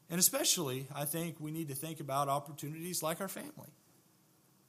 And 0.09 0.19
especially, 0.19 0.87
I 0.93 1.05
think 1.05 1.37
we 1.39 1.51
need 1.51 1.69
to 1.69 1.75
think 1.75 1.99
about 1.99 2.27
opportunities 2.29 3.01
like 3.01 3.21
our 3.21 3.27
family. 3.27 3.71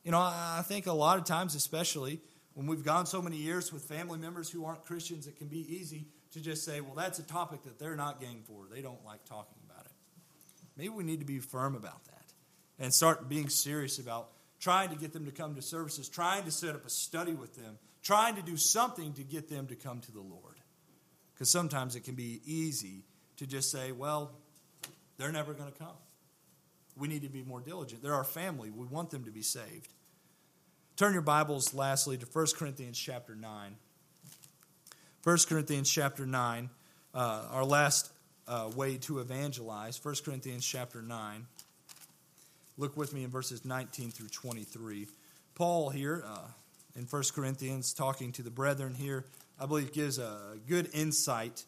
You 0.05 0.13
know, 0.13 0.19
I 0.19 0.63
think 0.67 0.87
a 0.87 0.93
lot 0.93 1.19
of 1.19 1.25
times, 1.25 1.55
especially 1.55 2.21
when 2.55 2.67
we've 2.67 2.85
gone 2.85 3.07
so 3.07 3.21
many 3.21 3.37
years 3.37 3.73
with 3.73 3.83
family 3.83 4.19
members 4.19 4.51
who 4.51 4.65
aren't 4.65 4.85
Christians, 4.85 5.27
it 5.27 5.37
can 5.37 5.49
be 5.49 5.77
easy 5.77 6.07
to 6.33 6.41
just 6.41 6.65
say, 6.65 6.81
well, 6.81 6.95
that's 6.95 7.19
a 7.19 7.23
topic 7.23 7.65
that 7.65 7.79
they're 7.79 7.97
not 7.97 8.21
game 8.21 8.43
for. 8.47 8.67
They 8.73 8.83
don't 8.83 9.05
like 9.05 9.25
talking 9.25 9.59
about 9.69 9.85
it. 9.85 9.93
Maybe 10.77 10.89
we 10.91 11.05
need 11.05 11.21
to 11.21 11.27
be 11.27 11.39
firm 11.39 11.75
about 11.75 12.05
that 12.07 12.25
and 12.79 12.95
start 12.95 13.29
being 13.29 13.49
serious 13.49 13.99
about 13.99 14.31
trying 14.59 14.91
to 14.91 14.97
get 14.97 15.13
them 15.13 15.27
to 15.27 15.33
come 15.33 15.55
to 15.55 15.63
services, 15.63 16.09
trying 16.09 16.45
to 16.45 16.51
set 16.51 16.75
up 16.75 16.87
a 16.87 16.91
study 16.91 17.33
with 17.33 17.57
them, 17.57 17.79
trying 18.03 18.37
to 18.37 18.43
do 18.43 18.57
something 18.57 19.13
to 19.15 19.23
get 19.23 19.49
them 19.49 19.67
to 19.67 19.75
come 19.75 20.01
to 20.01 20.13
the 20.13 20.21
Lord. 20.21 20.57
Because 21.35 21.51
sometimes 21.51 21.97
it 21.97 22.05
can 22.05 22.15
be 22.15 22.41
easy 22.45 23.05
to 23.37 23.47
just 23.47 23.71
say, 23.71 23.93
well, 23.93 24.33
they're 25.17 25.33
never 25.33 25.55
going 25.55 25.71
to 25.71 25.79
come. 25.79 25.97
We 27.01 27.09
need 27.09 27.23
to 27.23 27.31
be 27.31 27.43
more 27.43 27.61
diligent. 27.61 28.03
They're 28.03 28.15
our 28.15 28.25
family. 28.25 28.71
We 28.71 28.85
want 28.85 29.09
them 29.09 29.25
to 29.25 29.31
be 29.31 29.41
saved. 29.41 29.89
Turn 30.97 31.15
your 31.15 31.23
Bibles, 31.23 31.73
lastly, 31.73 32.19
to 32.19 32.27
1 32.27 32.47
Corinthians 32.59 32.99
chapter 32.99 33.35
9. 33.35 33.75
1 35.25 35.39
Corinthians 35.49 35.91
chapter 35.91 36.27
9, 36.27 36.69
uh, 37.15 37.43
our 37.51 37.65
last 37.65 38.13
uh, 38.47 38.71
way 38.77 38.99
to 38.99 39.21
evangelize. 39.21 39.99
1 40.05 40.15
Corinthians 40.23 40.67
chapter 40.67 41.01
9. 41.01 41.47
Look 42.77 42.99
with 42.99 43.15
me 43.15 43.25
in 43.25 43.31
verses 43.31 43.65
19 43.65 44.11
through 44.11 44.29
23. 44.29 45.07
Paul 45.55 45.89
here 45.89 46.23
uh, 46.27 46.49
in 46.97 47.05
1 47.05 47.23
Corinthians, 47.35 47.95
talking 47.95 48.31
to 48.33 48.43
the 48.43 48.51
brethren 48.51 48.95
here, 48.95 49.25
I 49.59 49.65
believe 49.65 49.95
gives 49.95 50.19
a 50.19 50.59
good 50.69 50.91
insight 50.93 51.65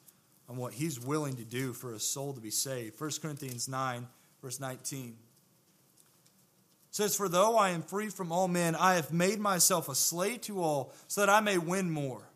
on 0.46 0.58
what 0.58 0.74
he's 0.74 1.00
willing 1.00 1.36
to 1.36 1.44
do 1.44 1.72
for 1.72 1.94
a 1.94 2.00
soul 2.00 2.34
to 2.34 2.40
be 2.40 2.50
saved. 2.50 3.00
1 3.00 3.10
Corinthians 3.22 3.66
9, 3.66 4.06
verse 4.42 4.60
19 4.60 5.16
says, 6.92 7.16
For 7.16 7.28
though 7.28 7.56
I 7.56 7.70
am 7.70 7.82
free 7.82 8.08
from 8.08 8.30
all 8.30 8.48
men, 8.48 8.76
I 8.76 8.94
have 8.94 9.12
made 9.12 9.40
myself 9.40 9.88
a 9.88 9.94
slave 9.94 10.42
to 10.42 10.62
all, 10.62 10.92
so 11.08 11.22
that 11.22 11.30
I 11.30 11.40
may 11.40 11.58
win 11.58 11.90
more. 11.90 12.28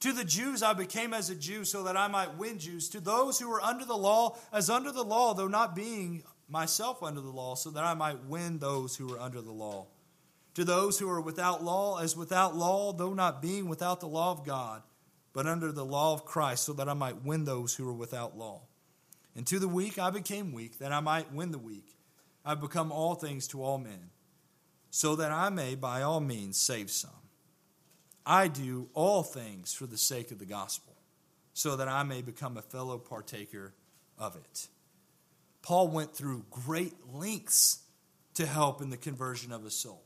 To 0.00 0.12
the 0.12 0.24
Jews 0.24 0.62
I 0.62 0.72
became 0.72 1.12
as 1.12 1.28
a 1.28 1.34
Jew, 1.34 1.64
so 1.64 1.82
that 1.84 1.96
I 1.96 2.08
might 2.08 2.38
win 2.38 2.58
Jews. 2.58 2.88
To 2.90 3.00
those 3.00 3.38
who 3.38 3.52
are 3.52 3.60
under 3.60 3.84
the 3.84 3.96
law, 3.96 4.38
as 4.52 4.70
under 4.70 4.90
the 4.90 5.04
law, 5.04 5.34
though 5.34 5.48
not 5.48 5.76
being 5.76 6.22
myself 6.48 7.02
under 7.02 7.20
the 7.20 7.30
law, 7.30 7.54
so 7.54 7.70
that 7.70 7.84
I 7.84 7.92
might 7.92 8.24
win 8.24 8.58
those 8.58 8.96
who 8.96 9.14
are 9.14 9.20
under 9.20 9.42
the 9.42 9.52
law. 9.52 9.86
To 10.54 10.64
those 10.64 10.98
who 10.98 11.08
are 11.08 11.20
without 11.20 11.62
law, 11.62 11.98
as 11.98 12.16
without 12.16 12.56
law, 12.56 12.92
though 12.92 13.12
not 13.12 13.42
being 13.42 13.68
without 13.68 14.00
the 14.00 14.08
law 14.08 14.32
of 14.32 14.44
God, 14.44 14.82
but 15.32 15.46
under 15.46 15.70
the 15.70 15.84
law 15.84 16.14
of 16.14 16.24
Christ, 16.24 16.64
so 16.64 16.72
that 16.72 16.88
I 16.88 16.94
might 16.94 17.22
win 17.22 17.44
those 17.44 17.74
who 17.74 17.88
are 17.88 17.94
without 17.94 18.36
law. 18.36 18.62
And 19.36 19.46
to 19.46 19.58
the 19.58 19.68
weak 19.68 19.98
I 19.98 20.10
became 20.10 20.52
weak, 20.52 20.78
that 20.78 20.92
I 20.92 21.00
might 21.00 21.32
win 21.32 21.52
the 21.52 21.58
weak. 21.58 21.96
I 22.44 22.50
have 22.50 22.60
become 22.60 22.90
all 22.90 23.14
things 23.14 23.46
to 23.48 23.62
all 23.62 23.78
men, 23.78 24.10
so 24.90 25.16
that 25.16 25.30
I 25.30 25.50
may 25.50 25.74
by 25.74 26.02
all 26.02 26.20
means 26.20 26.56
save 26.56 26.90
some. 26.90 27.10
I 28.26 28.48
do 28.48 28.88
all 28.94 29.22
things 29.22 29.72
for 29.72 29.86
the 29.86 29.98
sake 29.98 30.30
of 30.30 30.38
the 30.38 30.46
gospel, 30.46 30.94
so 31.52 31.76
that 31.76 31.88
I 31.88 32.02
may 32.02 32.22
become 32.22 32.56
a 32.56 32.62
fellow 32.62 32.98
partaker 32.98 33.74
of 34.18 34.36
it. 34.36 34.68
Paul 35.62 35.88
went 35.88 36.14
through 36.14 36.46
great 36.50 36.94
lengths 37.12 37.80
to 38.34 38.46
help 38.46 38.80
in 38.80 38.90
the 38.90 38.96
conversion 38.96 39.52
of 39.52 39.64
a 39.64 39.70
soul. 39.70 40.02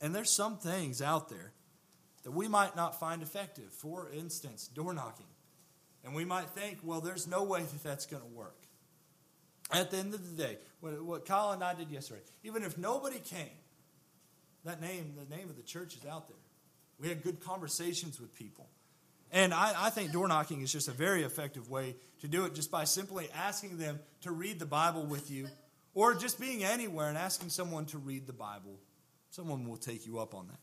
And 0.00 0.14
there's 0.14 0.30
some 0.30 0.58
things 0.58 1.02
out 1.02 1.28
there 1.28 1.52
that 2.22 2.30
we 2.30 2.46
might 2.46 2.76
not 2.76 3.00
find 3.00 3.22
effective. 3.22 3.72
For 3.72 4.10
instance, 4.10 4.68
door 4.68 4.92
knocking. 4.92 5.26
And 6.08 6.16
we 6.16 6.24
might 6.24 6.48
think, 6.48 6.78
well, 6.82 7.02
there's 7.02 7.26
no 7.26 7.44
way 7.44 7.60
that 7.60 7.84
that's 7.84 8.06
going 8.06 8.22
to 8.22 8.28
work. 8.28 8.56
At 9.70 9.90
the 9.90 9.98
end 9.98 10.14
of 10.14 10.24
the 10.24 10.42
day, 10.42 10.56
what, 10.80 11.02
what 11.04 11.26
Kyle 11.26 11.52
and 11.52 11.62
I 11.62 11.74
did 11.74 11.90
yesterday, 11.90 12.22
even 12.42 12.62
if 12.62 12.78
nobody 12.78 13.18
came, 13.18 13.50
that 14.64 14.80
name, 14.80 15.12
the 15.18 15.36
name 15.36 15.50
of 15.50 15.56
the 15.56 15.62
church 15.62 15.94
is 15.96 16.06
out 16.06 16.26
there. 16.26 16.38
We 16.98 17.10
had 17.10 17.22
good 17.22 17.40
conversations 17.40 18.18
with 18.18 18.34
people. 18.34 18.70
And 19.32 19.52
I, 19.52 19.74
I, 19.76 19.90
think 19.90 20.10
door 20.10 20.26
knocking 20.26 20.62
is 20.62 20.72
just 20.72 20.88
a 20.88 20.92
very 20.92 21.24
effective 21.24 21.68
way 21.68 21.94
to 22.22 22.28
do 22.28 22.46
it 22.46 22.54
just 22.54 22.70
by 22.70 22.84
simply 22.84 23.28
asking 23.36 23.76
them 23.76 24.00
to 24.22 24.32
read 24.32 24.58
the 24.58 24.66
Bible 24.66 25.04
with 25.04 25.30
you 25.30 25.46
or 25.92 26.14
just 26.14 26.40
being 26.40 26.64
anywhere 26.64 27.10
and 27.10 27.18
asking 27.18 27.50
someone 27.50 27.84
to 27.86 27.98
read 27.98 28.26
the 28.26 28.32
Bible. 28.32 28.80
Someone 29.28 29.68
will 29.68 29.76
take 29.76 30.06
you 30.06 30.20
up 30.20 30.34
on 30.34 30.46
that. 30.46 30.58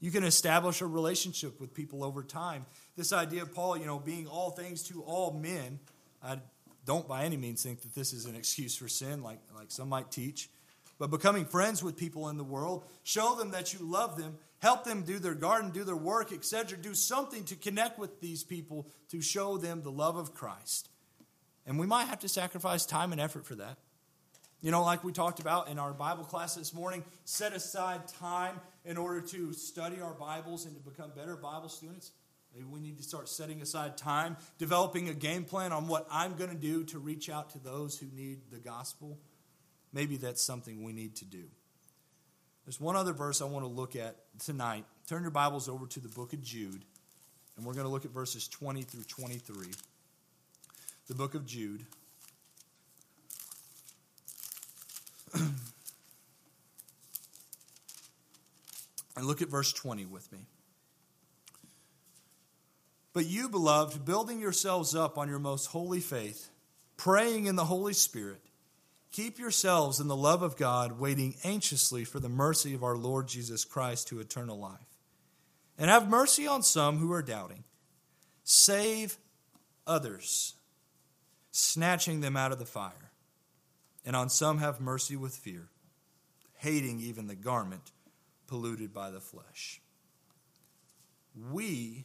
You 0.00 0.10
can 0.10 0.24
establish 0.24 0.80
a 0.80 0.86
relationship 0.86 1.60
with 1.60 1.72
people 1.74 2.04
over 2.04 2.22
time. 2.22 2.66
This 2.96 3.12
idea 3.12 3.42
of 3.42 3.54
Paul, 3.54 3.76
you 3.78 3.86
know, 3.86 3.98
being 3.98 4.26
all 4.26 4.50
things 4.50 4.82
to 4.84 5.02
all 5.02 5.32
men, 5.32 5.78
I 6.22 6.38
don't 6.84 7.08
by 7.08 7.24
any 7.24 7.36
means 7.36 7.62
think 7.62 7.82
that 7.82 7.94
this 7.94 8.12
is 8.12 8.26
an 8.26 8.36
excuse 8.36 8.76
for 8.76 8.88
sin, 8.88 9.22
like, 9.22 9.38
like 9.56 9.70
some 9.70 9.88
might 9.88 10.10
teach. 10.10 10.50
But 10.98 11.10
becoming 11.10 11.44
friends 11.44 11.82
with 11.82 11.96
people 11.96 12.28
in 12.28 12.36
the 12.36 12.44
world, 12.44 12.84
show 13.04 13.34
them 13.34 13.50
that 13.50 13.72
you 13.72 13.80
love 13.80 14.16
them 14.16 14.38
help 14.58 14.84
them 14.84 15.02
do 15.02 15.18
their 15.18 15.34
garden, 15.34 15.70
do 15.70 15.84
their 15.84 15.96
work, 15.96 16.32
etc. 16.32 16.78
Do 16.78 16.94
something 16.94 17.44
to 17.44 17.56
connect 17.56 17.98
with 17.98 18.20
these 18.20 18.42
people 18.44 18.88
to 19.10 19.20
show 19.20 19.58
them 19.58 19.82
the 19.82 19.90
love 19.90 20.16
of 20.16 20.34
Christ. 20.34 20.88
And 21.66 21.78
we 21.78 21.86
might 21.86 22.04
have 22.04 22.20
to 22.20 22.28
sacrifice 22.28 22.86
time 22.86 23.12
and 23.12 23.20
effort 23.20 23.46
for 23.46 23.56
that. 23.56 23.78
You 24.62 24.70
know, 24.70 24.82
like 24.82 25.04
we 25.04 25.12
talked 25.12 25.38
about 25.38 25.68
in 25.68 25.78
our 25.78 25.92
Bible 25.92 26.24
class 26.24 26.54
this 26.54 26.72
morning, 26.72 27.04
set 27.24 27.52
aside 27.52 28.08
time 28.08 28.58
in 28.84 28.96
order 28.96 29.20
to 29.20 29.52
study 29.52 30.00
our 30.00 30.14
Bibles 30.14 30.64
and 30.64 30.74
to 30.74 30.80
become 30.80 31.10
better 31.14 31.36
Bible 31.36 31.68
students. 31.68 32.12
Maybe 32.54 32.66
we 32.66 32.80
need 32.80 32.96
to 32.96 33.02
start 33.02 33.28
setting 33.28 33.60
aside 33.60 33.98
time, 33.98 34.36
developing 34.56 35.10
a 35.10 35.14
game 35.14 35.44
plan 35.44 35.72
on 35.72 35.88
what 35.88 36.06
I'm 36.10 36.36
going 36.36 36.48
to 36.48 36.56
do 36.56 36.84
to 36.84 36.98
reach 36.98 37.28
out 37.28 37.50
to 37.50 37.58
those 37.58 37.98
who 37.98 38.06
need 38.16 38.50
the 38.50 38.58
gospel. 38.58 39.18
Maybe 39.92 40.16
that's 40.16 40.42
something 40.42 40.82
we 40.82 40.94
need 40.94 41.16
to 41.16 41.26
do. 41.26 41.44
There's 42.64 42.80
one 42.80 42.96
other 42.96 43.12
verse 43.12 43.42
I 43.42 43.44
want 43.44 43.64
to 43.64 43.70
look 43.70 43.94
at 43.94 44.16
tonight. 44.38 44.86
Turn 45.06 45.22
your 45.22 45.30
Bibles 45.30 45.68
over 45.68 45.86
to 45.86 46.00
the 46.00 46.08
book 46.08 46.32
of 46.32 46.42
Jude, 46.42 46.82
and 47.56 47.66
we're 47.66 47.74
going 47.74 47.86
to 47.86 47.92
look 47.92 48.06
at 48.06 48.10
verses 48.10 48.48
20 48.48 48.82
through 48.82 49.04
23. 49.04 49.68
The 51.08 51.14
book 51.14 51.34
of 51.34 51.46
Jude. 51.46 51.84
Look 59.24 59.40
at 59.40 59.48
verse 59.48 59.72
20 59.72 60.04
with 60.04 60.30
me. 60.30 60.46
But 63.14 63.26
you, 63.26 63.48
beloved, 63.48 64.04
building 64.04 64.40
yourselves 64.40 64.94
up 64.94 65.16
on 65.16 65.28
your 65.28 65.38
most 65.38 65.66
holy 65.66 66.00
faith, 66.00 66.50
praying 66.98 67.46
in 67.46 67.56
the 67.56 67.64
Holy 67.64 67.94
Spirit, 67.94 68.42
Keep 69.16 69.38
yourselves 69.38 69.98
in 69.98 70.08
the 70.08 70.14
love 70.14 70.42
of 70.42 70.58
God, 70.58 71.00
waiting 71.00 71.36
anxiously 71.42 72.04
for 72.04 72.20
the 72.20 72.28
mercy 72.28 72.74
of 72.74 72.84
our 72.84 72.98
Lord 72.98 73.28
Jesus 73.28 73.64
Christ 73.64 74.08
to 74.08 74.20
eternal 74.20 74.58
life. 74.58 74.98
And 75.78 75.88
have 75.88 76.06
mercy 76.06 76.46
on 76.46 76.62
some 76.62 76.98
who 76.98 77.10
are 77.12 77.22
doubting. 77.22 77.64
Save 78.44 79.16
others, 79.86 80.52
snatching 81.50 82.20
them 82.20 82.36
out 82.36 82.52
of 82.52 82.58
the 82.58 82.66
fire. 82.66 83.10
And 84.04 84.14
on 84.14 84.28
some 84.28 84.58
have 84.58 84.82
mercy 84.82 85.16
with 85.16 85.34
fear, 85.34 85.68
hating 86.56 87.00
even 87.00 87.26
the 87.26 87.34
garment 87.34 87.92
polluted 88.46 88.92
by 88.92 89.10
the 89.10 89.20
flesh. 89.20 89.80
We 91.52 92.04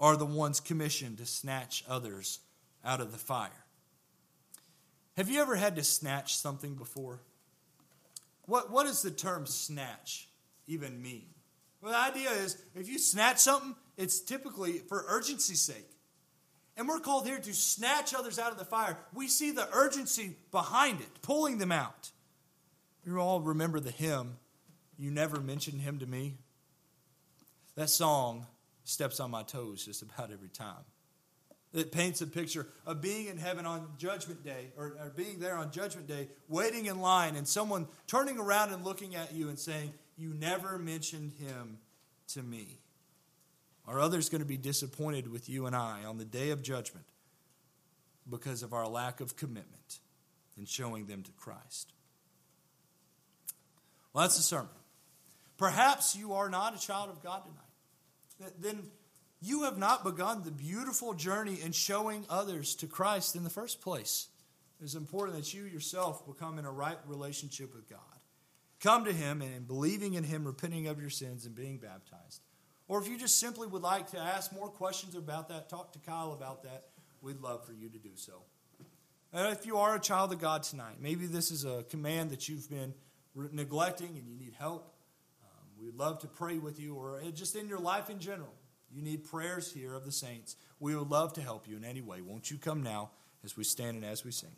are 0.00 0.16
the 0.16 0.26
ones 0.26 0.60
commissioned 0.60 1.18
to 1.18 1.26
snatch 1.26 1.84
others 1.88 2.40
out 2.84 3.00
of 3.00 3.12
the 3.12 3.18
fire. 3.18 3.50
Have 5.16 5.28
you 5.28 5.40
ever 5.40 5.56
had 5.56 5.76
to 5.76 5.84
snatch 5.84 6.36
something 6.36 6.74
before? 6.74 7.20
What, 8.46 8.70
what 8.70 8.86
does 8.86 9.02
the 9.02 9.10
term 9.10 9.46
snatch 9.46 10.28
even 10.66 11.00
mean? 11.02 11.26
Well, 11.80 11.92
the 11.92 11.98
idea 11.98 12.30
is 12.30 12.62
if 12.74 12.88
you 12.88 12.98
snatch 12.98 13.38
something, 13.38 13.74
it's 13.96 14.20
typically 14.20 14.78
for 14.78 15.04
urgency's 15.08 15.60
sake. 15.60 15.88
And 16.76 16.88
we're 16.88 17.00
called 17.00 17.26
here 17.26 17.38
to 17.38 17.52
snatch 17.52 18.14
others 18.14 18.38
out 18.38 18.52
of 18.52 18.58
the 18.58 18.64
fire. 18.64 18.96
We 19.12 19.28
see 19.28 19.50
the 19.50 19.68
urgency 19.74 20.36
behind 20.50 21.00
it, 21.00 21.20
pulling 21.20 21.58
them 21.58 21.72
out. 21.72 22.10
You 23.04 23.18
all 23.18 23.40
remember 23.40 23.78
the 23.78 23.90
hymn, 23.90 24.38
You 25.02 25.10
Never 25.10 25.40
Mentioned 25.40 25.80
Him 25.80 25.98
to 25.98 26.06
Me? 26.06 26.36
That 27.74 27.90
song 27.90 28.46
steps 28.84 29.18
on 29.18 29.32
my 29.32 29.42
toes 29.42 29.84
just 29.84 30.00
about 30.00 30.30
every 30.30 30.48
time. 30.48 30.84
It 31.74 31.90
paints 31.90 32.20
a 32.20 32.26
picture 32.28 32.68
of 32.86 33.00
being 33.00 33.26
in 33.26 33.36
heaven 33.36 33.66
on 33.66 33.94
Judgment 33.98 34.44
Day, 34.44 34.68
or, 34.76 34.94
or, 35.00 35.12
being 35.16 35.40
there 35.40 35.56
on 35.56 35.72
Judgment 35.72 36.06
Day, 36.06 36.28
waiting 36.48 36.86
in 36.86 37.00
line, 37.00 37.34
and 37.34 37.48
someone 37.48 37.88
turning 38.06 38.38
around 38.38 38.72
and 38.72 38.84
looking 38.84 39.16
at 39.16 39.34
you 39.34 39.48
and 39.48 39.58
saying, 39.58 39.92
You 40.16 40.34
never 40.34 40.78
mentioned 40.78 41.32
him 41.32 41.78
to 42.34 42.42
me. 42.42 42.78
Are 43.88 43.98
others 43.98 44.28
going 44.28 44.42
to 44.42 44.46
be 44.46 44.56
disappointed 44.56 45.32
with 45.32 45.48
you 45.48 45.66
and 45.66 45.74
I 45.74 46.04
on 46.04 46.18
the 46.18 46.24
day 46.24 46.50
of 46.50 46.62
judgment 46.62 47.06
because 48.30 48.62
of 48.62 48.72
our 48.72 48.86
lack 48.86 49.20
of 49.20 49.34
commitment 49.34 49.98
in 50.56 50.64
showing 50.64 51.06
them 51.06 51.24
to 51.24 51.32
Christ? 51.32 51.92
Well, 54.12 54.22
that's 54.22 54.36
the 54.36 54.44
sermon. 54.44 54.68
Perhaps 55.62 56.16
you 56.16 56.32
are 56.32 56.50
not 56.50 56.74
a 56.74 56.84
child 56.84 57.08
of 57.08 57.22
God 57.22 57.42
tonight. 57.44 58.52
Then 58.58 58.82
you 59.40 59.62
have 59.62 59.78
not 59.78 60.02
begun 60.02 60.42
the 60.42 60.50
beautiful 60.50 61.14
journey 61.14 61.60
in 61.62 61.70
showing 61.70 62.26
others 62.28 62.74
to 62.74 62.88
Christ 62.88 63.36
in 63.36 63.44
the 63.44 63.48
first 63.48 63.80
place. 63.80 64.26
It's 64.82 64.96
important 64.96 65.38
that 65.38 65.54
you 65.54 65.62
yourself 65.62 66.26
become 66.26 66.58
in 66.58 66.64
a 66.64 66.72
right 66.72 66.98
relationship 67.06 67.72
with 67.76 67.88
God. 67.88 68.00
Come 68.80 69.04
to 69.04 69.12
Him 69.12 69.40
and 69.40 69.54
in 69.54 69.62
believing 69.62 70.14
in 70.14 70.24
Him, 70.24 70.44
repenting 70.44 70.88
of 70.88 71.00
your 71.00 71.10
sins, 71.10 71.46
and 71.46 71.54
being 71.54 71.78
baptized. 71.78 72.42
Or 72.88 73.00
if 73.00 73.06
you 73.06 73.16
just 73.16 73.38
simply 73.38 73.68
would 73.68 73.82
like 73.82 74.10
to 74.10 74.18
ask 74.18 74.52
more 74.52 74.68
questions 74.68 75.14
about 75.14 75.48
that, 75.50 75.68
talk 75.68 75.92
to 75.92 76.00
Kyle 76.00 76.32
about 76.32 76.64
that, 76.64 76.86
we'd 77.20 77.40
love 77.40 77.64
for 77.64 77.72
you 77.72 77.88
to 77.88 77.98
do 77.98 78.16
so. 78.16 78.42
And 79.32 79.56
if 79.56 79.64
you 79.64 79.76
are 79.76 79.94
a 79.94 80.00
child 80.00 80.32
of 80.32 80.40
God 80.40 80.64
tonight, 80.64 80.96
maybe 80.98 81.26
this 81.26 81.52
is 81.52 81.64
a 81.64 81.84
command 81.84 82.30
that 82.30 82.48
you've 82.48 82.68
been 82.68 82.94
neglecting 83.36 84.08
and 84.08 84.26
you 84.26 84.34
need 84.34 84.54
help. 84.58 84.88
We'd 85.82 85.96
love 85.96 86.20
to 86.20 86.28
pray 86.28 86.58
with 86.58 86.78
you, 86.78 86.94
or 86.94 87.16
uh, 87.16 87.30
just 87.30 87.56
in 87.56 87.68
your 87.68 87.80
life 87.80 88.08
in 88.08 88.20
general. 88.20 88.54
You 88.90 89.02
need 89.02 89.24
prayers 89.24 89.72
here 89.72 89.94
of 89.94 90.04
the 90.04 90.12
saints. 90.12 90.56
We 90.78 90.94
would 90.94 91.08
love 91.08 91.32
to 91.34 91.40
help 91.40 91.66
you 91.66 91.76
in 91.76 91.84
any 91.84 92.00
way. 92.00 92.20
Won't 92.20 92.50
you 92.50 92.58
come 92.58 92.82
now 92.82 93.10
as 93.42 93.56
we 93.56 93.64
stand 93.64 93.96
and 93.96 94.04
as 94.04 94.24
we 94.24 94.30
sing? 94.30 94.54